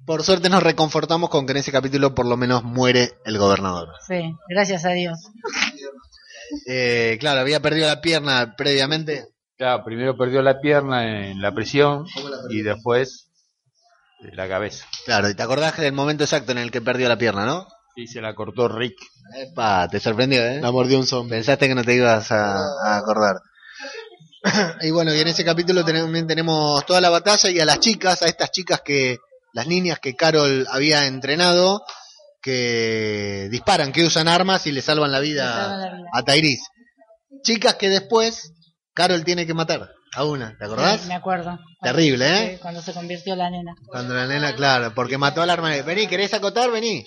por 0.04 0.22
suerte 0.22 0.48
nos 0.48 0.62
reconfortamos 0.62 1.30
con 1.30 1.46
que 1.46 1.52
en 1.52 1.58
ese 1.58 1.72
capítulo 1.72 2.14
por 2.14 2.26
lo 2.26 2.36
menos 2.36 2.64
muere 2.64 3.12
el 3.24 3.38
gobernador. 3.38 3.88
Sí, 4.06 4.20
gracias 4.48 4.84
a 4.84 4.90
Dios. 4.90 5.18
Eh, 6.66 7.16
claro, 7.20 7.40
había 7.40 7.60
perdido 7.60 7.86
la 7.86 8.00
pierna 8.00 8.54
previamente. 8.56 9.26
Claro, 9.56 9.84
primero 9.84 10.16
perdió 10.16 10.42
la 10.42 10.60
pierna 10.60 11.28
en 11.30 11.40
la 11.40 11.54
prisión 11.54 12.04
y 12.50 12.62
después 12.62 13.30
eh, 14.24 14.30
la 14.34 14.48
cabeza. 14.48 14.86
Claro, 15.06 15.30
y 15.30 15.34
te 15.34 15.42
acordás 15.42 15.76
del 15.78 15.92
momento 15.92 16.24
exacto 16.24 16.52
en 16.52 16.58
el 16.58 16.70
que 16.70 16.80
perdió 16.82 17.08
la 17.08 17.16
pierna, 17.16 17.46
¿no? 17.46 17.66
Y 17.94 18.06
se 18.06 18.20
la 18.20 18.34
cortó 18.34 18.68
Rick. 18.68 18.96
Epa, 19.36 19.86
te 19.88 20.00
sorprendió, 20.00 20.42
¿eh? 20.44 20.60
La 20.60 20.72
mordió 20.72 20.98
un 20.98 21.06
zombie. 21.06 21.36
Pensaste 21.36 21.68
que 21.68 21.74
no 21.74 21.84
te 21.84 21.94
ibas 21.94 22.32
a, 22.32 22.56
a 22.56 22.96
acordar. 22.96 23.36
Y 24.82 24.90
bueno, 24.90 25.14
y 25.14 25.20
en 25.20 25.28
ese 25.28 25.44
capítulo 25.44 25.84
también 25.84 26.26
tenemos 26.26 26.84
toda 26.86 27.00
la 27.00 27.10
batalla 27.10 27.50
y 27.50 27.60
a 27.60 27.64
las 27.64 27.80
chicas, 27.80 28.22
a 28.22 28.26
estas 28.26 28.50
chicas 28.50 28.80
que, 28.80 29.18
las 29.52 29.66
niñas 29.66 29.98
que 30.00 30.14
Carol 30.14 30.66
había 30.70 31.06
entrenado, 31.06 31.84
que 32.40 33.48
disparan, 33.50 33.92
que 33.92 34.04
usan 34.04 34.28
armas 34.28 34.66
y 34.66 34.72
le 34.72 34.82
salvan 34.82 35.12
la 35.12 35.20
salvan 35.20 35.20
vida 35.20 35.78
la 35.78 35.96
vida. 35.96 36.08
a 36.12 36.22
Tyrese. 36.22 36.64
Chicas 37.42 37.74
que 37.74 37.88
después 37.88 38.52
Carol 38.94 39.24
tiene 39.24 39.46
que 39.46 39.54
matar 39.54 39.90
a 40.14 40.24
una, 40.24 40.56
¿te 40.58 40.64
acordás? 40.64 41.00
Sí, 41.02 41.08
me 41.08 41.14
acuerdo. 41.14 41.58
Terrible, 41.80 42.54
¿eh? 42.54 42.58
Cuando 42.60 42.82
se 42.82 42.92
convirtió 42.92 43.34
la 43.36 43.50
nena. 43.50 43.74
Cuando 43.86 44.14
la 44.14 44.26
nena, 44.26 44.54
claro, 44.54 44.92
porque 44.94 45.18
mató 45.18 45.42
a 45.42 45.46
la 45.46 45.54
hermana. 45.54 45.82
Vení, 45.82 46.06
¿querés 46.06 46.34
acotar? 46.34 46.70
Vení. 46.70 47.06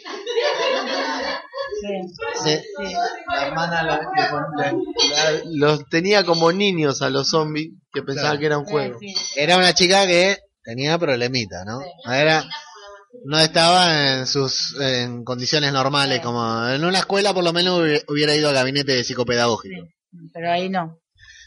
Sí. 2.44 2.62
La 3.36 3.48
hermana 3.48 3.84
la- 3.84 4.00
la- 4.58 5.42
los 5.52 5.86
tenía 5.90 6.24
como 6.24 6.52
niños 6.52 7.02
a 7.02 7.10
los 7.10 7.30
zombies 7.30 7.72
que 7.94 8.02
pensaban 8.02 8.38
Claro. 8.38 8.40
que 8.40 8.46
era 8.46 8.58
un 8.58 8.66
juego. 8.66 9.00
Era 9.36 9.58
una 9.58 9.74
chica 9.74 10.06
que 10.08 10.38
tenía 10.64 10.98
problemita, 10.98 11.64
¿no? 11.66 11.80
Era, 12.12 12.44
no 13.26 13.40
estaba 13.40 14.14
en 14.20 14.28
sus 14.28 14.76
en 14.80 15.24
condiciones 15.24 15.72
normales, 15.74 16.22
como 16.22 16.68
en 16.68 16.84
una 16.86 17.00
escuela 17.00 17.34
por 17.34 17.44
lo 17.44 17.54
menos 17.54 17.80
hubi- 17.80 18.04
hubiera 18.08 18.36
ido 18.36 18.50
al 18.50 18.56
gabinete 18.56 18.94
de 18.94 19.04
psicopedagógico. 19.04 19.88
Pero 20.34 20.52
ahí 20.52 20.70
no. 20.70 21.00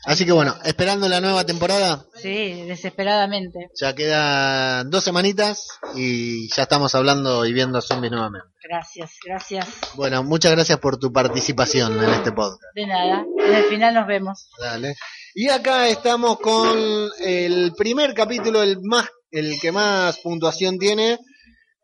Así 0.05 0.25
que 0.25 0.33
bueno, 0.33 0.55
esperando 0.65 1.09
la 1.09 1.21
nueva 1.21 1.45
temporada, 1.45 2.05
Sí, 2.15 2.63
desesperadamente. 2.67 3.69
ya 3.79 3.95
quedan 3.95 4.89
dos 4.91 5.05
semanitas 5.05 5.67
y 5.95 6.49
ya 6.55 6.63
estamos 6.63 6.95
hablando 6.95 7.45
y 7.45 7.53
viendo 7.53 7.81
zombies 7.83 8.13
nuevamente. 8.13 8.47
Gracias, 8.63 9.13
gracias. 9.25 9.67
Bueno, 9.97 10.23
muchas 10.23 10.53
gracias 10.53 10.79
por 10.79 10.99
tu 10.99 11.13
participación 11.13 12.03
en 12.03 12.11
este 12.11 12.33
podcast. 12.33 12.63
De 12.75 12.87
nada. 12.87 13.25
En 13.47 13.55
el 13.55 13.65
final 13.65 13.95
nos 13.95 14.07
vemos. 14.07 14.49
Dale. 14.61 14.95
Y 15.35 15.49
acá 15.51 15.89
estamos 15.89 16.39
con 16.41 17.09
el 17.21 17.73
primer 17.77 18.15
capítulo, 18.15 18.63
el 18.63 18.79
más, 18.83 19.07
el 19.31 19.61
que 19.61 19.73
más 19.73 20.19
puntuación 20.19 20.79
tiene. 20.79 21.19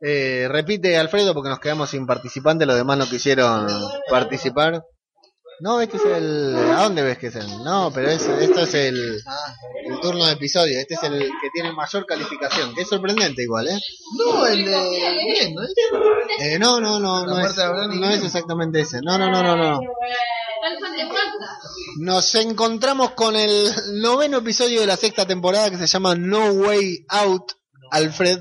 Eh, 0.01 0.47
repite 0.51 0.99
Alfredo 0.99 1.33
porque 1.35 1.49
nos 1.51 1.61
quedamos 1.61 1.91
sin 1.91 2.07
participante, 2.07 2.67
los 2.67 2.77
demás 2.77 2.99
no 2.99 3.07
quisieron 3.09 3.67
participar. 4.11 4.83
No, 5.61 5.81
este 5.81 5.97
es 5.97 6.05
el. 6.05 6.57
¿A 6.57 6.83
dónde 6.83 7.03
ves 7.03 7.19
que 7.19 7.29
es 7.29 7.37
el? 7.37 7.47
No, 7.63 7.91
pero 7.95 8.11
es, 8.11 8.23
esto 8.27 8.61
es 8.61 8.75
el, 8.75 9.23
el 9.87 10.01
turno 10.01 10.27
de 10.27 10.33
episodio. 10.33 10.79
Este 10.79 10.95
es 10.95 11.03
el 11.05 11.19
que 11.19 11.51
tiene 11.53 11.73
mayor 11.73 12.07
calificación. 12.07 12.75
Que 12.75 12.83
es 12.83 12.89
sorprendente 12.89 13.43
igual, 13.43 13.69
¿eh? 13.69 13.79
No, 14.19 14.47
el 14.47 14.65
de 14.65 15.53
¿no 15.55 15.63
es? 15.63 15.75
Eh, 16.41 16.59
no, 16.59 16.81
no, 16.81 16.99
no, 16.99 17.25
no 17.25 17.41
es, 17.41 17.57
no 17.57 18.11
es 18.11 18.25
exactamente 18.25 18.81
ese. 18.81 19.01
No, 19.03 19.17
no, 19.17 19.31
no, 19.31 19.43
no, 19.43 19.57
no. 19.57 19.81
Nos 21.99 22.35
encontramos 22.35 23.13
con 23.13 23.37
el 23.37 23.71
noveno 24.01 24.39
episodio 24.39 24.81
de 24.81 24.87
la 24.87 24.97
sexta 24.97 25.27
temporada 25.27 25.71
que 25.71 25.77
se 25.77 25.87
llama 25.87 26.15
No 26.15 26.47
Way 26.47 27.07
Out, 27.09 27.53
Alfred, 27.91 28.41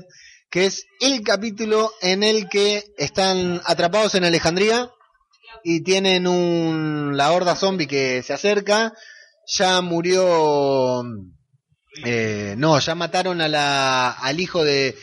que 0.50 0.66
es 0.66 0.86
el 1.00 1.22
capítulo 1.22 1.92
en 2.00 2.22
el 2.22 2.48
que 2.48 2.84
están 2.96 3.60
atrapados 3.64 4.14
en 4.14 4.24
Alejandría 4.24 4.90
y 5.64 5.82
tienen 5.82 6.26
un 6.26 7.16
la 7.16 7.32
horda 7.32 7.56
zombie 7.56 7.88
que 7.88 8.22
se 8.22 8.34
acerca. 8.34 8.92
Ya 9.46 9.80
murió, 9.80 11.02
eh, 12.04 12.54
no, 12.56 12.78
ya 12.78 12.94
mataron 12.94 13.40
a 13.40 13.48
la, 13.48 14.10
al 14.10 14.38
hijo 14.40 14.62
de. 14.62 14.94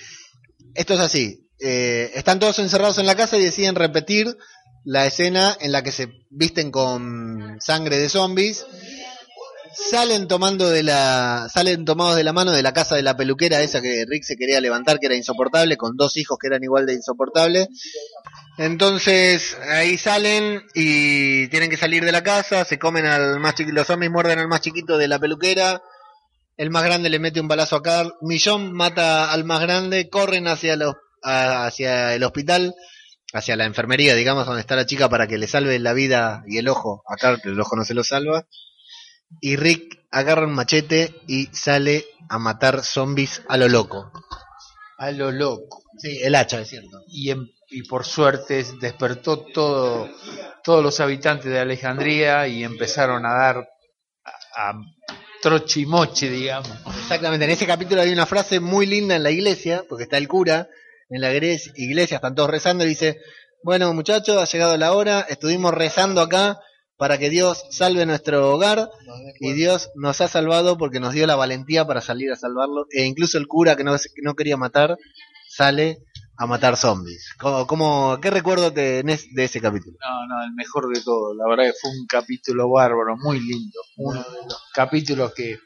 Esto 0.75 0.93
es 0.93 0.99
así. 0.99 1.49
eh, 1.59 2.11
están 2.15 2.39
todos 2.39 2.59
encerrados 2.59 2.97
en 2.97 3.05
la 3.05 3.15
casa 3.15 3.37
y 3.37 3.43
deciden 3.43 3.75
repetir 3.75 4.35
la 4.83 5.05
escena 5.05 5.55
en 5.59 5.71
la 5.71 5.83
que 5.83 5.91
se 5.91 6.07
visten 6.29 6.71
con 6.71 7.57
sangre 7.59 7.97
de 7.97 8.09
zombies. 8.09 8.65
Salen 9.73 10.27
tomando 10.27 10.69
de 10.69 10.83
la, 10.83 11.47
salen 11.53 11.85
tomados 11.85 12.15
de 12.15 12.23
la 12.23 12.33
mano 12.33 12.51
de 12.51 12.61
la 12.61 12.73
casa 12.73 12.95
de 12.95 13.03
la 13.03 13.15
peluquera 13.15 13.61
esa 13.61 13.81
que 13.81 14.05
Rick 14.07 14.23
se 14.23 14.35
quería 14.35 14.59
levantar 14.59 14.99
que 14.99 15.07
era 15.07 15.15
insoportable, 15.15 15.77
con 15.77 15.95
dos 15.95 16.17
hijos 16.17 16.37
que 16.39 16.47
eran 16.47 16.63
igual 16.63 16.85
de 16.85 16.93
insoportables. 16.93 17.67
Entonces 18.57 19.57
ahí 19.69 19.97
salen 19.97 20.61
y 20.73 21.47
tienen 21.47 21.69
que 21.69 21.77
salir 21.77 22.03
de 22.03 22.11
la 22.11 22.23
casa, 22.23 22.65
se 22.65 22.77
comen 22.77 23.05
al 23.05 23.39
más 23.39 23.55
chiquito, 23.55 23.75
los 23.75 23.87
zombies 23.87 24.11
muerden 24.11 24.39
al 24.39 24.47
más 24.47 24.61
chiquito 24.61 24.97
de 24.97 25.07
la 25.07 25.19
peluquera, 25.19 25.81
el 26.57 26.69
más 26.69 26.83
grande 26.83 27.09
le 27.09 27.19
mete 27.19 27.39
un 27.39 27.47
balazo 27.47 27.77
a 27.77 27.81
Carl, 27.81 28.13
Millón 28.21 28.73
mata 28.73 29.31
al 29.31 29.45
más 29.45 29.61
grande, 29.61 30.09
corren 30.09 30.47
hacia, 30.47 30.75
los, 30.75 30.95
hacia 31.23 32.13
el 32.13 32.23
hospital, 32.23 32.75
hacia 33.33 33.55
la 33.55 33.65
enfermería, 33.65 34.15
digamos, 34.15 34.45
donde 34.45 34.61
está 34.61 34.75
la 34.75 34.85
chica 34.85 35.09
para 35.09 35.27
que 35.27 35.37
le 35.37 35.47
salve 35.47 35.79
la 35.79 35.93
vida 35.93 36.43
y 36.45 36.57
el 36.57 36.67
ojo 36.67 37.03
a 37.07 37.15
Carl, 37.15 37.39
pero 37.41 37.53
el 37.53 37.61
ojo 37.61 37.75
no 37.75 37.85
se 37.85 37.93
lo 37.93 38.03
salva. 38.03 38.45
Y 39.39 39.55
Rick 39.55 39.99
agarra 40.11 40.45
un 40.45 40.53
machete 40.53 41.15
y 41.27 41.45
sale 41.53 42.05
a 42.29 42.37
matar 42.39 42.83
zombies 42.83 43.41
a 43.47 43.57
lo 43.57 43.67
loco. 43.69 44.11
A 44.97 45.11
lo 45.11 45.31
loco. 45.31 45.83
Sí, 45.97 46.19
el 46.21 46.35
hacha, 46.35 46.59
es 46.61 46.69
cierto. 46.69 47.01
Y, 47.07 47.31
en- 47.31 47.49
y 47.69 47.83
por 47.83 48.05
suerte 48.05 48.65
despertó 48.81 49.45
todo, 49.45 50.09
todos 50.63 50.83
los 50.83 50.99
habitantes 50.99 51.51
de 51.51 51.59
Alejandría 51.59 52.47
y 52.47 52.63
empezaron 52.63 53.25
a 53.25 53.33
dar 53.33 53.57
a, 54.55 54.69
a 54.69 54.73
trochimoche, 55.41 56.29
digamos. 56.29 56.69
Exactamente, 57.01 57.45
en 57.45 57.51
ese 57.51 57.65
capítulo 57.65 58.01
hay 58.01 58.11
una 58.11 58.25
frase 58.25 58.59
muy 58.59 58.85
linda 58.85 59.15
en 59.15 59.23
la 59.23 59.31
iglesia, 59.31 59.83
porque 59.89 60.03
está 60.03 60.17
el 60.17 60.27
cura 60.27 60.67
en 61.09 61.21
la 61.21 61.33
iglesia, 61.33 61.71
iglesia, 61.75 62.15
están 62.17 62.35
todos 62.35 62.49
rezando 62.49 62.85
y 62.85 62.89
dice, 62.89 63.19
bueno 63.63 63.93
muchachos, 63.93 64.37
ha 64.37 64.45
llegado 64.45 64.77
la 64.77 64.93
hora, 64.93 65.21
estuvimos 65.27 65.73
rezando 65.73 66.21
acá 66.21 66.59
para 67.01 67.17
que 67.17 67.31
Dios 67.31 67.65
salve 67.71 68.05
nuestro 68.05 68.51
hogar 68.53 68.87
y 69.39 69.53
Dios 69.53 69.89
nos 69.95 70.21
ha 70.21 70.27
salvado 70.27 70.77
porque 70.77 70.99
nos 70.99 71.13
dio 71.13 71.25
la 71.25 71.35
valentía 71.35 71.87
para 71.87 71.99
salir 71.99 72.31
a 72.31 72.35
salvarlo 72.35 72.85
e 72.91 73.05
incluso 73.05 73.39
el 73.39 73.47
cura 73.47 73.75
que 73.75 73.83
no, 73.83 73.95
que 73.97 74.21
no 74.21 74.35
quería 74.35 74.55
matar 74.55 74.97
sale 75.49 75.97
a 76.37 76.45
matar 76.45 76.77
zombies. 76.77 77.33
¿Cómo, 77.39 77.65
cómo- 77.65 78.19
qué 78.21 78.29
recuerdo 78.29 78.71
tenés 78.71 79.33
de 79.33 79.45
ese 79.45 79.59
capítulo? 79.59 79.97
No, 79.99 80.27
no, 80.27 80.43
el 80.43 80.53
mejor 80.53 80.93
de 80.93 81.01
todo. 81.01 81.33
La 81.33 81.47
verdad 81.49 81.71
que 81.71 81.79
fue 81.81 81.89
un 81.89 82.05
capítulo 82.05 82.69
bárbaro, 82.69 83.17
muy 83.17 83.39
lindo. 83.39 83.79
Uno 83.97 84.19
de 84.21 84.43
los 84.45 84.61
capítulos 84.71 85.33
que, 85.33 85.57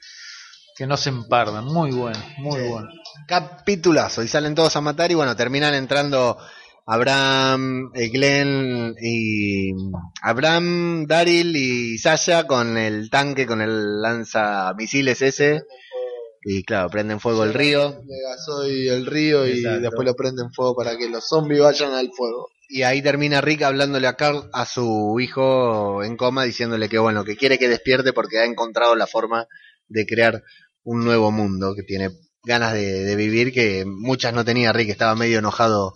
que 0.77 0.88
no 0.88 0.95
se 0.95 1.09
empardan. 1.09 1.65
Muy 1.65 1.91
bueno, 1.91 2.19
muy 2.38 2.61
bueno. 2.69 2.88
capitulazo 3.27 4.23
y 4.23 4.29
salen 4.29 4.55
todos 4.55 4.73
a 4.77 4.81
matar 4.81 5.11
y 5.11 5.15
bueno, 5.15 5.36
terminan 5.36 5.73
entrando 5.73 6.38
Abraham, 6.88 7.91
eh, 7.95 8.09
Glenn 8.09 8.95
y 9.01 9.71
Abraham, 10.21 11.07
Daryl 11.07 11.55
y 11.55 11.97
Sasha 11.97 12.45
con 12.45 12.77
el 12.77 13.09
tanque, 13.09 13.47
con 13.47 13.61
el 13.61 14.01
lanzamisiles 14.01 15.21
ese 15.23 15.63
y 16.43 16.63
claro, 16.63 16.89
prenden 16.91 17.19
fuego 17.19 17.43
el 17.43 17.55
río 17.55 17.99
Le 18.05 18.89
el 18.89 19.07
río 19.07 19.47
y 19.47 19.53
Exacto. 19.59 19.81
después 19.81 20.05
lo 20.05 20.15
prenden 20.15 20.53
fuego 20.53 20.75
para 20.75 20.95
que 20.95 21.09
los 21.09 21.27
zombies 21.27 21.61
vayan 21.61 21.93
al 21.93 22.11
fuego. 22.15 22.49
y 22.69 22.83
ahí 22.83 23.01
termina 23.01 23.41
Rick 23.41 23.63
hablándole 23.63 24.05
a 24.05 24.15
Carl, 24.15 24.47
a 24.53 24.67
su 24.67 25.17
hijo 25.19 26.03
en 26.03 26.15
coma, 26.17 26.43
diciéndole 26.43 26.88
que 26.88 26.99
bueno, 26.99 27.23
que 27.23 27.36
quiere 27.36 27.57
que 27.57 27.67
despierte 27.67 28.13
porque 28.13 28.38
ha 28.38 28.45
encontrado 28.45 28.95
la 28.95 29.07
forma 29.07 29.47
de 29.88 30.05
crear 30.05 30.43
un 30.83 31.03
nuevo 31.03 31.31
mundo, 31.31 31.73
que 31.73 31.81
tiene 31.81 32.11
ganas 32.43 32.73
de, 32.73 33.05
de 33.05 33.15
vivir 33.15 33.51
que 33.51 33.86
muchas 33.88 34.36
no 34.36 34.45
tenía 34.45 34.71
Rick, 34.71 34.89
estaba 34.89 35.15
medio 35.15 35.39
enojado 35.39 35.93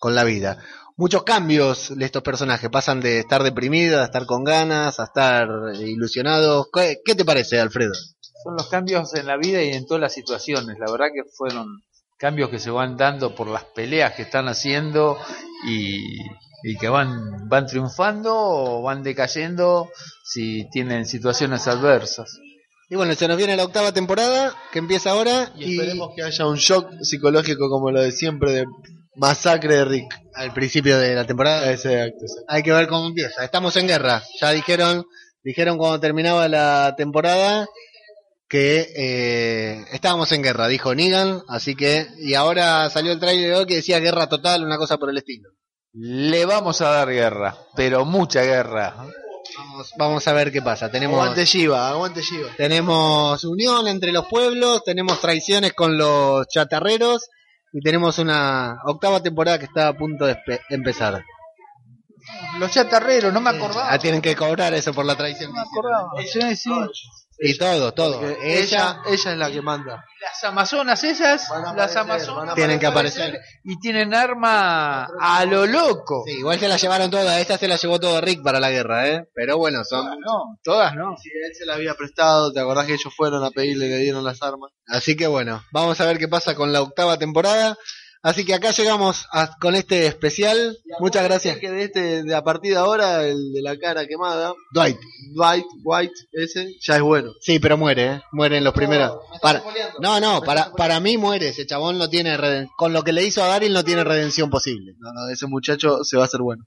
con 0.00 0.16
la 0.16 0.24
vida. 0.24 0.58
Muchos 0.96 1.22
cambios 1.22 1.96
de 1.96 2.04
estos 2.04 2.22
personajes, 2.22 2.68
pasan 2.68 3.00
de 3.00 3.20
estar 3.20 3.42
deprimidos 3.42 4.00
a 4.00 4.04
estar 4.06 4.26
con 4.26 4.42
ganas, 4.42 4.98
a 4.98 5.04
estar 5.04 5.48
ilusionados. 5.78 6.66
¿Qué, 6.72 6.98
qué 7.04 7.14
te 7.14 7.24
parece, 7.24 7.60
Alfredo? 7.60 7.92
Son 8.42 8.56
los 8.56 8.68
cambios 8.68 9.14
en 9.14 9.26
la 9.26 9.36
vida 9.36 9.62
y 9.62 9.70
en 9.70 9.86
todas 9.86 10.00
las 10.00 10.12
situaciones. 10.12 10.76
La 10.78 10.90
verdad 10.90 11.06
que 11.14 11.22
fueron 11.36 11.66
cambios 12.18 12.50
que 12.50 12.58
se 12.58 12.70
van 12.70 12.96
dando 12.96 13.34
por 13.34 13.46
las 13.46 13.64
peleas 13.64 14.14
que 14.14 14.22
están 14.22 14.48
haciendo 14.48 15.16
y, 15.66 16.18
y 16.62 16.76
que 16.78 16.88
van, 16.88 17.48
van 17.48 17.66
triunfando 17.66 18.34
o 18.34 18.82
van 18.82 19.02
decayendo 19.02 19.90
si 20.24 20.68
tienen 20.70 21.06
situaciones 21.06 21.66
adversas. 21.68 22.38
Y 22.88 22.96
bueno, 22.96 23.14
se 23.14 23.28
nos 23.28 23.36
viene 23.36 23.56
la 23.56 23.64
octava 23.64 23.92
temporada, 23.92 24.54
que 24.72 24.80
empieza 24.80 25.12
ahora, 25.12 25.52
Y 25.56 25.78
esperemos 25.78 26.10
que 26.16 26.24
haya 26.24 26.46
un 26.46 26.56
shock 26.56 26.90
psicológico 27.02 27.68
como 27.70 27.90
lo 27.90 28.02
de 28.02 28.10
siempre 28.10 28.50
de 28.52 28.64
masacre 29.16 29.76
de 29.76 29.84
Rick. 29.84 30.20
al 30.34 30.52
principio 30.52 30.98
de 30.98 31.14
la 31.14 31.26
temporada 31.26 31.70
Exacto, 31.70 31.98
exacto. 32.22 32.44
Hay 32.48 32.62
que 32.62 32.72
ver 32.72 32.88
cómo 32.88 33.06
empieza. 33.08 33.44
Estamos 33.44 33.76
en 33.76 33.86
guerra. 33.86 34.22
Ya 34.40 34.50
dijeron, 34.50 35.04
dijeron 35.42 35.78
cuando 35.78 36.00
terminaba 36.00 36.48
la 36.48 36.94
temporada 36.96 37.68
que 38.48 38.92
eh, 38.96 39.84
estábamos 39.92 40.32
en 40.32 40.42
guerra, 40.42 40.66
dijo 40.66 40.92
Negan, 40.92 41.40
así 41.46 41.76
que 41.76 42.08
y 42.18 42.34
ahora 42.34 42.90
salió 42.90 43.12
el 43.12 43.20
trailer 43.20 43.52
hoy 43.54 43.66
que 43.66 43.76
decía 43.76 44.00
guerra 44.00 44.28
total, 44.28 44.64
una 44.64 44.76
cosa 44.76 44.98
por 44.98 45.08
el 45.08 45.18
estilo. 45.18 45.50
Le 45.92 46.44
vamos 46.46 46.80
a 46.80 46.90
dar 46.90 47.08
guerra, 47.08 47.56
pero 47.76 48.04
mucha 48.04 48.42
guerra. 48.42 48.96
Vamos, 49.56 49.92
vamos 49.96 50.26
a 50.26 50.32
ver 50.32 50.50
qué 50.50 50.62
pasa. 50.62 50.90
Tenemos 50.90 51.20
Aguante 51.20 51.44
Shiva, 51.44 51.90
aguante 51.90 52.22
Shiva. 52.22 52.50
tenemos 52.56 53.44
unión 53.44 53.86
entre 53.86 54.10
los 54.10 54.26
pueblos, 54.26 54.82
tenemos 54.84 55.20
traiciones 55.20 55.72
con 55.72 55.96
los 55.96 56.46
chatarreros 56.48 57.28
y 57.72 57.80
tenemos 57.80 58.18
una 58.18 58.78
octava 58.84 59.22
temporada 59.22 59.58
que 59.58 59.66
está 59.66 59.88
a 59.88 59.96
punto 59.96 60.26
de 60.26 60.36
empezar. 60.70 61.22
Los 62.58 62.70
chatarreros, 62.72 63.32
no 63.32 63.40
me 63.40 63.50
acordaba. 63.50 63.92
Ah, 63.92 63.98
tienen 63.98 64.20
que 64.20 64.34
cobrar 64.36 64.74
eso 64.74 64.92
por 64.92 65.04
la 65.04 65.16
traición. 65.16 65.50
No 65.52 65.56
me 65.56 65.62
acordaba. 65.62 66.10
Sí, 66.30 66.56
sí. 66.56 66.70
Y 67.42 67.56
todo, 67.56 67.94
todo. 67.94 68.20
Porque 68.20 68.36
Ella 68.42 69.00
ella, 69.00 69.02
ella 69.06 69.32
es 69.32 69.38
la 69.38 69.50
que 69.50 69.62
manda. 69.62 70.04
Las 70.20 70.44
amazonas 70.44 71.02
esas, 71.04 71.48
Van 71.48 71.64
a 71.64 71.72
las 71.72 71.96
aparecer, 71.96 72.28
amazonas 72.30 72.52
a 72.52 72.54
tienen 72.54 72.78
que 72.78 72.84
aparecer. 72.86 73.40
y 73.64 73.78
tienen 73.80 74.12
arma 74.12 75.08
a 75.18 75.44
lo 75.46 75.64
loco. 75.64 76.22
Sí, 76.26 76.32
igual 76.32 76.58
se 76.60 76.68
la 76.68 76.76
llevaron 76.76 77.10
todas. 77.10 77.38
Esta 77.40 77.56
se 77.56 77.66
la 77.66 77.76
llevó 77.76 77.98
todo 77.98 78.20
Rick 78.20 78.42
para 78.42 78.60
la 78.60 78.70
guerra, 78.70 79.08
¿eh? 79.08 79.26
Pero 79.34 79.56
bueno, 79.56 79.84
son. 79.84 80.04
No, 80.20 80.58
todas 80.62 80.94
no. 80.94 81.16
Si 81.16 81.30
él 81.30 81.54
se 81.58 81.64
la 81.64 81.74
había 81.76 81.94
prestado, 81.94 82.52
¿te 82.52 82.60
acordás 82.60 82.84
que 82.86 82.92
ellos 82.94 83.14
fueron 83.16 83.42
a 83.42 83.50
pedirle 83.50 83.86
que 83.88 83.94
le 83.94 84.02
dieron 84.02 84.22
las 84.22 84.42
armas? 84.42 84.72
Así 84.86 85.16
que 85.16 85.26
bueno, 85.26 85.64
vamos 85.72 85.98
a 85.98 86.04
ver 86.04 86.18
qué 86.18 86.28
pasa 86.28 86.54
con 86.54 86.74
la 86.74 86.82
octava 86.82 87.16
temporada. 87.16 87.78
Así 88.22 88.44
que 88.44 88.52
acá 88.52 88.70
llegamos 88.72 89.26
a- 89.32 89.56
con 89.58 89.74
este 89.74 90.06
especial. 90.06 90.76
Muchas 90.98 91.24
gracias. 91.24 91.56
que 91.56 91.70
de 91.70 91.84
este, 91.84 92.22
de 92.22 92.34
a 92.34 92.42
partir 92.42 92.72
de 92.72 92.78
ahora, 92.78 93.24
el 93.26 93.50
de 93.52 93.62
la 93.62 93.78
cara 93.78 94.06
quemada, 94.06 94.52
Dwight. 94.74 94.98
Dwight, 95.34 95.64
White, 95.82 96.12
ese, 96.32 96.74
ya 96.82 96.96
es 96.96 97.02
bueno. 97.02 97.32
Sí, 97.40 97.58
pero 97.58 97.78
muere, 97.78 98.06
¿eh? 98.06 98.22
Muere 98.32 98.58
en 98.58 98.64
los 98.64 98.74
primeros. 98.74 99.16
Para... 99.40 99.62
No, 100.00 100.20
no, 100.20 100.42
para, 100.42 100.70
para 100.72 101.00
mí 101.00 101.16
muere. 101.16 101.48
Ese 101.48 101.64
chabón 101.66 101.96
no 101.96 102.10
tiene 102.10 102.36
reden- 102.36 102.68
Con 102.76 102.92
lo 102.92 103.02
que 103.02 103.12
le 103.12 103.24
hizo 103.24 103.42
a 103.42 103.46
Daryl 103.46 103.72
no 103.72 103.84
tiene 103.84 104.04
redención 104.04 104.50
posible. 104.50 104.92
No, 104.98 105.12
no, 105.14 105.28
ese 105.30 105.46
muchacho 105.46 106.04
se 106.04 106.18
va 106.18 106.24
a 106.24 106.26
hacer 106.26 106.40
bueno. 106.42 106.62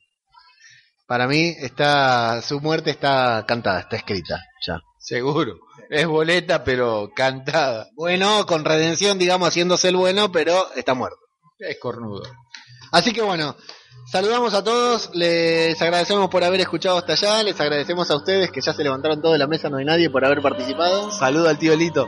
Para 1.06 1.28
mí 1.28 1.54
está 1.60 2.42
su 2.42 2.62
muerte 2.62 2.90
está 2.90 3.46
cantada, 3.48 3.82
está 3.82 3.98
escrita 3.98 4.42
ya. 4.66 4.80
Seguro. 4.98 5.58
Es 5.90 6.08
boleta, 6.08 6.64
pero 6.64 7.12
cantada. 7.16 7.90
Bueno, 7.94 8.46
con 8.48 8.66
redención, 8.66 9.20
digamos, 9.20 9.50
haciéndose 9.50 9.90
el 9.90 9.98
bueno, 9.98 10.32
pero 10.32 10.74
está 10.76 10.94
muerto. 10.96 11.18
Es 11.68 11.80
cornudo. 11.80 12.24
Así 12.92 13.14
que 13.14 13.22
bueno, 13.22 13.56
saludamos 14.06 14.54
a 14.54 14.64
todos, 14.64 15.10
les 15.14 15.82
agradecemos 15.82 16.30
por 16.30 16.44
haber 16.44 16.62
escuchado 16.62 16.98
hasta 16.98 17.14
allá, 17.14 17.42
les 17.44 17.60
agradecemos 17.60 18.10
a 18.12 18.16
ustedes 18.18 18.52
que 18.52 18.62
ya 18.62 18.74
se 18.74 18.84
levantaron 18.84 19.22
todos 19.22 19.34
de 19.34 19.40
la 19.40 19.48
mesa, 19.48 19.70
no 19.70 19.78
hay 19.78 19.86
nadie 19.86 20.10
por 20.10 20.24
haber 20.26 20.42
participado, 20.42 21.10
Saludo 21.12 21.50
al 21.50 21.58
tío 21.58 21.76
Lito. 21.76 22.08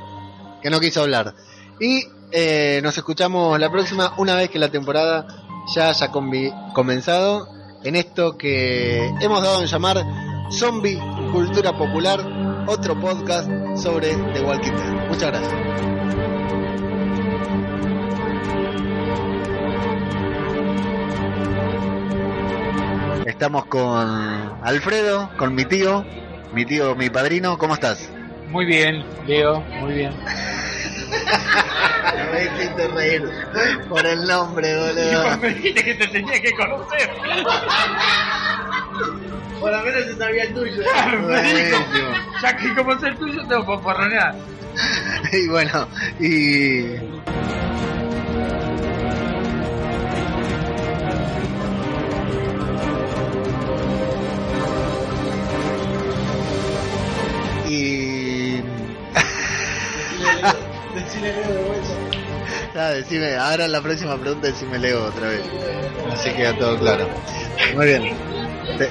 que 0.62 0.70
no 0.70 0.80
quiso 0.80 1.02
hablar. 1.02 1.34
Y 1.80 2.04
eh, 2.32 2.82
nos 2.84 2.98
escuchamos 2.98 3.60
la 3.60 3.72
próxima, 3.72 4.14
una 4.18 4.36
vez 4.36 4.50
que 4.50 4.60
la 4.60 4.70
temporada 4.70 5.26
ya 5.74 5.90
haya 5.90 6.12
comenzado, 6.12 7.48
en 7.84 7.96
esto 7.96 8.38
que 8.38 9.08
hemos 9.22 9.42
dado 9.42 9.62
en 9.62 9.68
llamar 9.68 10.04
Zombie 10.52 11.00
Cultura 11.32 11.78
Popular, 11.78 12.66
otro 12.68 13.00
podcast 13.00 13.50
sobre 13.78 14.16
The 14.34 14.42
Walking 14.42 14.72
Dead. 14.72 15.08
Muchas 15.08 15.32
gracias. 15.32 16.35
Estamos 23.26 23.66
con 23.66 24.56
Alfredo, 24.64 25.30
con 25.36 25.54
mi 25.56 25.66
tío, 25.66 26.06
mi 26.54 26.64
tío, 26.64 26.96
mi 26.96 27.10
padrino, 27.10 27.58
¿cómo 27.58 27.74
estás? 27.74 28.08
Muy 28.50 28.66
bien, 28.66 29.04
Leo, 29.26 29.62
muy 29.80 29.96
bien. 29.96 30.14
Me 32.32 32.44
hiciste 32.44 32.88
reír 32.90 33.24
por 33.90 34.06
el 34.06 34.28
nombre, 34.28 34.76
boludo. 34.78 35.38
Me 35.40 35.50
dijiste 35.56 35.84
que 35.84 35.96
te 35.96 36.08
tenía 36.08 36.40
que 36.40 36.54
conocer. 36.54 37.10
Por 39.60 39.72
lo 39.72 39.84
menos 39.84 40.06
se 40.06 40.16
sabía 40.18 40.44
el 40.44 40.54
tuyo. 40.54 40.84
Buenísimo. 41.24 41.80
Ya 42.42 42.56
que 42.56 42.76
como 42.76 42.94
es 42.94 43.04
el 43.04 43.18
tuyo, 43.18 43.46
tengo 43.48 43.66
que 43.66 43.78
porronear. 43.84 44.36
Y 45.32 45.48
bueno, 45.48 45.88
y 46.20 46.98
Decile 61.22 61.34
Leo 61.34 61.54
de 61.54 61.64
vuelta. 61.64 61.94
Ah, 62.78 62.90
decime, 62.90 63.36
ahora 63.38 63.68
la 63.68 63.82
próxima 63.82 64.18
pregunta 64.18 64.48
decime 64.48 64.78
Leo 64.78 65.06
otra 65.06 65.30
vez. 65.30 65.42
Así 66.14 66.30
queda 66.32 66.54
todo 66.58 66.78
claro. 66.78 67.08
Muy 67.76 67.86
bien. 67.86 68.18
Te- 68.78 68.90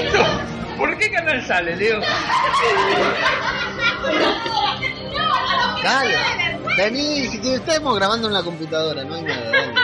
¿Esto? 0.00 0.24
¿Por 0.76 0.96
qué 0.98 1.10
canal 1.12 1.44
sale, 1.46 1.76
Leo? 1.76 2.00
Dale, 5.84 6.16
vení, 6.76 7.26
si 7.28 7.52
estamos 7.54 7.94
grabando 7.96 8.26
en 8.28 8.34
la 8.34 8.42
computadora, 8.42 9.04
no 9.04 9.14
hay 9.14 9.22
nada. 9.22 9.50
dale. 9.50 9.74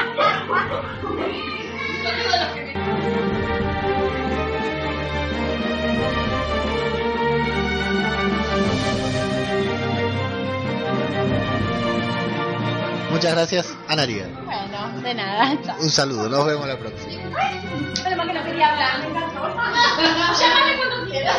Muchas 13.11 13.33
gracias, 13.35 13.75
Anaria. 13.89 14.27
Bueno, 14.45 15.03
de 15.03 15.15
nada. 15.15 15.59
Chao. 15.65 15.77
Un 15.81 15.91
saludo, 15.91 16.29
nos 16.29 16.47
vemos 16.47 16.67
la 16.69 16.79
próxima. 16.79 17.23
Mal 17.31 18.27
que 18.27 18.33
no 18.35 18.45
quería 18.45 18.73
hablar, 18.73 19.01
me 19.01 19.07
encantó. 19.09 19.41
Llámame 20.41 20.77
cuando 20.77 21.11
quieras. 21.11 21.37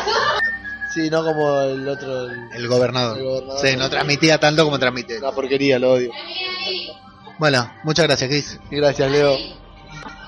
Sí, 0.94 1.08
no 1.10 1.24
como 1.24 1.60
el 1.62 1.88
otro. 1.88 2.24
el- 2.30 2.48
El 2.54 2.68
gobernador. 2.68 3.18
El 3.18 3.24
gobernador. 3.24 3.60
Sí, 3.66 3.76
no 3.76 3.88
transmitía 3.88 4.38
tanto 4.38 4.64
como 4.64 4.78
transmite. 4.78 5.18
Una 5.18 5.32
porquería, 5.32 5.78
lo 5.78 5.92
odio. 5.92 6.10
Bueno, 7.38 7.72
muchas 7.84 8.06
gracias, 8.06 8.28
Chris. 8.28 8.60
Y 8.70 8.76
gracias, 8.76 9.10
Leo. 9.10 9.36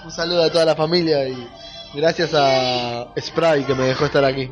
Un 0.05 0.11
saludo 0.11 0.43
a 0.45 0.51
toda 0.51 0.65
la 0.65 0.75
familia 0.75 1.29
y 1.29 1.49
gracias 1.95 2.31
a 2.35 3.07
Spray 3.21 3.65
que 3.65 3.75
me 3.75 3.85
dejó 3.85 4.07
estar 4.07 4.25
aquí. 4.25 4.51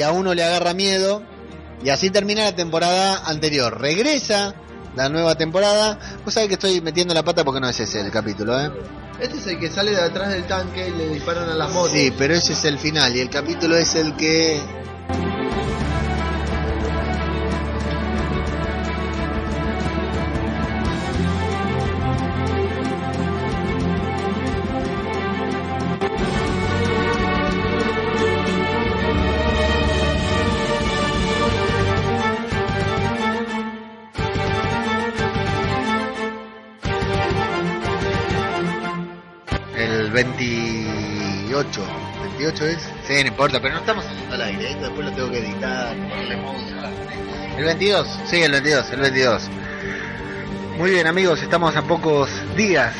Y 0.00 0.02
a 0.02 0.12
uno 0.12 0.32
le 0.32 0.42
agarra 0.42 0.72
miedo 0.72 1.22
y 1.84 1.90
así 1.90 2.08
termina 2.08 2.42
la 2.42 2.56
temporada 2.56 3.22
anterior. 3.26 3.78
Regresa 3.78 4.54
la 4.96 5.10
nueva 5.10 5.34
temporada. 5.34 5.98
Vos 6.24 6.32
sabés 6.32 6.48
que 6.48 6.54
estoy 6.54 6.80
metiendo 6.80 7.12
la 7.12 7.22
pata 7.22 7.44
porque 7.44 7.60
no 7.60 7.68
es 7.68 7.78
ese 7.80 8.00
el 8.00 8.10
capítulo, 8.10 8.58
¿eh? 8.58 8.70
Este 9.20 9.36
es 9.36 9.46
el 9.48 9.58
que 9.58 9.68
sale 9.68 9.90
de 9.90 10.00
atrás 10.00 10.30
del 10.30 10.44
tanque 10.44 10.88
y 10.88 10.92
le 10.92 11.10
disparan 11.10 11.50
a 11.50 11.54
las 11.54 11.70
motos. 11.70 11.92
Sí, 11.92 12.14
pero 12.16 12.32
ese 12.32 12.54
es 12.54 12.64
el 12.64 12.78
final 12.78 13.14
y 13.14 13.20
el 13.20 13.28
capítulo 13.28 13.76
es 13.76 13.94
el 13.94 14.16
que... 14.16 14.58
importa, 43.40 43.58
pero 43.62 43.72
no 43.72 43.80
estamos 43.80 44.04
saliendo 44.04 44.34
al 44.34 44.42
aire. 44.42 44.70
Esto 44.72 44.82
después 44.82 45.06
lo 45.06 45.12
tengo 45.14 45.30
que 45.30 45.38
editar, 45.38 45.96
ponerle 45.96 46.36
música. 46.36 46.90
¿El 47.56 47.64
22? 47.64 48.20
Sí, 48.26 48.42
el 48.42 48.52
22, 48.52 48.90
el 48.90 49.00
22. 49.00 49.48
Muy 50.76 50.90
bien, 50.90 51.06
amigos, 51.06 51.40
estamos 51.40 51.74
a 51.74 51.80
pocos 51.80 52.28
días. 52.54 52.94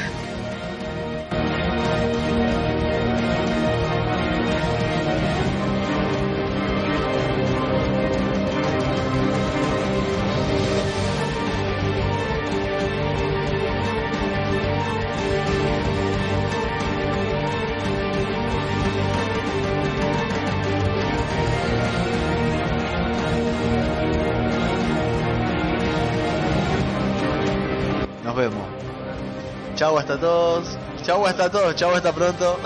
Hasta 31.31 31.49
todos. 31.49 31.76
Chau 31.76 31.95
hasta 31.95 32.12
pronto. 32.12 32.59